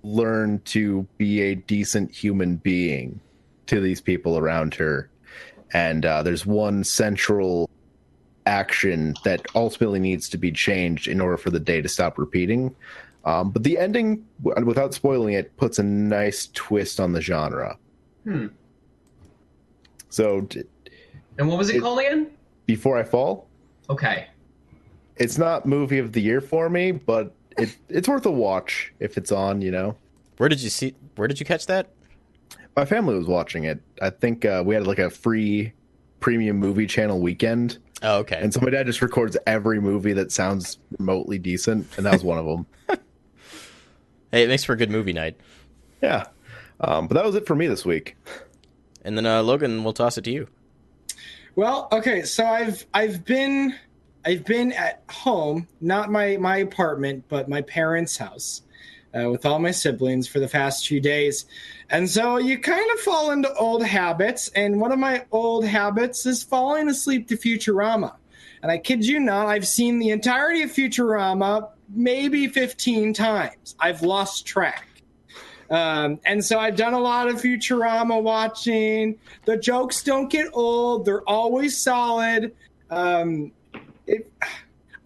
[0.03, 3.20] learn to be a decent human being
[3.66, 5.09] to these people around her.
[5.73, 7.70] And uh, there's one central
[8.45, 12.74] action that ultimately needs to be changed in order for the day to stop repeating.
[13.24, 17.78] Um, but the ending, without spoiling it, puts a nice twist on the genre.
[18.24, 18.49] Hmm.
[20.09, 20.49] So,
[21.39, 22.33] and what was it, it called again?
[22.67, 23.49] Before I Fall.
[23.89, 24.27] Okay.
[25.17, 29.17] It's not movie of the year for me, but it it's worth a watch if
[29.17, 29.63] it's on.
[29.63, 29.97] You know.
[30.37, 30.95] Where did you see?
[31.15, 31.89] Where did you catch that?
[32.77, 33.81] My family was watching it.
[34.03, 35.73] I think uh, we had like a free
[36.21, 38.39] premium movie channel weekend Oh, okay.
[38.41, 42.25] And so my dad just records every movie that sounds remotely decent, and that was
[42.25, 42.67] one of them.
[44.33, 45.37] hey, it makes for a good movie night.
[46.03, 46.27] Yeah.
[46.79, 48.17] Um, but that was it for me this week.
[49.03, 50.49] And then uh, Logan, we'll toss it to you.
[51.57, 53.74] Well, okay, so I've I've been
[54.27, 58.61] I've been at home, not my my apartment, but my parents' house,
[59.19, 61.47] uh, with all my siblings for the past few days.
[61.89, 64.49] And so you kind of fall into old habits.
[64.55, 68.15] And one of my old habits is falling asleep to Futurama.
[68.62, 73.77] And I kid you not, I've seen the entirety of Futurama maybe 15 times.
[73.81, 74.86] I've lost track.
[75.71, 79.19] Um, and so I've done a lot of Futurama watching.
[79.45, 82.55] The jokes don't get old, they're always solid.
[82.91, 83.53] Um,
[84.07, 84.31] it,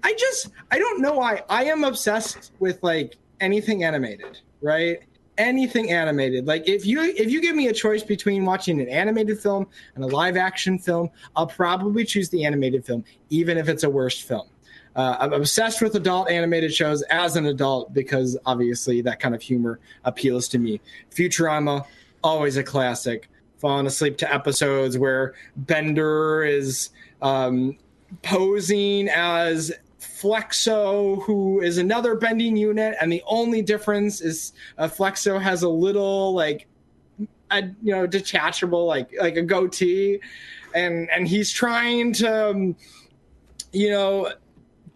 [0.02, 1.42] I just, I don't know why.
[1.48, 5.00] I am obsessed with like anything animated, right?
[5.38, 6.46] Anything animated.
[6.46, 10.04] Like if you if you give me a choice between watching an animated film and
[10.04, 14.24] a live action film, I'll probably choose the animated film, even if it's a worst
[14.24, 14.49] film.
[14.96, 19.42] Uh, I'm obsessed with adult animated shows as an adult because obviously that kind of
[19.42, 20.80] humor appeals to me.
[21.10, 21.84] Futurama,
[22.22, 23.28] always a classic.
[23.58, 26.88] Falling asleep to episodes where Bender is
[27.20, 27.76] um,
[28.22, 35.40] posing as Flexo, who is another bending unit, and the only difference is uh, Flexo
[35.40, 36.66] has a little like,
[37.50, 40.20] a, you know, detachable like like a goatee,
[40.74, 42.76] and and he's trying to, um,
[43.72, 44.32] you know,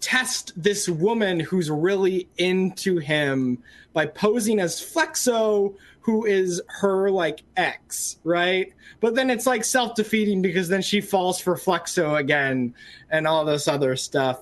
[0.00, 3.62] test this woman who's really into him
[3.92, 8.72] by posing as Flexo, who is her like ex, right?
[9.00, 12.74] But then it's like self defeating because then she falls for Flexo again
[13.10, 14.40] and all this other stuff.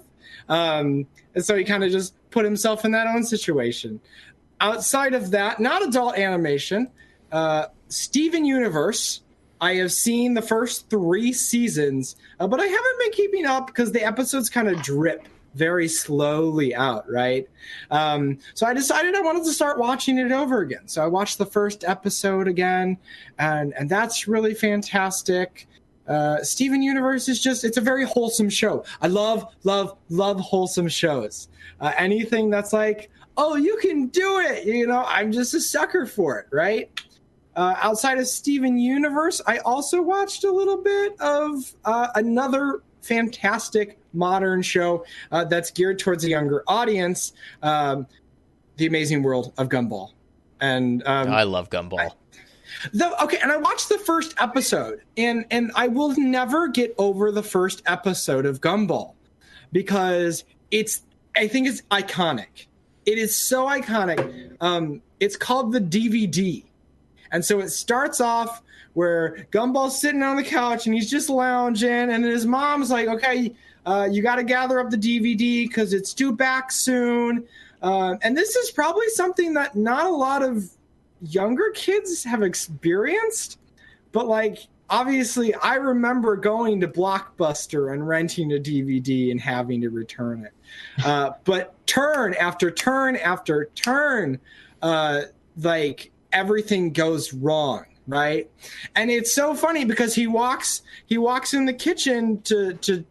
[0.48, 4.00] Um, and so he kind of just put himself in that own situation.
[4.60, 6.88] Outside of that, not adult animation,
[7.30, 9.20] uh, Steven Universe.
[9.60, 13.92] I have seen the first three seasons, uh, but I haven't been keeping up because
[13.92, 17.48] the episodes kind of drip very slowly out, right?
[17.90, 20.88] Um, so I decided I wanted to start watching it over again.
[20.88, 22.98] So I watched the first episode again,
[23.38, 25.66] and and that's really fantastic
[26.06, 28.84] uh, Steven Universe is just, it's a very wholesome show.
[29.00, 31.48] I love, love, love wholesome shows.
[31.80, 34.66] Uh, anything that's like, oh, you can do it.
[34.66, 36.90] You know, I'm just a sucker for it, right?
[37.54, 43.98] Uh, outside of Steven Universe, I also watched a little bit of uh, another fantastic
[44.12, 47.32] modern show uh, that's geared towards a younger audience
[47.62, 48.06] um,
[48.76, 50.10] The Amazing World of Gumball.
[50.60, 52.00] And um, I love Gumball.
[52.00, 52.10] I,
[52.92, 57.30] the, okay, and I watched the first episode, and and I will never get over
[57.30, 59.14] the first episode of Gumball
[59.72, 61.02] because it's
[61.36, 62.66] I think it's iconic.
[63.06, 64.56] It is so iconic.
[64.60, 66.64] Um, it's called the DVD,
[67.30, 68.62] And so it starts off
[68.94, 73.54] where Gumball's sitting on the couch and he's just lounging, and his mom's like, "Okay,
[73.86, 77.46] uh, you got to gather up the DVD because it's due back soon."
[77.82, 80.70] Uh, and this is probably something that not a lot of
[81.20, 83.58] younger kids have experienced,
[84.12, 89.88] but like obviously, I remember going to Blockbuster and renting a DVD and having to
[89.88, 90.52] return it.
[91.04, 94.38] Uh, but turn after turn after turn,
[94.82, 95.22] uh,
[95.56, 98.50] like everything goes wrong right
[98.96, 103.04] and it's so funny because he walks he walks in the kitchen to to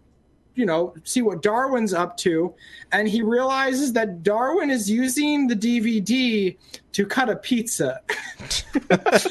[0.56, 2.54] you know see what darwin's up to.
[2.92, 6.58] And he realizes that darwin is using the dvd
[6.94, 8.02] to cut a pizza.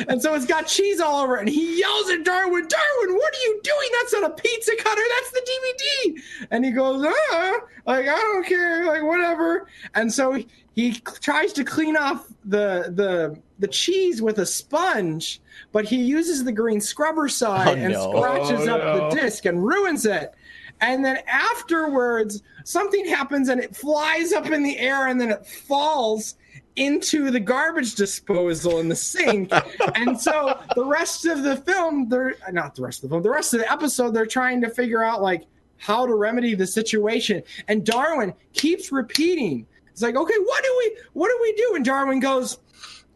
[0.09, 1.41] And so it's got cheese all over it.
[1.41, 3.89] And he yells at darwin darwin what are you doing?
[4.01, 5.03] That's not a pizza cutter.
[5.17, 7.53] That's the dvd and he goes ah
[7.87, 8.87] like i don't care.
[8.87, 9.69] Like whatever.
[9.95, 15.41] And so he, he tries to clean off the the the cheese with a sponge
[15.73, 18.11] but he uses the green scrubber side Oh, and no.
[18.17, 19.11] scratches Oh, up no.
[19.11, 20.33] the disc and ruins it.
[20.81, 25.47] And then afterwards, something happens and it flies up in the air and then it
[25.47, 26.37] falls
[26.77, 29.53] into the garbage disposal in the sink.
[29.95, 33.31] and so the rest of the film, they're not the rest of the film, the
[33.31, 35.45] rest of the episode, they're trying to figure out like
[35.77, 37.43] how to remedy the situation.
[37.69, 41.73] And Darwin keeps repeating, it's like, okay, what do we what do we do?
[41.75, 42.59] And Darwin goes,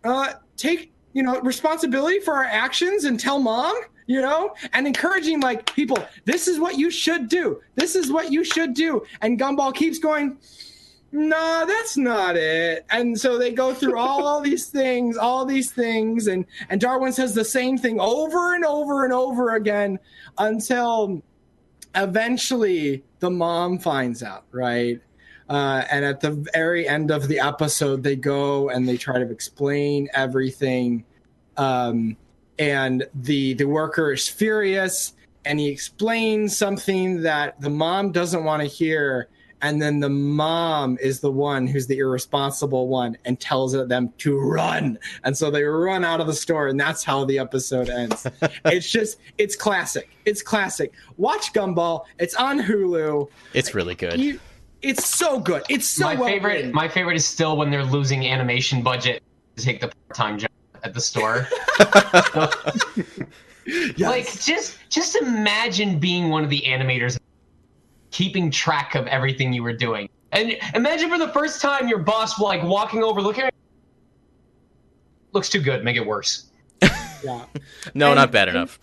[0.02, 3.74] uh, take you know responsibility for our actions and tell mom
[4.06, 7.60] you know and encouraging like people this is what you should do.
[7.74, 9.04] This is what you should do.
[9.20, 10.38] And gumball keeps going
[11.12, 12.84] no that's not it.
[12.90, 16.26] And so they go through all these things all these things.
[16.26, 19.98] And and darwin says the same thing over and over and over again
[20.38, 21.22] until
[21.94, 25.00] eventually the mom finds out right?
[25.48, 29.30] Uh, and at the very end of the episode, they go and they try to
[29.30, 31.04] explain everything.
[31.56, 32.16] Um,
[32.58, 35.14] and the the worker is furious,
[35.44, 39.28] and he explains something that the mom doesn't want to hear.
[39.62, 44.38] And then the mom is the one who's the irresponsible one and tells them to
[44.38, 44.98] run.
[45.22, 48.26] And so they run out of the store, and that's how the episode ends.
[48.66, 50.10] it's just, it's classic.
[50.26, 50.92] It's classic.
[51.16, 52.04] Watch Gumball.
[52.18, 53.30] It's on Hulu.
[53.54, 54.20] It's really good.
[54.20, 54.38] You,
[54.82, 55.62] it's so good.
[55.70, 56.72] It's so my well favorite, written.
[56.72, 59.22] my favorite is still when they're losing animation budget
[59.56, 60.50] to take the part-time job
[60.84, 61.48] at the store.
[63.98, 67.18] Like just just imagine being one of the animators
[68.10, 70.10] keeping track of everything you were doing.
[70.32, 73.54] And imagine for the first time your boss like walking over looking at
[75.32, 76.50] looks too good, make it worse.
[76.82, 76.90] yeah.
[77.94, 78.78] no, and- not bad and- enough.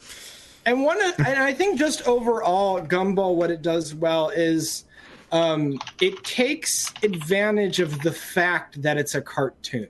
[0.65, 4.85] And one, of, and I think just overall, Gumball, what it does well is
[5.31, 9.87] um, it takes advantage of the fact that it's a cartoon,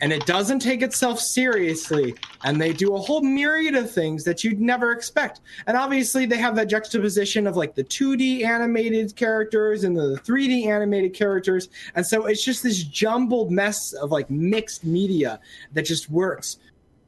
[0.00, 2.14] and it doesn't take itself seriously.
[2.44, 5.40] And they do a whole myriad of things that you'd never expect.
[5.66, 10.66] And obviously, they have that juxtaposition of like the 2D animated characters and the 3D
[10.66, 15.40] animated characters, and so it's just this jumbled mess of like mixed media
[15.72, 16.58] that just works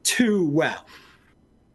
[0.03, 0.87] too well.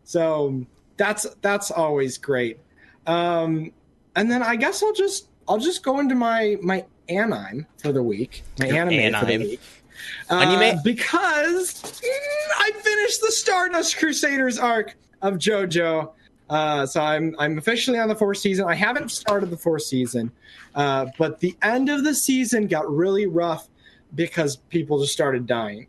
[0.04, 0.66] So
[0.98, 2.60] that's that's always great.
[3.08, 3.72] Um,
[4.16, 8.04] and then I guess I'll just I'll just go into my my anime for the
[8.04, 9.48] week, my Your anime, for the anime.
[9.48, 9.60] week.
[10.30, 12.10] Uh, because mm,
[12.58, 16.12] I finished the Stardust Crusaders arc of JoJo.
[16.50, 18.66] Uh, so I'm I'm officially on the fourth season.
[18.68, 20.32] I haven't started the fourth season,
[20.76, 23.68] uh, but the end of the season got really rough
[24.14, 25.88] because people just started dying,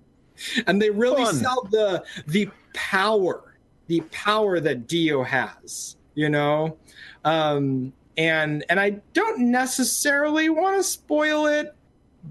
[0.66, 1.34] and they really Fun.
[1.36, 3.54] sell the the power,
[3.86, 5.96] the power that Dio has.
[6.14, 6.76] You know,
[7.24, 11.74] um, and and I don't necessarily want to spoil it,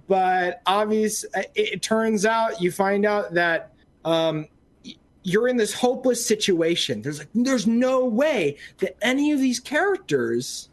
[0.07, 3.72] but obvious it, it turns out you find out that
[4.03, 4.47] um,
[5.23, 7.01] you're in this hopeless situation.
[7.01, 10.69] There's like there's no way that any of these characters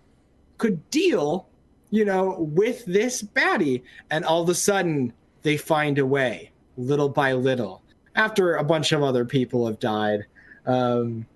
[0.58, 1.48] could deal,
[1.90, 5.12] you know, with this baddie, and all of a sudden
[5.42, 7.82] they find a way, little by little,
[8.14, 10.26] after a bunch of other people have died.
[10.66, 11.26] Um,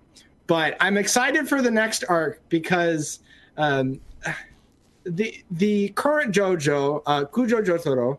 [0.45, 3.19] but I'm excited for the next arc because
[3.57, 3.99] um,
[5.07, 8.17] the the current JoJo, uh, Kujo Jotaro,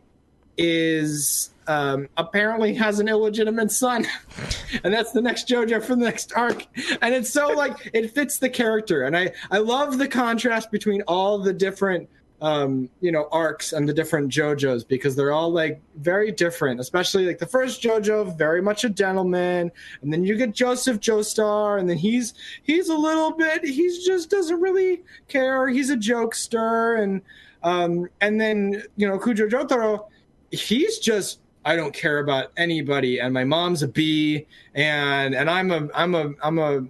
[0.57, 4.07] is um, apparently has an illegitimate son,
[4.85, 6.67] and that's the next JoJo for the next arc.
[7.03, 11.03] And it's so like it fits the character, and I I love the contrast between
[11.03, 12.09] all the different
[12.41, 16.81] um you know arcs and the different JoJos because they're all like very different.
[16.81, 19.71] Especially like the first JoJo, very much a gentleman,
[20.03, 24.31] and then you get Joseph Joestar, and then he's he's a little bit he's just
[24.31, 25.69] doesn't really care.
[25.69, 27.23] He's a jokester, and
[27.63, 30.07] um and then you know Kujo Jotaro,
[30.51, 35.71] he's just I don't care about anybody, and my mom's a bee, and and I'm
[35.71, 36.87] a I'm a I'm a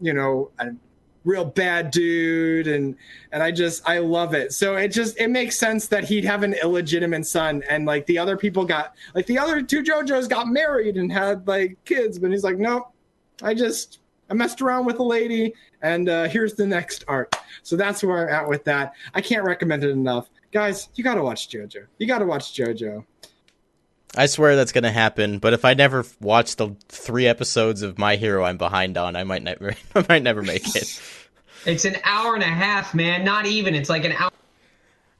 [0.00, 0.70] you know a
[1.26, 2.96] real bad dude, and
[3.32, 4.52] and I just I love it.
[4.52, 8.18] So it just it makes sense that he'd have an illegitimate son, and like the
[8.18, 12.30] other people got like the other two JoJos got married and had like kids, but
[12.30, 12.90] he's like, nope,
[13.42, 13.98] I just
[14.30, 17.36] I messed around with a lady, and uh, here's the next arc.
[17.62, 18.94] So that's where I'm at with that.
[19.14, 20.88] I can't recommend it enough, guys.
[20.94, 21.86] You got to watch JoJo.
[21.98, 23.04] You got to watch JoJo.
[24.16, 25.38] I swear that's gonna happen.
[25.38, 29.24] But if I never watch the three episodes of My Hero I'm behind on, I
[29.24, 31.00] might never, I might never make it.
[31.66, 33.24] It's an hour and a half, man.
[33.24, 33.74] Not even.
[33.74, 34.30] It's like an hour.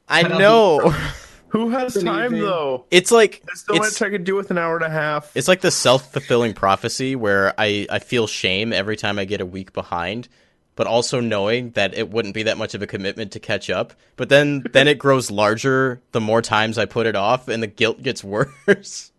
[0.09, 0.91] I know.
[1.49, 2.43] Who has time evening.
[2.43, 2.85] though?
[2.93, 5.37] It's like There's so it's, much I could do with an hour and a half.
[5.37, 9.41] it's like the self fulfilling prophecy where I I feel shame every time I get
[9.41, 10.29] a week behind,
[10.77, 13.93] but also knowing that it wouldn't be that much of a commitment to catch up.
[14.17, 17.67] But then then it grows larger the more times I put it off, and the
[17.67, 18.23] guilt gets
[18.67, 19.11] worse.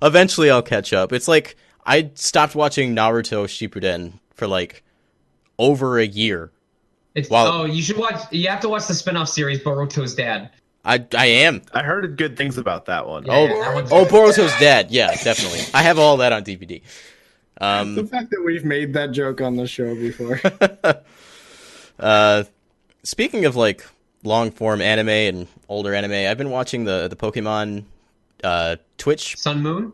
[0.00, 1.12] Eventually, I'll catch up.
[1.12, 4.84] It's like I stopped watching Naruto Shippuden for like
[5.58, 6.52] over a year.
[7.14, 7.62] It's, Wow.
[7.62, 8.20] Oh, you should watch.
[8.30, 10.50] You have to watch the spin-off series Boruto's dad.
[10.84, 11.62] I I am.
[11.74, 13.24] I heard good things about that one.
[13.26, 14.90] Yeah, Oh, that one's- oh, Boruto's dead.
[14.92, 15.60] Yeah, definitely.
[15.74, 16.82] I have all that on DVD.
[17.58, 20.40] The Um, fact that we've made that joke on the show before.
[21.98, 22.44] uh,
[23.02, 23.84] speaking of like
[24.24, 27.84] long form anime and older anime, I've been watching the the Pokemon
[28.44, 29.36] uh Twitch.
[29.36, 29.92] Sun Moon.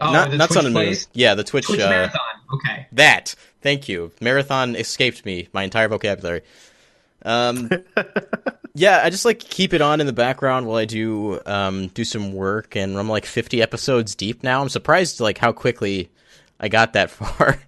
[0.00, 0.94] Oh, not not Twitch Sun and Moon.
[1.12, 1.66] Yeah, the Twitch.
[1.66, 2.20] Twitch uh, marathon.
[2.54, 2.86] Okay.
[2.92, 3.34] That.
[3.60, 4.10] Thank you.
[4.20, 5.48] Marathon escaped me.
[5.52, 6.42] My entire vocabulary.
[7.24, 7.70] Um,
[8.74, 12.04] yeah, I just like keep it on in the background while I do um do
[12.04, 14.60] some work, and I'm like 50 episodes deep now.
[14.60, 16.10] I'm surprised like how quickly
[16.64, 17.58] I got that far.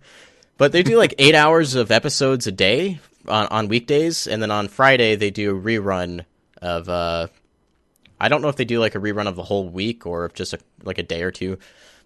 [0.56, 2.98] but they do like eight hours of episodes a day
[3.28, 6.24] on on weekdays, and then on Friday they do a rerun
[6.60, 7.28] of uh.
[8.18, 10.32] I don't know if they do like a rerun of the whole week or if
[10.32, 11.58] just a, like a day or two.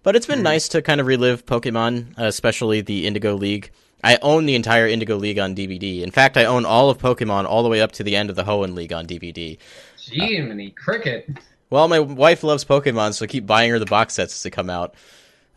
[0.03, 3.71] But it's been nice to kind of relive Pokemon, uh, especially the Indigo League.
[4.03, 6.01] I own the entire Indigo League on DVD.
[6.01, 8.35] In fact, I own all of Pokemon all the way up to the end of
[8.35, 9.57] the Hoenn League on DVD.
[9.97, 11.29] Jiminy cricket.
[11.69, 14.49] Well, my wife loves Pokemon, so I keep buying her the box sets as they
[14.49, 14.95] come out.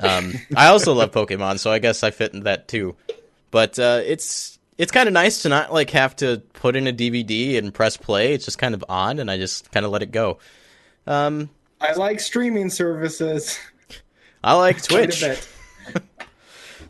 [0.01, 2.97] Um, I also love Pokemon, so I guess I fit in that too.
[3.51, 6.93] But uh, it's it's kind of nice to not like have to put in a
[6.93, 8.35] DVD and press play.
[8.35, 10.39] It's just kind of on, and I just kind of let it go.
[11.07, 11.51] Um,
[11.81, 13.59] I like streaming services.
[14.43, 15.21] I like Quite a Twitch.
[15.21, 16.03] bit.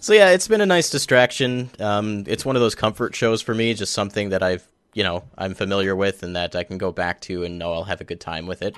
[0.01, 1.71] So yeah, it's been a nice distraction.
[1.81, 4.63] Um, it's one of those comfort shows for me, just something that I've,
[4.93, 7.85] you know, I'm familiar with and that I can go back to and know I'll
[7.85, 8.77] have a good time with it.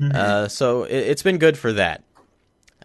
[0.00, 2.04] Uh, so it, it's been good for that.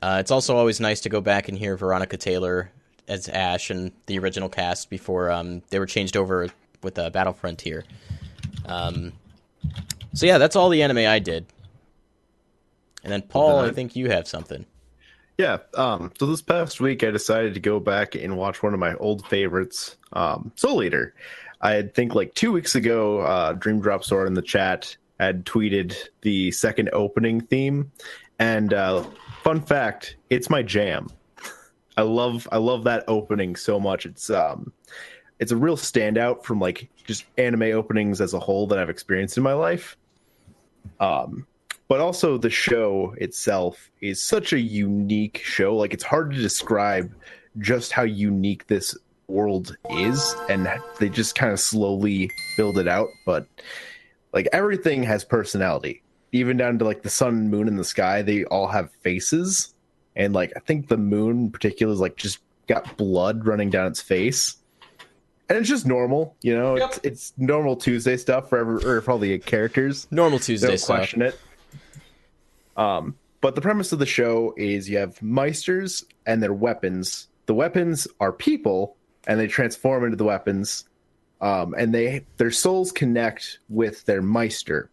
[0.02, 2.72] Uh, it's also always nice to go back and hear Veronica Taylor
[3.08, 6.48] as Ash and the original cast before um, they were changed over
[6.84, 7.84] with uh, Battle Frontier.
[8.66, 9.14] Um,
[10.14, 11.46] so yeah, that's all the anime I did.
[13.04, 14.66] And then Paul, I think you have something.
[15.38, 15.60] Yeah.
[15.74, 18.94] Um, so this past week, I decided to go back and watch one of my
[18.96, 21.14] old favorites, um, Soul Eater.
[21.62, 25.96] I think like two weeks ago, uh, Dream Drop Sword in the chat had tweeted
[26.22, 27.92] the second opening theme,
[28.38, 29.06] and uh,
[29.44, 31.08] fun fact, it's my jam.
[31.98, 34.06] I love I love that opening so much.
[34.06, 34.72] It's um,
[35.40, 39.38] it's a real standout from like just anime openings as a whole that I've experienced
[39.38, 39.98] in my life.
[41.00, 41.46] Um,
[41.90, 47.12] but also the show itself is such a unique show like it's hard to describe
[47.58, 48.96] just how unique this
[49.28, 50.68] world is and
[51.00, 53.48] they just kind of slowly build it out but
[54.34, 58.44] like everything has personality even down to like the sun moon and the sky they
[58.46, 59.74] all have faces
[60.16, 63.88] and like i think the moon in particular is like just got blood running down
[63.88, 64.58] its face
[65.50, 66.90] and it's just normal you know Yep.
[66.90, 70.78] it's, it's normal tuesday stuff for every, or for all the characters Normal Tuesday don't
[70.78, 70.98] stuff.
[70.98, 71.40] question it.
[72.78, 77.28] Um, but the premise of the show is you have meisters and their weapons.
[77.46, 78.96] The weapons are people,
[79.28, 80.86] and they transform into the weapons.
[81.42, 84.90] Um, and they their souls connect with their meister,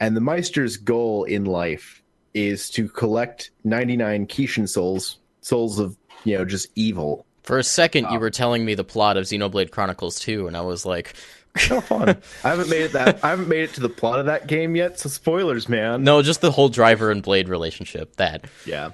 [0.00, 2.02] and the meister's goal in life
[2.34, 7.24] is to collect ninety nine Kishin souls, souls of you know just evil.
[7.42, 10.62] For a second, you were telling me the plot of Xenoblade Chronicles 2, and I
[10.62, 11.14] was like,
[11.54, 12.16] How fun!
[12.42, 14.74] I haven't made it that I haven't made it to the plot of that game
[14.74, 16.02] yet, so spoilers, man.
[16.02, 18.16] no, just the whole driver and blade relationship.
[18.16, 18.46] That.
[18.66, 18.90] Yeah.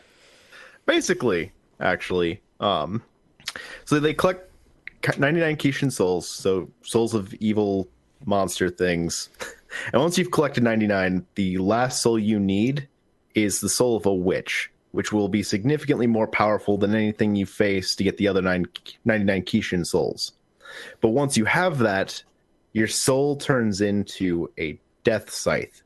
[0.84, 2.40] Basically, actually.
[2.60, 3.02] Um
[3.84, 4.48] so they collect
[5.18, 7.88] 99 Kishin souls, so souls of evil
[8.24, 9.28] monster things.
[9.92, 12.88] And once you've collected 99, the last soul you need
[13.34, 17.46] is the soul of a witch, which will be significantly more powerful than anything you
[17.46, 18.66] face to get the other nine,
[19.04, 20.32] 99 Kishin souls.
[21.00, 22.22] But once you have that,
[22.72, 25.82] your soul turns into a death scythe.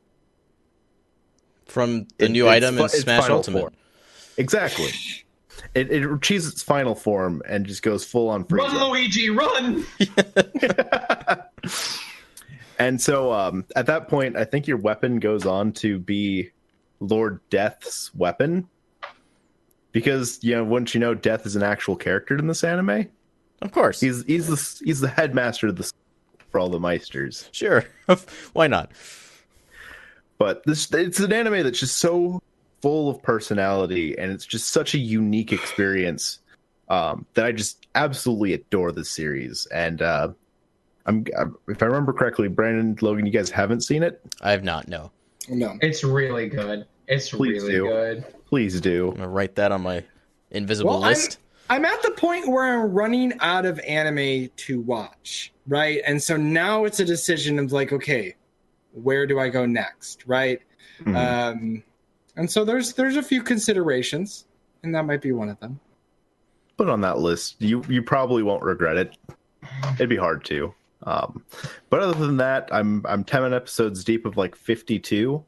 [1.66, 3.60] from the It- new item fi- in Smash Ultimate.
[3.60, 3.72] form.
[4.36, 4.90] Exactly.
[5.74, 9.84] It, it achieves its final form and just goes full on Run, Luigi, run!
[12.78, 16.50] And so um, at that point, I think your weapon goes on to be
[17.00, 18.68] Lord Death's weapon.
[19.92, 23.08] Because, you know, wouldn't you know, Death is an actual character in this anime?
[23.62, 24.00] Of course.
[24.00, 25.90] He's he's the he's the headmaster of the
[26.50, 27.48] for all the Meisters.
[27.52, 27.84] Sure.
[28.52, 28.92] Why not?
[30.38, 32.42] But this it's an anime that's just so
[32.82, 36.40] full of personality and it's just such a unique experience
[36.88, 39.66] um, that I just absolutely adore this series.
[39.66, 40.28] And uh,
[41.06, 41.24] I'm
[41.68, 44.20] if I remember correctly, Brandon Logan, you guys haven't seen it.
[44.42, 45.10] I have not, no.
[45.48, 45.78] No.
[45.80, 46.86] It's really good.
[47.08, 47.82] It's Please really do.
[47.86, 48.24] good.
[48.46, 49.04] Please do.
[49.08, 50.02] I'm going to write that on my
[50.50, 51.38] invisible Well, I'm- list.
[51.68, 56.00] I'm at the point where I'm running out of anime to watch, right?
[56.06, 58.36] And so now it's a decision of like, okay,
[58.92, 60.60] where do I go next, right?
[61.02, 61.16] Mhm.
[61.16, 61.82] Um,
[62.36, 64.44] and so there's there's a few considerations,
[64.84, 65.80] and that might be one of them.
[66.76, 67.56] Put on that list.
[67.60, 69.16] You you probably won't regret it.
[69.94, 70.72] It'd be hard to.
[71.02, 71.44] Um,
[71.90, 75.44] but other than that, I'm I'm ten episodes deep of like 52,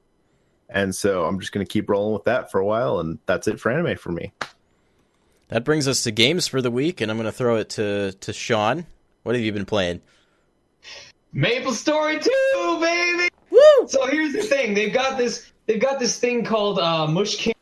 [0.68, 3.58] and so I'm just gonna keep rolling with that for a while, and that's it
[3.58, 4.32] for anime for me.
[5.48, 8.12] That brings us to games for the week, and I'm going to throw it to,
[8.12, 8.86] to Sean.
[9.22, 10.02] What have you been playing?
[11.34, 13.28] MapleStory 2, baby!
[13.50, 13.88] Woo!
[13.88, 14.74] So here's the thing.
[14.74, 17.56] They've got this they've got this thing called uh Mush Camp.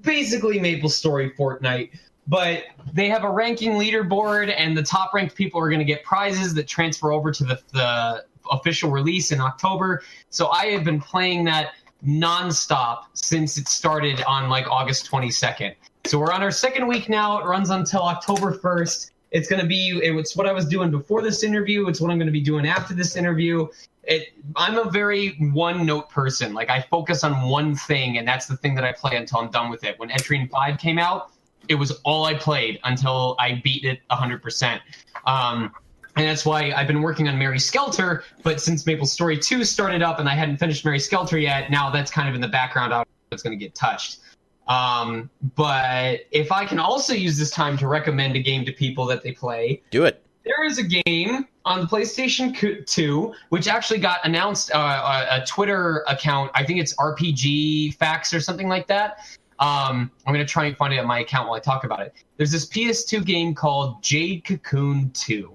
[0.00, 1.90] Basically MapleStory Fortnite.
[2.28, 6.54] But they have a ranking leaderboard and the top ranked people are gonna get prizes
[6.54, 10.02] that transfer over to the, the official release in October.
[10.30, 11.72] So I have been playing that
[12.06, 15.74] nonstop since it started on like August 22nd.
[16.04, 17.38] So we're on our second week now.
[17.38, 19.10] It runs until October 1st.
[19.30, 21.86] It's going to be, it's what I was doing before this interview.
[21.88, 23.68] It's what I'm going to be doing after this interview.
[24.04, 26.54] It, I'm a very one note person.
[26.54, 29.50] Like I focus on one thing, and that's the thing that I play until I'm
[29.50, 29.98] done with it.
[29.98, 31.30] When Etrian 5 came out,
[31.68, 34.80] it was all I played until I beat it 100%.
[35.26, 35.72] Um,
[36.16, 38.24] and that's why I've been working on Mary Skelter.
[38.42, 42.10] But since MapleStory 2 started up and I hadn't finished Mary Skelter yet, now that's
[42.10, 42.92] kind of in the background.
[42.92, 44.20] I don't know if It's going to get touched.
[44.66, 49.06] Um, but if I can also use this time to recommend a game to people
[49.06, 50.22] that they play, Do it.
[50.44, 55.46] there is a game on the PlayStation 2 which actually got announced uh, a, a
[55.46, 56.50] Twitter account.
[56.54, 59.18] I think it's RPG Facts or something like that.
[59.60, 62.14] Um, I'm gonna try and find it on my account while I talk about it.
[62.36, 65.52] There's this PS2 game called Jade Cocoon 2.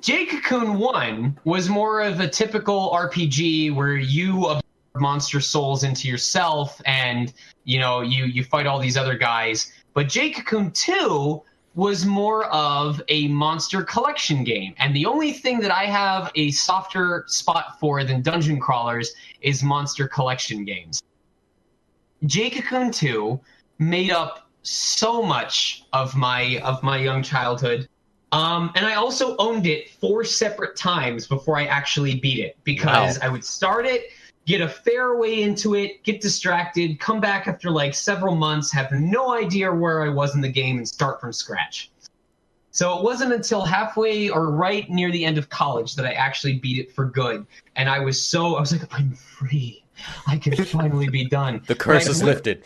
[0.00, 4.62] Jade Cocoon 1 was more of a typical RPG where you absorb
[4.96, 7.32] monster souls into yourself and
[7.64, 9.72] you know you you fight all these other guys.
[9.94, 11.42] But Jade Cocoon 2
[11.74, 14.74] was more of a monster collection game.
[14.78, 19.62] And the only thing that I have a softer spot for than dungeon crawlers is
[19.62, 21.02] monster collection games.
[22.22, 23.40] Cocoon 2
[23.78, 27.88] made up so much of my of my young childhood.
[28.32, 33.18] Um, and I also owned it four separate times before I actually beat it because
[33.18, 33.26] Wow.
[33.26, 34.10] I would start it,
[34.44, 38.92] get a fair way into it, get distracted, come back after like several months, have
[38.92, 41.90] no idea where I was in the game, and start from scratch.
[42.70, 46.58] So it wasn't until halfway or right near the end of college that I actually
[46.58, 47.46] beat it for good.
[47.76, 49.84] And I was so, I was like, I'm free.
[50.26, 51.62] I can finally be done.
[51.66, 52.64] The curse is lifted.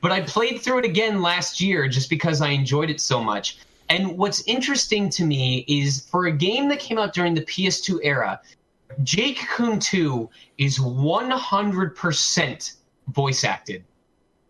[0.00, 3.58] but I played through it again last year just because I enjoyed it so much.
[3.88, 7.98] And what's interesting to me is for a game that came out during the PS2
[8.04, 8.40] era,
[9.02, 10.28] Jade Cocoon 2
[10.58, 10.78] is
[11.64, 12.74] 100%
[13.08, 13.84] voice acted.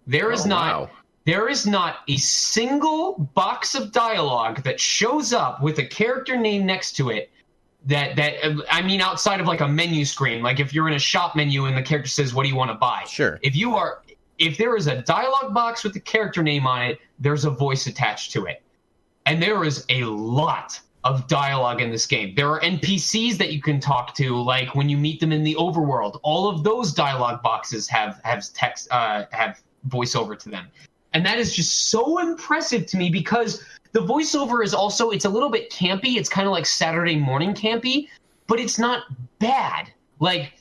[0.06, 0.90] There is Oh, not wow.
[1.24, 6.66] there is not a single box of dialogue that shows up with a character name
[6.66, 7.29] next to it
[7.86, 8.34] that that
[8.70, 11.64] I mean outside of like a menu screen like if you're in a shop menu
[11.64, 13.04] and the character says what do you want to buy?
[13.04, 13.38] Sure.
[13.42, 14.02] if you are
[14.38, 17.86] if there is a dialogue box with the character name on it there's a voice
[17.86, 18.62] attached to it.
[19.26, 22.34] And there is a lot of dialogue in this game.
[22.34, 25.54] There are npcs that you can talk to like when you meet them in the
[25.54, 26.20] overworld.
[26.22, 30.66] All of those dialogue boxes have have text uh, have voiceover to them.
[31.12, 35.30] And that is just so impressive to me because the voiceover is also it's a
[35.30, 36.16] little bit campy.
[36.16, 38.08] It's kind of like saturday morning campy
[38.50, 39.04] but it's not
[39.38, 39.92] bad.
[40.18, 40.54] Like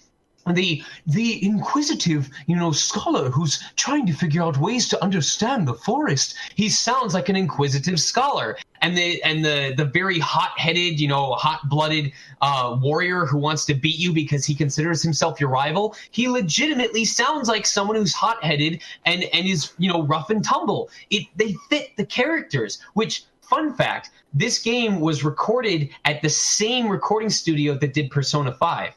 [0.55, 5.73] the the inquisitive you know scholar who's trying to figure out ways to understand the
[5.73, 6.35] forest.
[6.55, 8.57] He sounds like an inquisitive scholar.
[8.81, 13.73] And the and the the very hot-headed you know hot-blooded uh, warrior who wants to
[13.73, 18.81] beat you because he considers himself your rival he legitimately sounds like someone who's hot-headed
[19.05, 20.89] and and is you know rough and tumble.
[21.09, 26.87] It they fit the characters which fun fact this game was recorded at the same
[26.87, 28.93] recording studio that did persona 5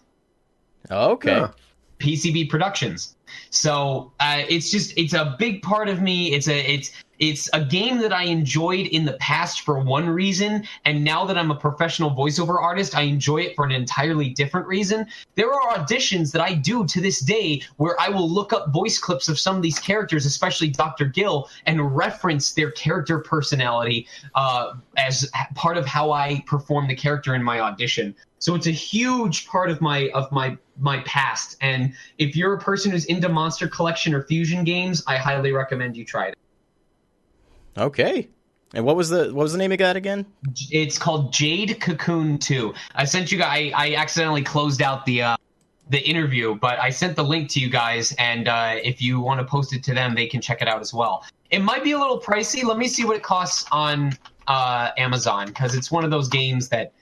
[0.90, 1.38] Okay.
[1.38, 1.50] Huh.
[1.98, 3.14] PCB Productions.
[3.50, 6.32] So uh, it's just it's a big part of me.
[6.32, 6.90] It's a it's
[7.22, 11.38] it's a game that I enjoyed in the past for one reason, and now that
[11.38, 15.06] I'm a professional voiceover artist, I enjoy it for an entirely different reason.
[15.36, 18.98] There are auditions that I do to this day where I will look up voice
[18.98, 21.04] clips of some of these characters, especially Dr.
[21.04, 27.36] Gill, and reference their character personality uh, as part of how I perform the character
[27.36, 28.16] in my audition.
[28.40, 31.56] So it's a huge part of my of my my past.
[31.60, 35.96] And if you're a person who's into Monster Collection or Fusion games, I highly recommend
[35.96, 36.34] you try it.
[37.76, 38.28] Okay.
[38.74, 40.24] And what was the what was the name of that again?
[40.70, 42.72] It's called Jade Cocoon 2.
[42.94, 43.72] I sent you guys.
[43.74, 45.36] I, I accidentally closed out the uh,
[45.90, 49.40] the interview, but I sent the link to you guys, and uh, if you want
[49.40, 51.24] to post it to them, they can check it out as well.
[51.50, 52.64] It might be a little pricey.
[52.64, 54.16] Let me see what it costs on
[54.46, 56.92] uh, Amazon because it's one of those games that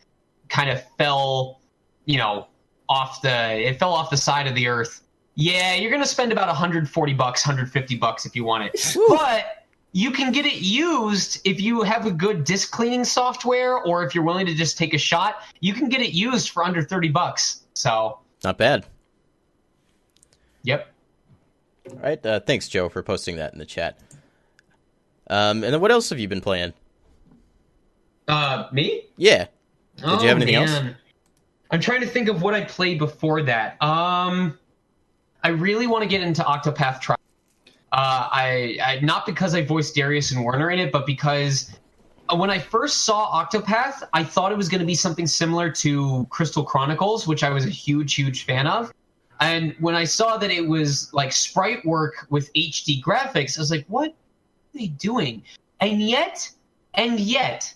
[0.49, 1.61] kind of fell,
[2.07, 2.49] you know,
[2.89, 5.03] off the it fell off the side of the earth.
[5.37, 9.60] Yeah, you're gonna spend about 140 bucks, 150 bucks if you want it, but
[9.93, 14.15] you can get it used if you have a good disk cleaning software or if
[14.15, 15.43] you're willing to just take a shot.
[15.61, 17.63] You can get it used for under 30 bucks.
[17.75, 18.87] So not bad.
[20.63, 20.87] Yep.
[21.91, 23.99] All right uh, thanks joe for posting that in the chat.
[25.29, 26.73] Um, and then what else have you been playing?
[28.29, 29.05] Uh me?
[29.17, 29.47] Yeah.
[29.97, 30.87] Did oh, you have anything man.
[30.87, 30.95] else
[31.73, 33.83] i'm trying to think of what i played before that.
[33.83, 34.57] Um
[35.43, 37.20] i really want to get into octopath traveler
[37.93, 41.71] uh, I, I not because I voiced Darius and Werner in it, but because
[42.33, 46.27] when I first saw Octopath, I thought it was going to be something similar to
[46.31, 48.93] Crystal Chronicles, which I was a huge, huge fan of.
[49.41, 53.71] And when I saw that it was like sprite work with HD graphics, I was
[53.71, 54.15] like, what are
[54.75, 55.43] they doing?
[55.81, 56.49] And yet,
[56.95, 57.73] and yet,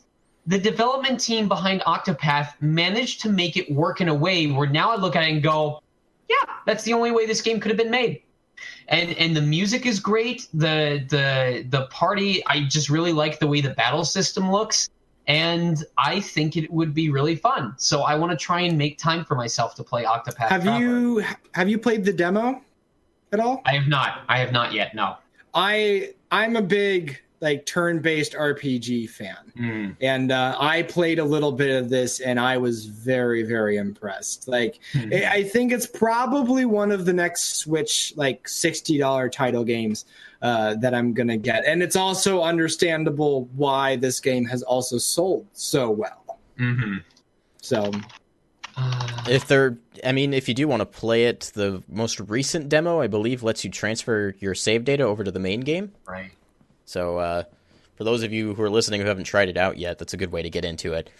[0.47, 4.91] the development team behind Octopath managed to make it work in a way where now
[4.91, 5.82] I look at it and go,
[6.28, 8.23] yeah, that's the only way this game could have been made
[8.89, 10.48] and and the music is great.
[10.55, 14.90] The the the party, I just really like the way the battle system looks,
[15.27, 17.74] and I think it would be really fun.
[17.78, 20.48] So I want to try and make time for myself to play Octopath.
[20.48, 20.78] Have Traveler.
[20.78, 22.62] you have you played the demo
[23.32, 23.62] at all?
[23.65, 24.23] I have not.
[24.28, 24.94] I have not yet.
[24.94, 25.16] No.
[25.55, 29.97] I I'm a big like turn-based RPG fan, Mm.
[30.01, 34.49] and uh, I played a little bit of this, and I was very very impressed.
[34.49, 35.11] Like Hmm.
[35.12, 40.07] I I think it's probably one of the next Switch like sixty dollar title games
[40.43, 45.47] uh, that I'm gonna get, and it's also understandable why this game has also sold
[45.53, 46.39] so well.
[46.59, 46.97] hmm
[47.61, 47.91] So
[48.77, 52.69] Uh, if they're i mean if you do want to play it the most recent
[52.69, 56.33] demo i believe lets you transfer your save data over to the main game right.
[56.85, 57.43] So uh,
[57.97, 60.16] for those of you who are listening who haven't tried it out yet that's a
[60.16, 61.11] good way to get into it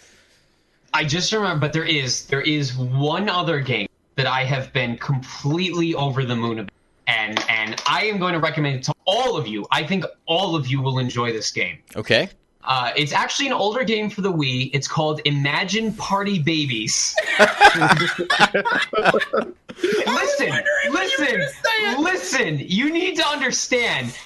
[0.95, 4.97] I just remember, but there is there is one other game that I have been
[4.97, 6.71] completely over the moon about,
[7.07, 9.67] and and I am going to recommend it to all of you.
[9.71, 11.79] I think all of you will enjoy this game.
[11.97, 12.29] okay
[12.63, 14.69] Uh, it's actually an older game for the Wii.
[14.73, 17.13] It's called Imagine Party Babies.
[20.07, 21.41] listen, listen,
[21.99, 22.59] listen.
[22.59, 24.17] You need to understand.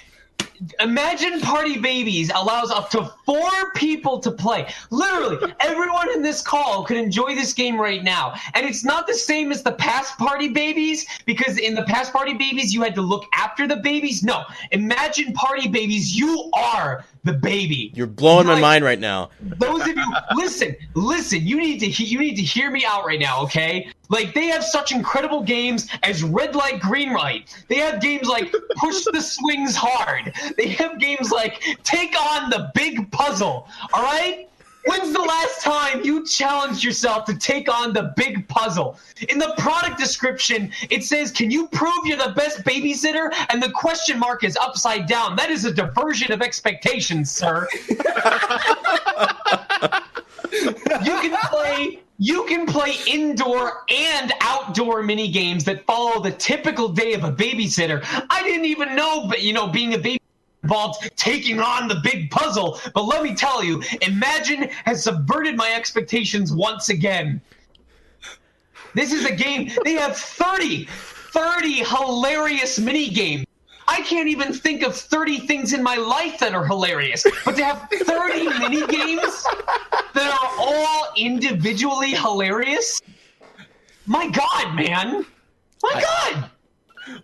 [0.80, 4.68] Imagine Party Babies allows up to four people to play.
[4.90, 8.34] Literally, everyone in this call could enjoy this game right now.
[8.54, 12.34] And it's not the same as the past Party Babies, because in the past Party
[12.34, 14.24] Babies, you had to look after the babies.
[14.24, 19.82] No, Imagine Party Babies, you are the baby you're blowing my mind right now those
[19.82, 23.20] of you listen listen you need to he- you need to hear me out right
[23.20, 28.02] now okay like they have such incredible games as red light green light they have
[28.02, 33.68] games like push the swings hard they have games like take on the big puzzle
[33.94, 34.50] all right
[34.86, 38.98] When's the last time you challenged yourself to take on the big puzzle?
[39.28, 43.32] In the product description, it says, Can you prove you're the best babysitter?
[43.50, 45.36] And the question mark is upside down.
[45.36, 47.68] That is a diversion of expectations, sir.
[47.74, 47.86] you
[50.52, 57.14] can play you can play indoor and outdoor mini games that follow the typical day
[57.14, 58.04] of a babysitter.
[58.30, 60.20] I didn't even know, but you know, being a baby
[60.64, 62.80] involved taking on the big puzzle.
[62.94, 67.42] But let me tell you, Imagine has subverted my expectations once again.
[68.94, 69.72] This is a game.
[69.84, 73.46] They have 30, 30 hilarious mini games.
[73.88, 77.26] I can't even think of 30 things in my life that are hilarious.
[77.44, 79.46] But to have 30 mini games
[80.14, 83.02] that are all individually hilarious?
[84.06, 85.26] My God, man.
[85.82, 86.50] My God.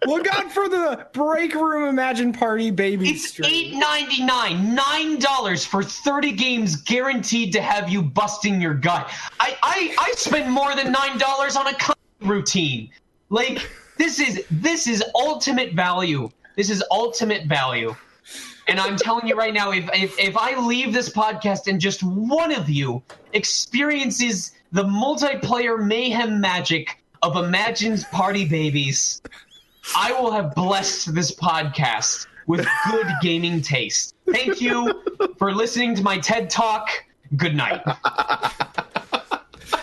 [0.06, 3.49] Look out for the break room Imagine Party Baby It's stream.
[3.52, 9.10] eight ninety nine, nine dollars for thirty games, guaranteed to have you busting your gut.
[9.40, 11.78] I I, I spend more than nine dollars on a
[12.22, 12.90] routine.
[13.30, 13.68] Like
[13.98, 16.30] This is this is ultimate value.
[16.56, 17.95] This is ultimate value.
[18.68, 22.02] And I'm telling you right now, if, if if I leave this podcast and just
[22.03, 23.03] one of you
[23.34, 29.22] experiences the multiplayer mayhem magic of Imagine's Party Babies,
[29.94, 34.16] I will have blessed this podcast with good gaming taste.
[34.32, 35.03] Thank you
[35.38, 36.90] for listening to my TED Talk.
[37.36, 37.82] Good night.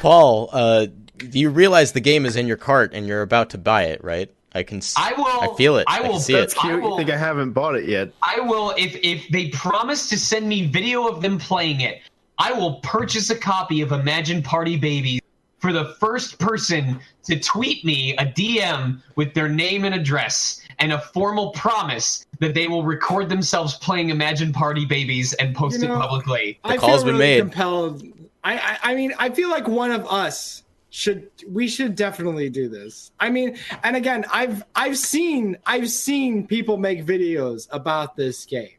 [0.01, 0.87] Paul, uh,
[1.33, 4.33] you realize the game is in your cart and you're about to buy it, right?
[4.55, 4.79] I can.
[4.79, 5.53] s- I will.
[5.53, 5.85] I feel it.
[5.89, 6.11] I I will.
[6.13, 6.41] can see it.
[6.41, 6.75] That's cute.
[6.75, 8.11] I will- You think I haven't bought it yet?
[8.23, 12.03] I will if if they promise to send me video of them playing it,
[12.39, 15.21] I will purchase a copy of Imagine Party Babies
[15.63, 20.93] for the first person to tweet me a DM with their name and address and
[20.93, 25.87] a formal promise that they will record themselves playing Imagine Party Babies and post You
[25.87, 26.59] know, it publicly.
[26.65, 27.41] I call's feel been really made.
[27.41, 28.03] compelled.
[28.43, 32.69] I, I I mean, I feel like one of us should we should definitely do
[32.69, 33.13] this.
[33.21, 38.77] I mean, and again, I've I've seen I've seen people make videos about this game,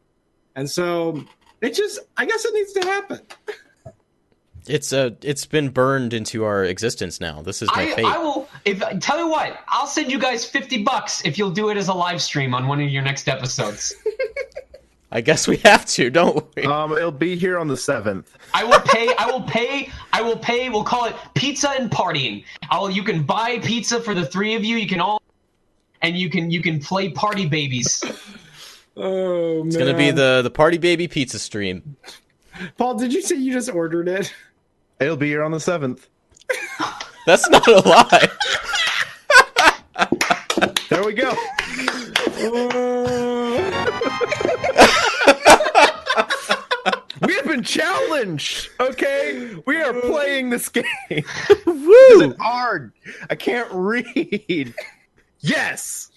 [0.54, 1.24] and so
[1.62, 3.20] it just I guess it needs to happen.
[4.66, 7.42] It's uh, it's been burned into our existence now.
[7.42, 8.04] This is my I, fate.
[8.06, 11.68] I will if tell you what, I'll send you guys fifty bucks if you'll do
[11.68, 13.94] it as a live stream on one of your next episodes.
[15.12, 16.64] I guess we have to, don't we?
[16.64, 18.36] Um, it'll be here on the seventh.
[18.52, 19.14] I will pay.
[19.16, 19.90] I will pay.
[20.12, 20.68] I will pay.
[20.70, 22.44] We'll call it pizza and partying.
[22.70, 22.90] I'll.
[22.90, 24.76] You can buy pizza for the three of you.
[24.76, 25.22] You can all,
[26.02, 28.02] and you can you can play party babies.
[28.96, 31.96] Oh man, it's gonna be the the party baby pizza stream.
[32.76, 32.94] Paul.
[32.94, 34.32] Did you say you just ordered it?
[35.00, 36.08] It'll be here on the seventh.
[37.26, 38.28] That's not a lie.
[40.90, 41.30] There we go.
[47.22, 48.70] we have been challenged.
[48.78, 50.84] Okay, we are playing this game.
[51.66, 52.34] Woo!
[52.38, 52.92] Hard.
[53.30, 54.74] I can't read.
[55.40, 56.12] Yes.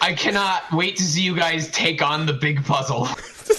[0.00, 3.08] I cannot wait to see you guys take on the big puzzle.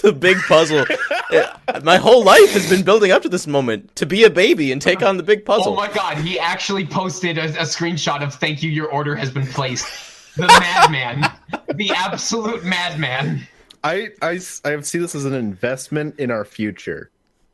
[0.01, 0.85] The big puzzle.
[1.83, 4.81] My whole life has been building up to this moment to be a baby and
[4.81, 5.73] take on the big puzzle.
[5.73, 9.31] Oh my god, he actually posted a, a screenshot of "Thank you, your order has
[9.31, 11.31] been placed." The madman,
[11.75, 13.47] the absolute madman.
[13.83, 17.11] I, I, I see this as an investment in our future.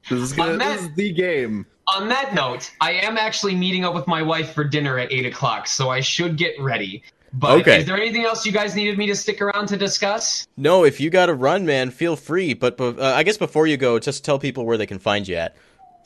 [0.09, 1.65] This is, gonna, that- this is the game.
[1.95, 5.25] On that note, I am actually meeting up with my wife for dinner at eight
[5.25, 7.01] o'clock, so I should get ready.
[7.33, 7.79] But Okay.
[7.79, 10.47] is there anything else you guys needed me to stick around to discuss?
[10.57, 12.53] No, if you got to run, man, feel free.
[12.53, 15.35] But uh, I guess before you go, just tell people where they can find you
[15.35, 15.55] at.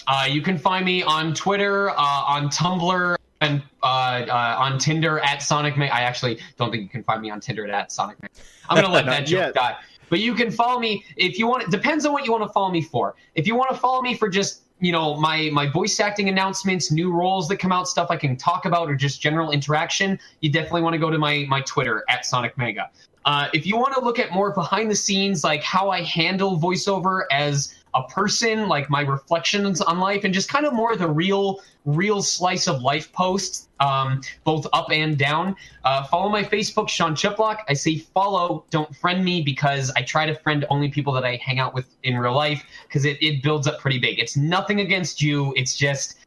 [0.07, 5.19] Uh, you can find me on Twitter, uh, on Tumblr, and uh, uh, on Tinder
[5.19, 5.93] at Sonic Mega.
[5.93, 8.33] I actually don't think you can find me on Tinder at Sonic Mega.
[8.69, 9.53] I'm gonna let that joke yet.
[9.53, 9.75] die.
[10.09, 11.63] But you can follow me if you want.
[11.63, 13.15] It depends on what you want to follow me for.
[13.35, 16.91] If you want to follow me for just you know my my voice acting announcements,
[16.91, 20.51] new roles that come out, stuff I can talk about, or just general interaction, you
[20.51, 22.89] definitely want to go to my my Twitter at Sonic Mega.
[23.25, 26.59] Uh, if you want to look at more behind the scenes, like how I handle
[26.59, 31.07] voiceover as a person, like my reflections on life, and just kind of more the
[31.07, 35.55] real, real slice of life posts, um, both up and down.
[35.83, 37.59] Uh, follow my Facebook, Sean Chiplock.
[37.69, 41.35] I say follow, don't friend me because I try to friend only people that I
[41.37, 44.19] hang out with in real life because it, it builds up pretty big.
[44.19, 45.53] It's nothing against you.
[45.55, 46.17] It's just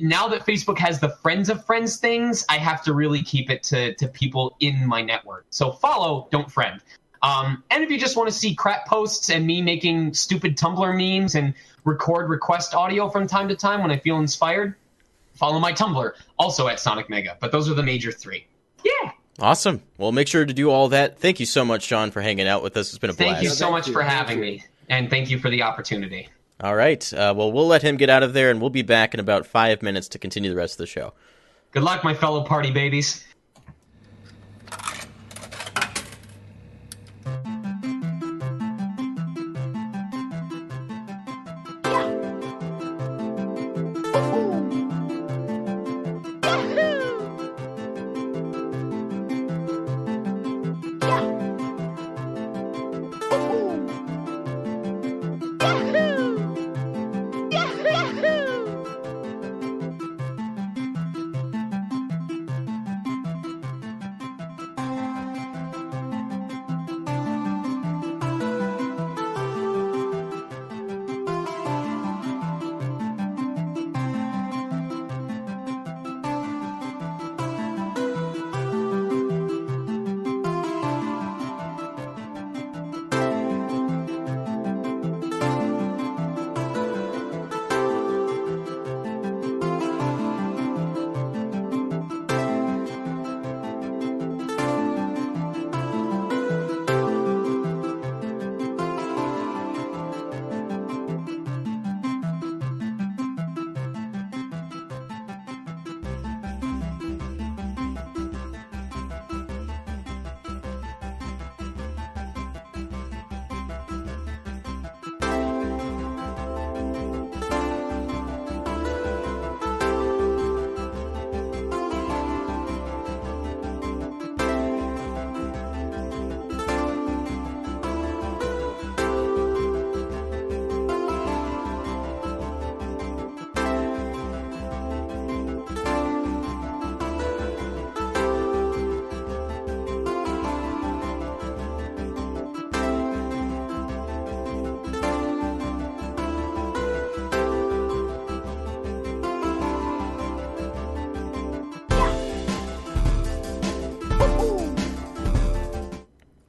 [0.00, 3.62] now that Facebook has the friends of friends things, I have to really keep it
[3.64, 5.46] to, to people in my network.
[5.50, 6.80] So follow, don't friend.
[7.24, 10.94] Um, and if you just want to see crap posts and me making stupid Tumblr
[10.94, 14.74] memes and record request audio from time to time when I feel inspired,
[15.32, 17.38] follow my Tumblr, also at Sonic Mega.
[17.40, 18.46] But those are the major three.
[18.84, 19.12] Yeah.
[19.38, 19.82] Awesome.
[19.96, 21.18] Well, make sure to do all that.
[21.18, 22.90] Thank you so much, Sean, for hanging out with us.
[22.90, 23.40] It's been a Thank blast.
[23.40, 24.62] Thank you so much for having me.
[24.90, 26.28] And thank you for the opportunity.
[26.60, 27.10] All right.
[27.12, 29.46] Uh, well, we'll let him get out of there, and we'll be back in about
[29.46, 31.14] five minutes to continue the rest of the show.
[31.72, 33.24] Good luck, my fellow party babies.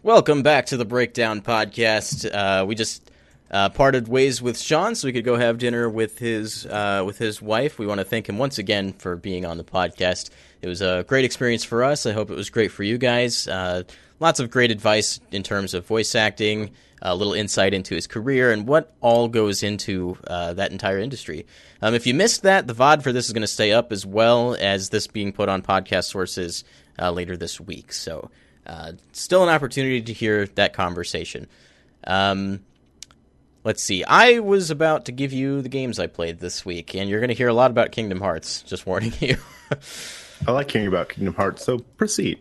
[0.05, 2.31] Welcome back to the Breakdown Podcast.
[2.31, 3.09] Uh, we just
[3.49, 7.17] uh, parted ways with Sean, so we could go have dinner with his uh, with
[7.17, 7.79] his wife.
[7.79, 10.29] We want to thank him once again for being on the podcast.
[10.61, 12.05] It was a great experience for us.
[12.05, 13.47] I hope it was great for you guys.
[13.47, 13.81] Uh,
[14.19, 16.69] lots of great advice in terms of voice acting,
[17.01, 21.47] a little insight into his career, and what all goes into uh, that entire industry.
[21.81, 24.05] Um, if you missed that, the VOD for this is going to stay up as
[24.05, 26.63] well as this being put on podcast sources
[26.99, 27.91] uh, later this week.
[27.91, 28.29] So
[28.65, 31.47] uh, still an opportunity to hear that conversation.
[32.05, 32.61] Um,
[33.63, 34.03] let's see.
[34.03, 37.29] I was about to give you the games I played this week, and you're going
[37.29, 38.61] to hear a lot about Kingdom Hearts.
[38.61, 39.37] Just warning you.
[40.47, 42.39] I like hearing about Kingdom Hearts, so proceed.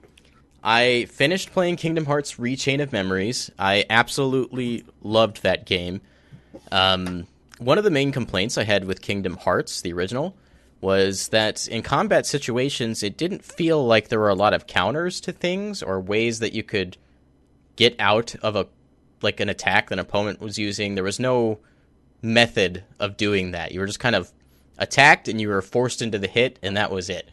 [0.63, 3.51] I finished playing Kingdom Hearts Re:Chain of Memories.
[3.59, 6.01] I absolutely loved that game.
[6.73, 7.27] Um,
[7.59, 10.35] one of the main complaints I had with Kingdom Hearts, the original,
[10.85, 15.19] was that in combat situations, it didn't feel like there were a lot of counters
[15.23, 16.98] to things or ways that you could
[17.77, 18.66] get out of a
[19.23, 20.94] like an attack that an opponent was using.
[20.94, 21.59] There was no
[22.20, 23.73] method of doing that.
[23.73, 24.31] You were just kind of
[24.77, 27.31] attacked and you were forced into the hit, and that was it.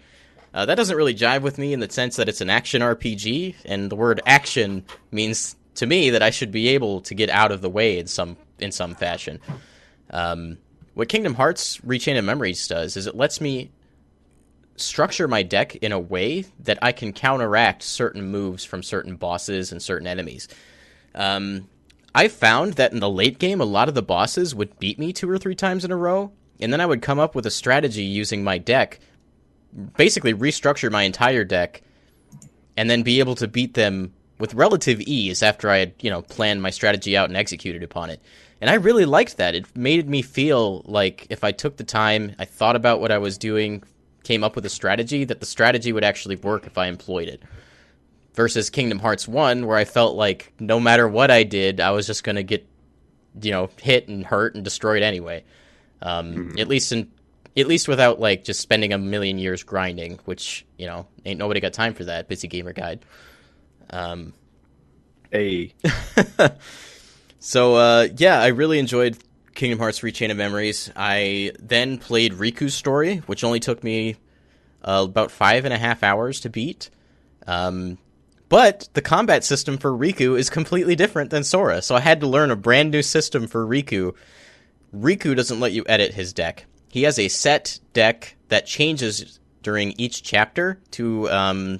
[0.53, 3.55] Uh, that doesn't really jive with me in the sense that it's an action RPG,
[3.65, 7.51] and the word action means to me that I should be able to get out
[7.51, 9.41] of the way in some in some fashion.
[10.09, 10.57] Um,
[10.93, 13.71] what Kingdom Hearts Re:Chain of Memories does is it lets me
[14.75, 19.71] structure my deck in a way that I can counteract certain moves from certain bosses
[19.71, 20.47] and certain enemies.
[21.13, 21.69] Um,
[22.13, 25.13] I found that in the late game, a lot of the bosses would beat me
[25.13, 27.51] two or three times in a row, and then I would come up with a
[27.51, 28.99] strategy using my deck,
[29.95, 31.81] basically restructure my entire deck,
[32.75, 36.23] and then be able to beat them with relative ease after I had, you know,
[36.23, 38.19] planned my strategy out and executed upon it.
[38.59, 39.55] And I really liked that.
[39.55, 43.19] It made me feel like if I took the time, I thought about what I
[43.19, 43.83] was doing,
[44.23, 47.43] came up with a strategy, that the strategy would actually work if I employed it.
[48.33, 52.07] Versus Kingdom Hearts 1, where I felt like no matter what I did, I was
[52.07, 52.65] just going to get,
[53.41, 55.43] you know, hit and hurt and destroyed anyway.
[56.01, 56.59] Um, mm-hmm.
[56.59, 57.11] At least in,
[57.57, 61.59] at least without like just spending a million years grinding, which you know ain't nobody
[61.59, 62.27] got time for that.
[62.27, 63.03] Busy gamer guide.
[63.91, 64.33] Um,
[65.31, 65.73] hey.
[67.41, 69.17] So uh, yeah, I really enjoyed
[69.55, 70.91] Kingdom Hearts: Three Re:Chain of Memories.
[70.95, 74.15] I then played Riku's story, which only took me
[74.83, 76.91] uh, about five and a half hours to beat.
[77.47, 77.97] Um,
[78.47, 82.27] but the combat system for Riku is completely different than Sora, so I had to
[82.27, 84.13] learn a brand new system for Riku.
[84.95, 86.65] Riku doesn't let you edit his deck.
[86.89, 91.79] He has a set deck that changes during each chapter to um,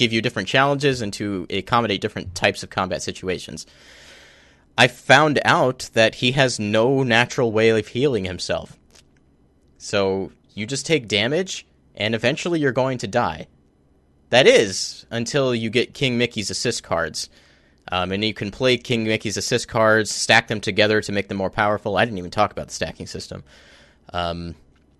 [0.00, 3.66] give you different challenges and to accommodate different types of combat situations.
[4.78, 8.78] I found out that he has no natural way of healing himself.
[9.76, 13.46] So you just take damage, and eventually you're going to die.
[14.30, 17.28] That is, until you get King Mickey's assist cards.
[17.92, 21.36] Um, and you can play King Mickey's assist cards, stack them together to make them
[21.36, 21.98] more powerful.
[21.98, 23.44] I didn't even talk about the stacking system.
[24.14, 24.54] Um,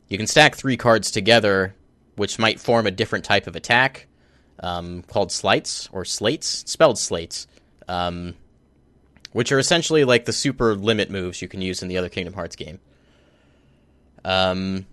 [0.08, 1.74] you can stack three cards together,
[2.16, 4.08] which might form a different type of attack
[4.60, 7.46] um, called slights or slates, spelled slates.
[7.88, 8.34] Um,
[9.32, 12.34] which are essentially like the super limit moves you can use in the other Kingdom
[12.34, 12.80] Hearts game.
[14.24, 14.86] Um,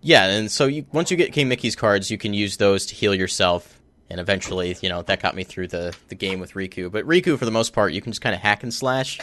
[0.00, 2.94] yeah, and so you, once you get King Mickey's cards, you can use those to
[2.94, 3.80] heal yourself,
[4.10, 6.90] and eventually, you know, that got me through the the game with Riku.
[6.90, 9.20] But Riku, for the most part, you can just kind of hack and slash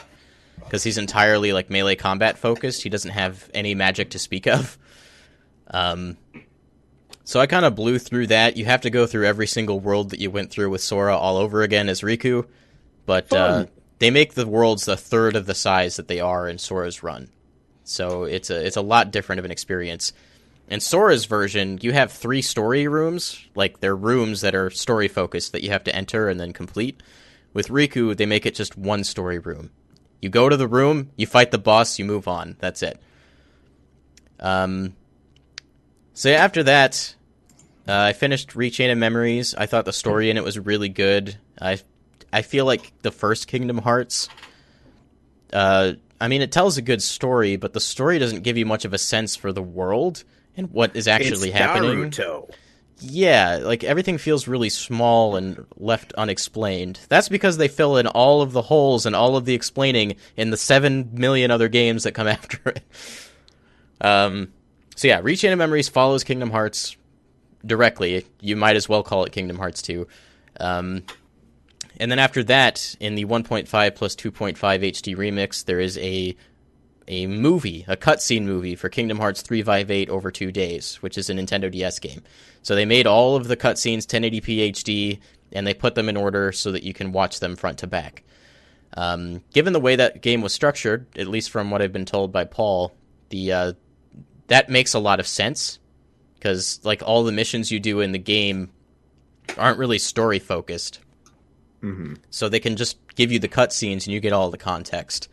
[0.60, 2.84] because he's entirely like melee combat focused.
[2.84, 4.78] He doesn't have any magic to speak of.
[5.74, 6.18] Um,
[7.32, 8.58] so I kind of blew through that.
[8.58, 11.38] You have to go through every single world that you went through with Sora all
[11.38, 12.46] over again as Riku
[13.06, 13.66] but uh,
[14.00, 17.30] they make the worlds a third of the size that they are in Sora's run.
[17.84, 20.14] So it's a it's a lot different of an experience.
[20.68, 25.52] In Sora's version, you have three story rooms, like they're rooms that are story focused
[25.52, 27.04] that you have to enter and then complete.
[27.54, 29.72] With Riku, they make it just one story room.
[30.22, 32.56] You go to the room, you fight the boss, you move on.
[32.60, 32.98] That's it.
[34.40, 34.96] Um,
[36.14, 37.16] so after that,
[37.88, 39.56] uh, I finished Re:Chain of Memories.
[39.56, 41.38] I thought the story in it was really good.
[41.60, 41.80] I
[42.32, 44.30] I feel like the first Kingdom Hearts.
[45.52, 48.86] Uh, I mean, it tells a good story, but the story doesn't give you much
[48.86, 50.24] of a sense for the world
[50.56, 52.12] and what is actually it's happening.
[52.12, 52.50] Naruto.
[53.04, 57.00] Yeah, like everything feels really small and left unexplained.
[57.10, 60.52] That's because they fill in all of the holes and all of the explaining in
[60.52, 62.84] the seven million other games that come after it.
[64.00, 64.54] Um,
[64.96, 66.96] so yeah, Re:Chain of Memories follows Kingdom Hearts
[67.66, 68.26] directly.
[68.40, 70.08] You might as well call it Kingdom Hearts 2.
[70.60, 71.04] Um,
[71.98, 76.36] and then after that, in the 1.5 plus 2.5 HD remix, there is a
[77.08, 81.34] a movie, a cutscene movie for Kingdom Hearts 358 over two days, which is a
[81.34, 82.22] Nintendo DS game.
[82.62, 85.20] So they made all of the cutscenes 1080p HD.
[85.52, 88.24] and they put them in order so that you can watch them front to back.
[88.96, 92.32] Um, given the way that game was structured, at least from what I've been told
[92.32, 92.94] by Paul,
[93.30, 93.74] the uh,
[94.48, 95.80] that makes a lot of sense
[96.42, 98.72] because like all the missions you do in the game
[99.60, 101.00] aren't really story focused.
[101.84, 102.16] Mm-hmm.
[102.32, 105.30] So they can just give you the cutscenes and you get all the context.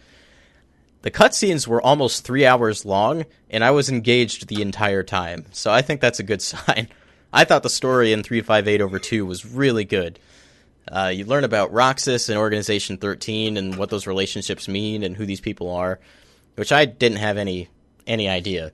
[1.00, 5.46] The cutscenes were almost three hours long, and I was engaged the entire time.
[5.52, 6.88] So I think that's a good sign.
[7.32, 10.18] I thought the story in 358 over 2 was really good.
[10.90, 15.24] Uh, you learn about Roxas and Organization 13 and what those relationships mean and who
[15.24, 16.00] these people are,
[16.56, 17.68] which I didn't have any
[18.06, 18.72] any idea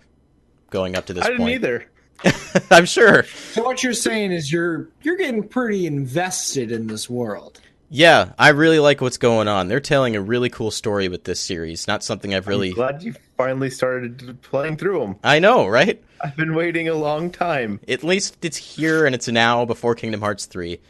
[0.70, 1.54] going up to this I didn't point.
[1.54, 1.86] either.
[2.70, 3.24] I'm sure.
[3.52, 7.60] So what you're saying is you're you're getting pretty invested in this world.
[7.90, 9.68] Yeah, I really like what's going on.
[9.68, 11.86] They're telling a really cool story with this series.
[11.86, 12.70] Not something I've really.
[12.70, 15.16] I'm glad you finally started playing through them.
[15.22, 16.02] I know, right?
[16.20, 17.80] I've been waiting a long time.
[17.86, 20.80] At least it's here and it's now before Kingdom Hearts 3.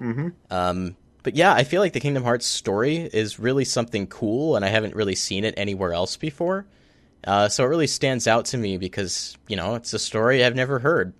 [0.00, 0.28] Mm-hmm.
[0.50, 4.64] Um, but yeah, I feel like the Kingdom Hearts story is really something cool, and
[4.64, 6.66] I haven't really seen it anywhere else before.
[7.26, 10.54] Uh, so it really stands out to me because you know it's a story I've
[10.54, 11.12] never heard.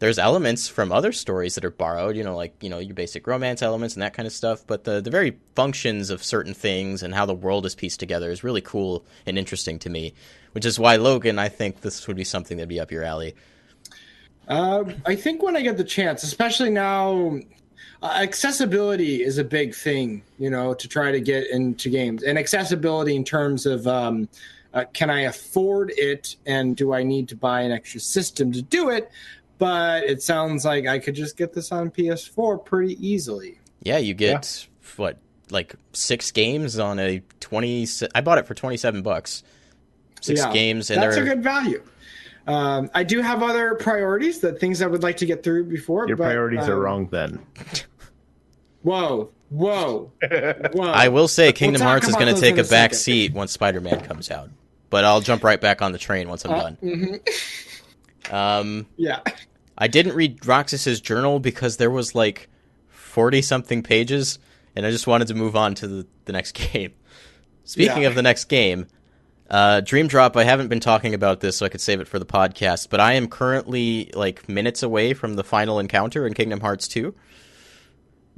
[0.00, 3.26] There's elements from other stories that are borrowed, you know, like you know your basic
[3.26, 4.66] romance elements and that kind of stuff.
[4.66, 8.30] But the the very functions of certain things and how the world is pieced together
[8.30, 10.14] is really cool and interesting to me.
[10.52, 13.34] Which is why Logan, I think this would be something that'd be up your alley.
[14.48, 17.38] Uh, I think when I get the chance, especially now,
[18.02, 22.22] uh, accessibility is a big thing, you know, to try to get into games.
[22.22, 24.28] And accessibility in terms of um,
[24.74, 28.60] uh, can I afford it and do I need to buy an extra system to
[28.60, 29.10] do it?
[29.58, 33.58] But it sounds like I could just get this on PS4 pretty easily.
[33.82, 35.18] Yeah, you get what
[35.50, 37.86] like six games on a twenty.
[38.14, 39.42] I bought it for twenty seven bucks.
[40.20, 41.82] Six Yeah, games, and That's a they're good value.
[42.46, 46.08] Um, I do have other priorities, the things I would like to get through before.
[46.08, 47.44] Your but, priorities are um, wrong then.
[48.82, 50.12] Whoa, whoa,
[50.72, 50.90] whoa!
[50.90, 52.98] I will say Kingdom talk Hearts is going to take a a back second.
[52.98, 54.50] seat once Spider Man comes out.
[54.94, 56.78] But I'll jump right back on the train once I'm Uh, done.
[56.80, 57.20] mhm.
[58.32, 59.18] Um, Yeah.
[59.76, 62.48] I didn't read Roxas's journal because there was like
[62.90, 64.38] forty something pages,
[64.76, 66.92] and I just wanted to move on to the, the next game.
[67.64, 68.08] Speaking Yeah.
[68.08, 68.86] of the next game,
[69.50, 70.36] uh, Dream Drop.
[70.36, 72.88] I haven't been talking about this, so I could save it for the podcast.
[72.88, 77.16] But I am currently like minutes away from the final encounter in Kingdom Hearts Two.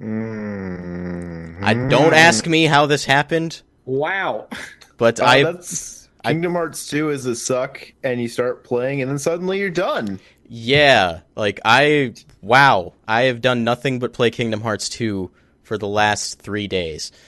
[0.01, 1.63] Mm-hmm.
[1.65, 4.49] I don't ask me how this happened, Wow.
[4.97, 9.19] but I that's Kingdom Hearts 2 is a suck, and you start playing, and then
[9.19, 10.21] suddenly you're done.
[10.49, 15.31] yeah, like I wow, I have done nothing but play Kingdom Hearts 2
[15.63, 17.13] for the last 3 days.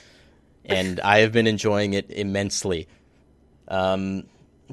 [0.65, 2.87] And I have been enjoying it immensely.
[3.67, 4.25] Um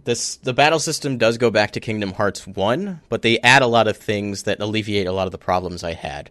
[0.05, 3.67] this the battle system does go back to Kingdom Hearts 1, but they add a
[3.67, 6.29] lot of things that alleviate a lot of the problems I had.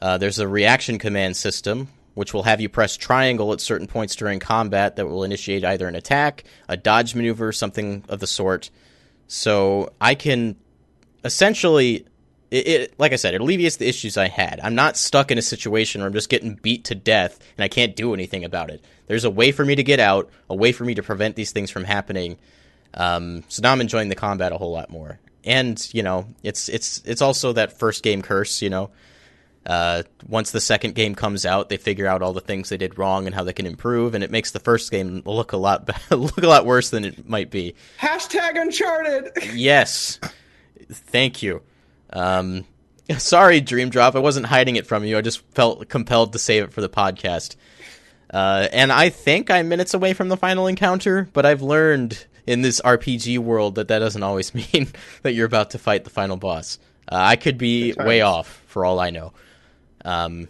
[0.00, 4.16] Uh, there's a reaction command system, which will have you press triangle at certain points
[4.16, 8.70] during combat that will initiate either an attack, a dodge maneuver, something of the sort.
[9.26, 10.56] So I can
[11.24, 12.06] essentially,
[12.50, 14.60] it, it like I said, it alleviates the issues I had.
[14.62, 17.68] I'm not stuck in a situation where I'm just getting beat to death and I
[17.68, 18.84] can't do anything about it.
[19.06, 21.52] There's a way for me to get out, a way for me to prevent these
[21.52, 22.38] things from happening.
[22.94, 25.18] Um, so now I'm enjoying the combat a whole lot more.
[25.44, 28.62] And you know, it's it's it's also that first game curse.
[28.62, 28.90] You know,
[29.64, 32.98] uh, once the second game comes out, they figure out all the things they did
[32.98, 35.88] wrong and how they can improve, and it makes the first game look a lot
[36.10, 37.74] look a lot worse than it might be.
[38.00, 39.30] Hashtag Uncharted.
[39.54, 40.18] Yes,
[40.90, 41.62] thank you.
[42.12, 42.64] Um,
[43.18, 45.16] sorry, Dream Drop, I wasn't hiding it from you.
[45.16, 47.56] I just felt compelled to save it for the podcast.
[48.32, 52.62] Uh, and I think I'm minutes away from the final encounter, but I've learned in
[52.62, 54.88] this RPG world that that doesn't always mean
[55.22, 56.78] that you're about to fight the final boss.
[57.10, 59.32] Uh, I could be way off for all I know.
[60.04, 60.48] Um,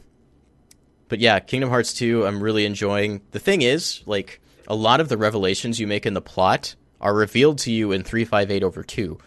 [1.08, 3.20] but yeah, Kingdom Hearts 2, I'm really enjoying.
[3.32, 7.14] The thing is, like, a lot of the revelations you make in the plot are
[7.14, 9.18] revealed to you in 358 over 2.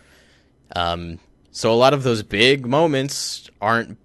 [0.76, 1.20] Um,
[1.52, 3.98] so a lot of those big moments aren't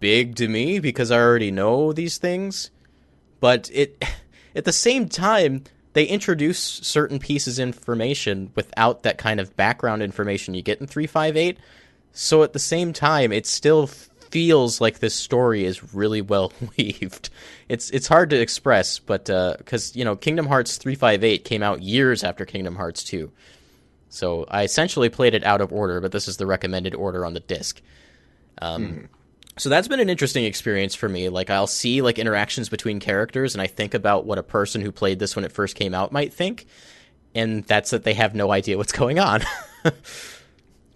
[0.00, 2.70] big to me because I already know these things.
[3.40, 4.02] But it,
[4.54, 10.02] at the same time, they introduce certain pieces of information without that kind of background
[10.02, 11.58] information you get in 358.
[12.12, 13.90] So at the same time, it still
[14.36, 17.30] feels like this story is really well weaved.
[17.70, 19.24] It's it's hard to express, but
[19.56, 23.32] because you know Kingdom Hearts 358 came out years after Kingdom Hearts 2,
[24.10, 26.02] so I essentially played it out of order.
[26.02, 27.80] But this is the recommended order on the disc.
[28.60, 29.08] Um,
[29.56, 31.30] So that's been an interesting experience for me.
[31.30, 34.92] Like I'll see like interactions between characters, and I think about what a person who
[34.92, 36.66] played this when it first came out might think,
[37.34, 39.40] and that's that they have no idea what's going on.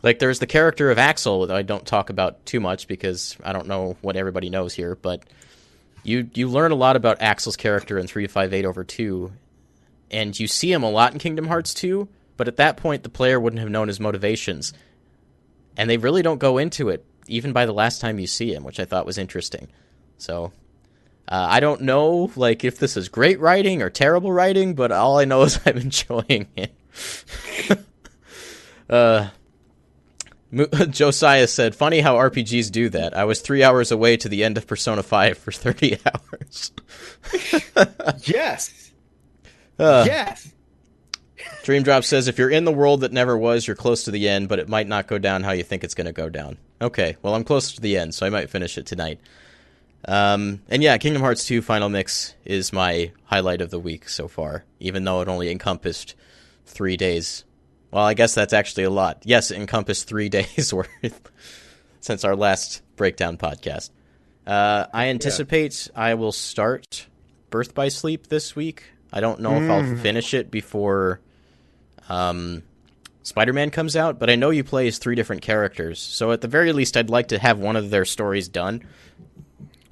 [0.03, 3.53] like there's the character of Axel that I don't talk about too much because I
[3.53, 5.23] don't know what everybody knows here, but
[6.03, 9.33] you you learn a lot about Axel's character in 358 over 2
[10.11, 13.09] and you see him a lot in Kingdom Hearts 2, but at that point the
[13.09, 14.73] player wouldn't have known his motivations.
[15.77, 18.65] And they really don't go into it even by the last time you see him,
[18.65, 19.69] which I thought was interesting.
[20.19, 20.53] So
[21.29, 25.19] uh, I don't know like if this is great writing or terrible writing, but all
[25.19, 26.75] I know is I'm enjoying it.
[28.91, 29.29] uh,
[30.91, 33.17] Josiah said, "Funny how RPGs do that.
[33.17, 36.73] I was three hours away to the end of Persona Five for thirty hours."
[38.25, 38.77] yes.
[39.79, 40.53] Uh, yes.
[41.63, 44.29] Dream Drop says, "If you're in the world that never was, you're close to the
[44.29, 46.59] end, but it might not go down how you think it's going to go down."
[46.83, 49.21] Okay, well, I'm close to the end, so I might finish it tonight.
[50.07, 54.29] Um, and yeah, Kingdom Hearts 2 Final Mix is my highlight of the week so
[54.29, 56.15] far, even though it only encompassed
[56.67, 57.45] three days
[57.91, 59.23] well, I guess that's actually a lot.
[59.25, 61.31] Yes, it encompassed three days worth
[62.01, 63.91] since our last breakdown podcast.
[64.47, 66.01] Uh, I anticipate yeah.
[66.01, 67.07] I will start
[67.51, 68.85] Birth by Sleep this week.
[69.12, 69.65] I don't know mm.
[69.65, 70.01] if I'll mm.
[70.01, 71.21] finish it before
[72.09, 72.62] um,
[73.23, 76.01] Spider Man comes out, but I know you play as three different characters.
[76.01, 78.83] So at the very least, I'd like to have one of their stories done.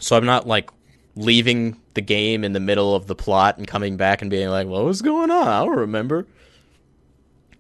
[0.01, 0.71] So I'm not like
[1.15, 4.67] leaving the game in the middle of the plot and coming back and being like,
[4.67, 5.49] "What was going on?
[5.49, 6.27] I don't remember."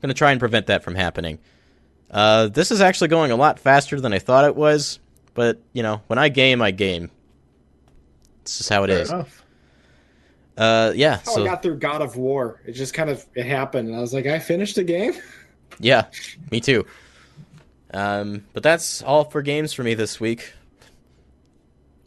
[0.00, 1.38] Going to try and prevent that from happening.
[2.10, 4.98] Uh, this is actually going a lot faster than I thought it was,
[5.34, 7.10] but you know, when I game, I game.
[8.44, 9.10] This is how it Fair is.
[9.10, 9.44] Enough.
[10.56, 11.16] Uh, yeah.
[11.18, 12.60] How so I got through God of War.
[12.64, 15.14] It just kind of it happened, and I was like, I finished the game.
[15.80, 16.06] Yeah,
[16.50, 16.86] me too.
[17.94, 20.52] Um, but that's all for games for me this week.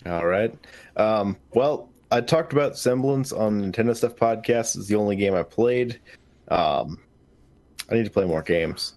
[0.05, 0.53] All right.
[0.97, 4.75] Um, well, I talked about Semblance on Nintendo Stuff Podcast.
[4.75, 6.01] It's the only game I played.
[6.49, 6.99] Um,
[7.91, 8.93] I need to play more games.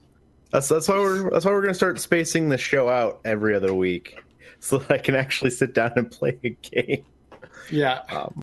[0.50, 3.74] That's that's why we're that's why we're gonna start spacing the show out every other
[3.74, 4.22] week,
[4.60, 7.04] so that I can actually sit down and play a game.
[7.70, 8.02] Yeah.
[8.10, 8.42] Um,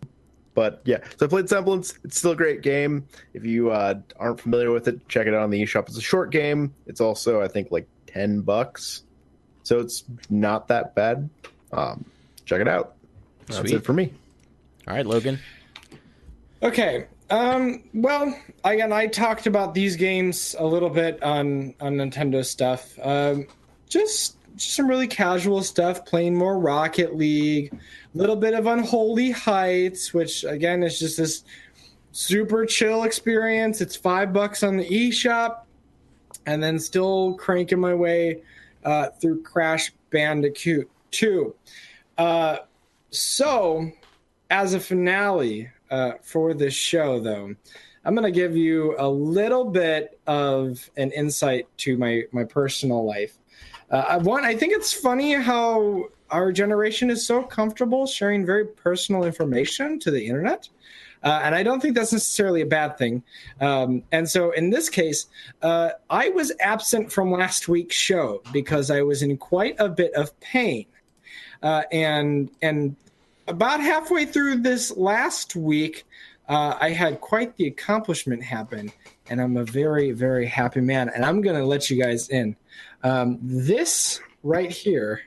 [0.54, 1.98] but yeah, so I played Semblance.
[2.04, 3.08] It's still a great game.
[3.34, 5.88] If you uh, aren't familiar with it, check it out on the eShop.
[5.88, 6.74] It's a short game.
[6.88, 9.04] It's also I think like ten bucks,
[9.64, 11.30] so it's not that bad.
[11.72, 12.04] Um,
[12.46, 12.96] check it out.
[13.48, 13.76] That's Sweet.
[13.76, 14.12] it for me.
[14.88, 15.40] All right, Logan.
[16.64, 22.46] Okay, um, well, again, I talked about these games a little bit on on Nintendo
[22.46, 23.00] stuff.
[23.02, 23.48] Um,
[23.88, 29.32] just just some really casual stuff, playing more Rocket League, a little bit of Unholy
[29.32, 31.44] Heights, which again is just this
[32.12, 33.80] super chill experience.
[33.80, 35.62] It's five bucks on the eShop,
[36.46, 38.44] and then still cranking my way
[38.84, 41.56] uh, through Crash Bandicoot 2.
[42.18, 42.58] Uh,
[43.10, 43.90] so,
[44.50, 47.54] as a finale, uh, for this show, though,
[48.04, 53.06] I'm going to give you a little bit of an insight to my my personal
[53.06, 53.38] life.
[53.92, 59.26] Uh, one, I think it's funny how our generation is so comfortable sharing very personal
[59.26, 60.70] information to the internet.
[61.24, 63.22] Uh, and I don't think that's necessarily a bad thing.
[63.60, 65.28] Um, and so in this case,
[65.62, 70.14] uh, I was absent from last week's show because I was in quite a bit
[70.14, 70.88] of pain.
[71.62, 72.96] Uh, and and
[73.52, 76.06] about halfway through this last week,
[76.48, 78.92] uh, I had quite the accomplishment happen,
[79.30, 81.10] and I'm a very, very happy man.
[81.10, 82.56] And I'm going to let you guys in.
[83.04, 85.22] Um, this right here,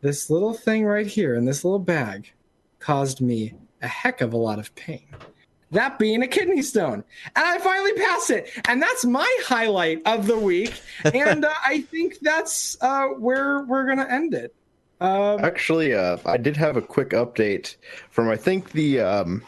[0.00, 2.32] this little thing right here in this little bag,
[2.78, 5.06] caused me a heck of a lot of pain.
[5.70, 7.02] That being a kidney stone.
[7.34, 8.50] And I finally passed it.
[8.68, 10.80] And that's my highlight of the week.
[11.04, 14.54] And uh, I think that's uh, where we're going to end it.
[15.02, 17.74] Um, Actually, uh, I did have a quick update
[18.10, 19.42] from I think the um,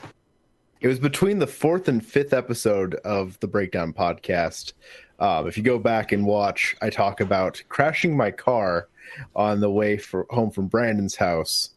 [0.81, 4.72] it was between the fourth and fifth episode of the Breakdown podcast.
[5.20, 8.89] Um, if you go back and watch, I talk about crashing my car
[9.36, 11.70] on the way for home from Brandon's house.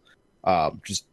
[0.44, 1.06] Um, just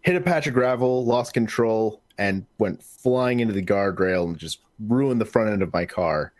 [0.00, 4.58] hit a patch of gravel, lost control, and went flying into the guardrail and just
[4.88, 6.32] ruined the front end of my car.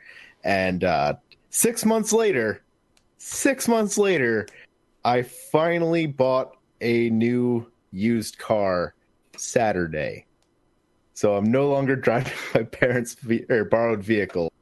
[0.43, 1.15] And uh,
[1.51, 2.65] six months later,
[3.19, 4.49] six months later,
[5.05, 8.95] I finally bought a new used car
[9.37, 10.27] Saturday.
[11.15, 14.53] So I'm no longer driving my parents' ve- or borrowed vehicle.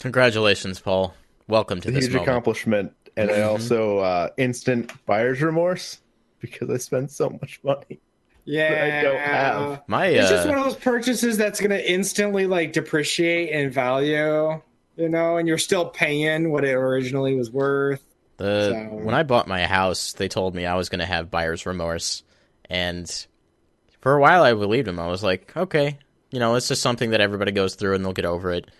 [0.00, 1.14] Congratulations, Paul.
[1.48, 2.28] Welcome to a this huge moment.
[2.28, 3.40] accomplishment, and mm-hmm.
[3.40, 6.00] I also uh, instant buyer's remorse
[6.38, 8.00] because I spent so much money.
[8.44, 9.82] Yeah, I don't have.
[9.86, 10.20] My, uh...
[10.20, 14.60] it's just uh, one of those purchases that's going to instantly like depreciate in value,
[14.96, 18.02] you know, and you're still paying what it originally was worth.
[18.40, 18.96] The so.
[18.96, 22.22] when I bought my house, they told me I was going to have buyer's remorse,
[22.70, 23.06] and
[24.00, 24.98] for a while I believed them.
[24.98, 25.98] I was like, okay,
[26.30, 28.70] you know, it's just something that everybody goes through, and they'll get over it.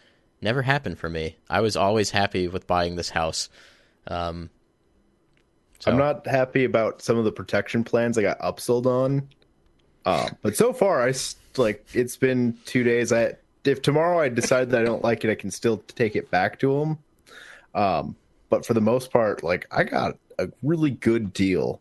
[0.41, 1.37] never happened for me.
[1.51, 3.51] I was always happy with buying this house.
[4.07, 4.49] Um,
[5.79, 5.91] so.
[5.91, 9.29] I'm not happy about some of the protection plans I got upsold on.
[10.07, 11.13] Um, but so far, I
[11.59, 13.13] like it's been two days.
[13.13, 13.35] I
[13.65, 16.59] if tomorrow I decide that I don't like it, I can still take it back
[16.61, 16.99] to them.
[17.75, 18.17] Um,
[18.51, 21.81] but for the most part, like I got a really good deal.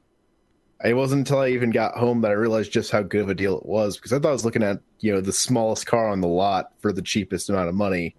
[0.86, 3.36] It wasn't until I even got home that I realized just how good of a
[3.36, 6.08] deal it was because I thought I was looking at you know the smallest car
[6.08, 8.16] on the lot for the cheapest amount of money,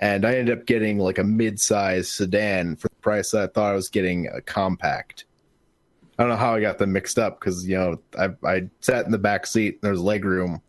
[0.00, 3.70] and I ended up getting like a mid-size sedan for the price that I thought
[3.70, 5.26] I was getting a compact.
[6.18, 9.04] I don't know how I got them mixed up because you know I I sat
[9.04, 9.74] in the back seat.
[9.74, 10.62] And there was leg room.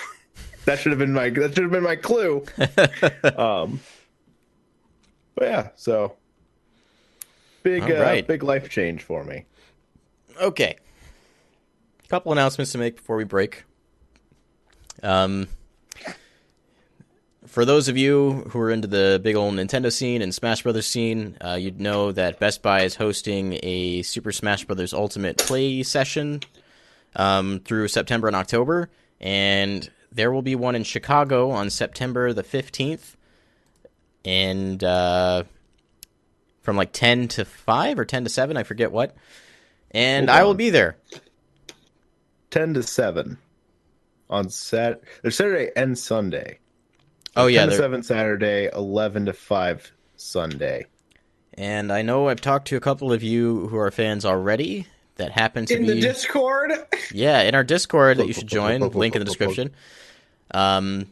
[0.64, 2.44] that should have been my that should have been my clue.
[3.36, 3.80] um,
[5.34, 6.16] but yeah, so
[7.68, 8.26] big uh, right.
[8.26, 9.44] big life change for me.
[10.40, 10.76] Okay,
[12.04, 13.64] a couple announcements to make before we break.
[15.02, 15.48] Um,
[17.46, 20.86] for those of you who are into the big old Nintendo scene and Smash Brothers
[20.86, 25.82] scene, uh, you'd know that Best Buy is hosting a Super Smash Brothers Ultimate Play
[25.82, 26.40] session
[27.16, 28.90] um, through September and October,
[29.20, 33.16] and there will be one in Chicago on September the fifteenth,
[34.24, 35.44] and uh,
[36.68, 39.16] from like ten to five or ten to seven, I forget what,
[39.90, 40.98] and I will be there.
[42.50, 43.38] Ten to seven
[44.28, 45.00] on Sat.
[45.22, 46.58] There's Saturday and Sunday.
[47.34, 50.84] Oh yeah, 10 to 7 Saturday, 11 to 5 Sunday.
[51.54, 54.86] And I know I've talked to a couple of you who are fans already
[55.16, 56.72] that happen to in be in the Discord.
[57.14, 58.80] Yeah, in our Discord that you should join.
[58.90, 59.70] link in the description.
[60.50, 61.06] Um,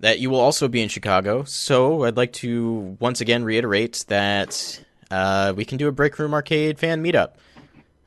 [0.00, 1.44] that you will also be in Chicago.
[1.44, 6.34] So I'd like to once again reiterate that uh, we can do a Break Room
[6.34, 7.32] Arcade fan meetup.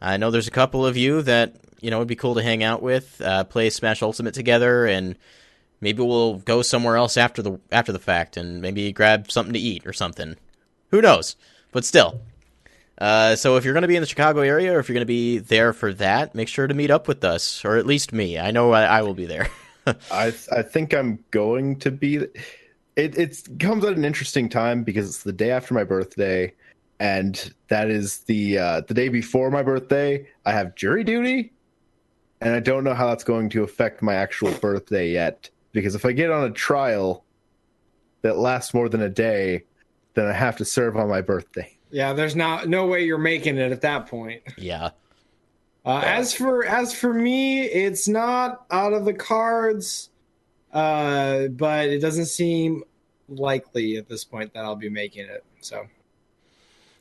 [0.01, 2.63] I know there's a couple of you that you know would be cool to hang
[2.63, 5.15] out with, uh, play Smash Ultimate together, and
[5.83, 9.59] Maybe we'll go somewhere else after the after the fact and maybe grab something to
[9.59, 10.37] eat or something.
[10.91, 11.35] Who knows?
[11.73, 12.21] But still.
[12.97, 15.01] Uh, so if you're going to be in the Chicago area or if you're going
[15.01, 18.13] to be there for that, make sure to meet up with us or at least
[18.13, 18.39] me.
[18.39, 19.49] I know I, I will be there.
[20.11, 22.15] I I think I'm going to be.
[22.95, 26.53] It it comes at an interesting time because it's the day after my birthday,
[26.99, 30.27] and that is the uh, the day before my birthday.
[30.45, 31.53] I have jury duty,
[32.41, 36.05] and I don't know how that's going to affect my actual birthday yet because if
[36.05, 37.25] I get on a trial
[38.21, 39.65] that lasts more than a day,
[40.13, 41.69] then I have to serve on my birthday.
[41.91, 44.41] Yeah, there's not no way you're making it at that point.
[44.57, 44.91] Yeah.
[45.85, 50.09] Uh, as for as for me, it's not out of the cards,
[50.71, 52.83] uh, but it doesn't seem
[53.27, 55.43] likely at this point that I'll be making it.
[55.61, 55.87] So.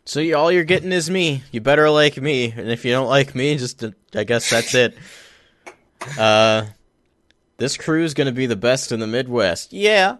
[0.04, 1.44] So you, all you're getting is me.
[1.52, 3.84] You better like me, and if you don't like me, just
[4.14, 4.96] I guess that's it.
[6.18, 6.66] Uh,
[7.58, 9.72] this crew is going to be the best in the Midwest.
[9.72, 10.16] Yeah.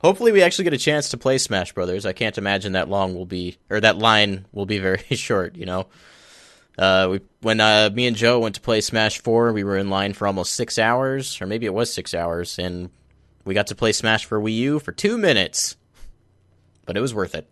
[0.00, 2.06] Hopefully, we actually get a chance to play Smash Brothers.
[2.06, 5.56] I can't imagine that long will be, or that line will be very short.
[5.56, 5.88] You know,
[6.78, 9.90] uh, we when uh, me and Joe went to play Smash Four, we were in
[9.90, 12.90] line for almost six hours, or maybe it was six hours, and
[13.44, 15.76] we got to play Smash for Wii U for two minutes,
[16.86, 17.48] but it was worth it.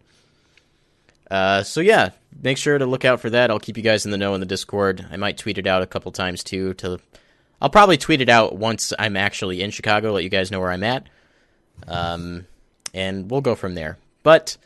[1.30, 3.50] Uh, so yeah, make sure to look out for that.
[3.50, 5.04] I'll keep you guys in the know in the Discord.
[5.10, 7.00] I might tweet it out a couple times too to
[7.60, 10.70] I'll probably tweet it out once I'm actually in Chicago, let you guys know where
[10.70, 11.08] I'm at.
[11.86, 12.46] Um,
[12.92, 13.98] and we'll go from there.
[14.22, 14.56] But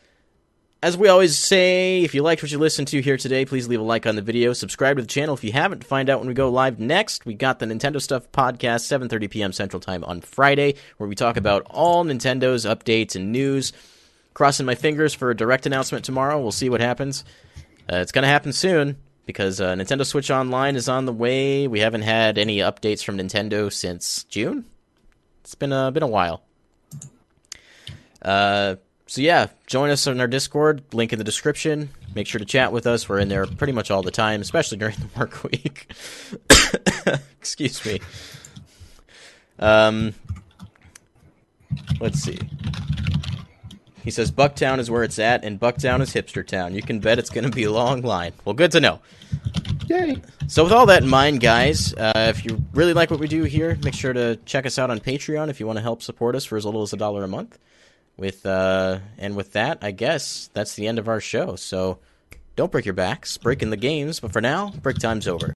[0.82, 3.80] as we always say, if you liked what you listened to here today, please leave
[3.80, 4.54] a like on the video.
[4.54, 7.26] Subscribe to the channel if you haven't find out when we go live next.
[7.26, 9.52] We got the Nintendo Stuff podcast, 7:30 p.m.
[9.52, 13.72] Central Time on Friday, where we talk about all Nintendo's updates and news.
[14.32, 16.40] Crossing my fingers for a direct announcement tomorrow.
[16.40, 17.24] We'll see what happens.
[17.92, 18.96] Uh, it's going to happen soon
[19.26, 21.68] because uh, Nintendo Switch Online is on the way.
[21.68, 24.64] We haven't had any updates from Nintendo since June.
[25.42, 26.42] It's been a been a while.
[28.22, 28.76] Uh,
[29.10, 30.84] so yeah, join us on our Discord.
[30.92, 31.88] Link in the description.
[32.14, 33.08] Make sure to chat with us.
[33.08, 35.92] We're in there pretty much all the time, especially during the work week.
[37.40, 37.98] Excuse me.
[39.58, 40.14] Um,
[42.00, 42.38] let's see.
[44.04, 46.76] He says Bucktown is where it's at, and Bucktown is hipster town.
[46.76, 48.32] You can bet it's going to be a long line.
[48.44, 49.00] Well, good to know.
[49.88, 50.22] Yay.
[50.46, 53.42] So, with all that in mind, guys, uh, if you really like what we do
[53.42, 56.36] here, make sure to check us out on Patreon if you want to help support
[56.36, 57.58] us for as little as a dollar a month.
[58.20, 61.56] With uh, and with that, I guess that's the end of our show.
[61.56, 61.98] So,
[62.54, 64.20] don't break your backs, breaking the games.
[64.20, 65.48] But for now, break time's over.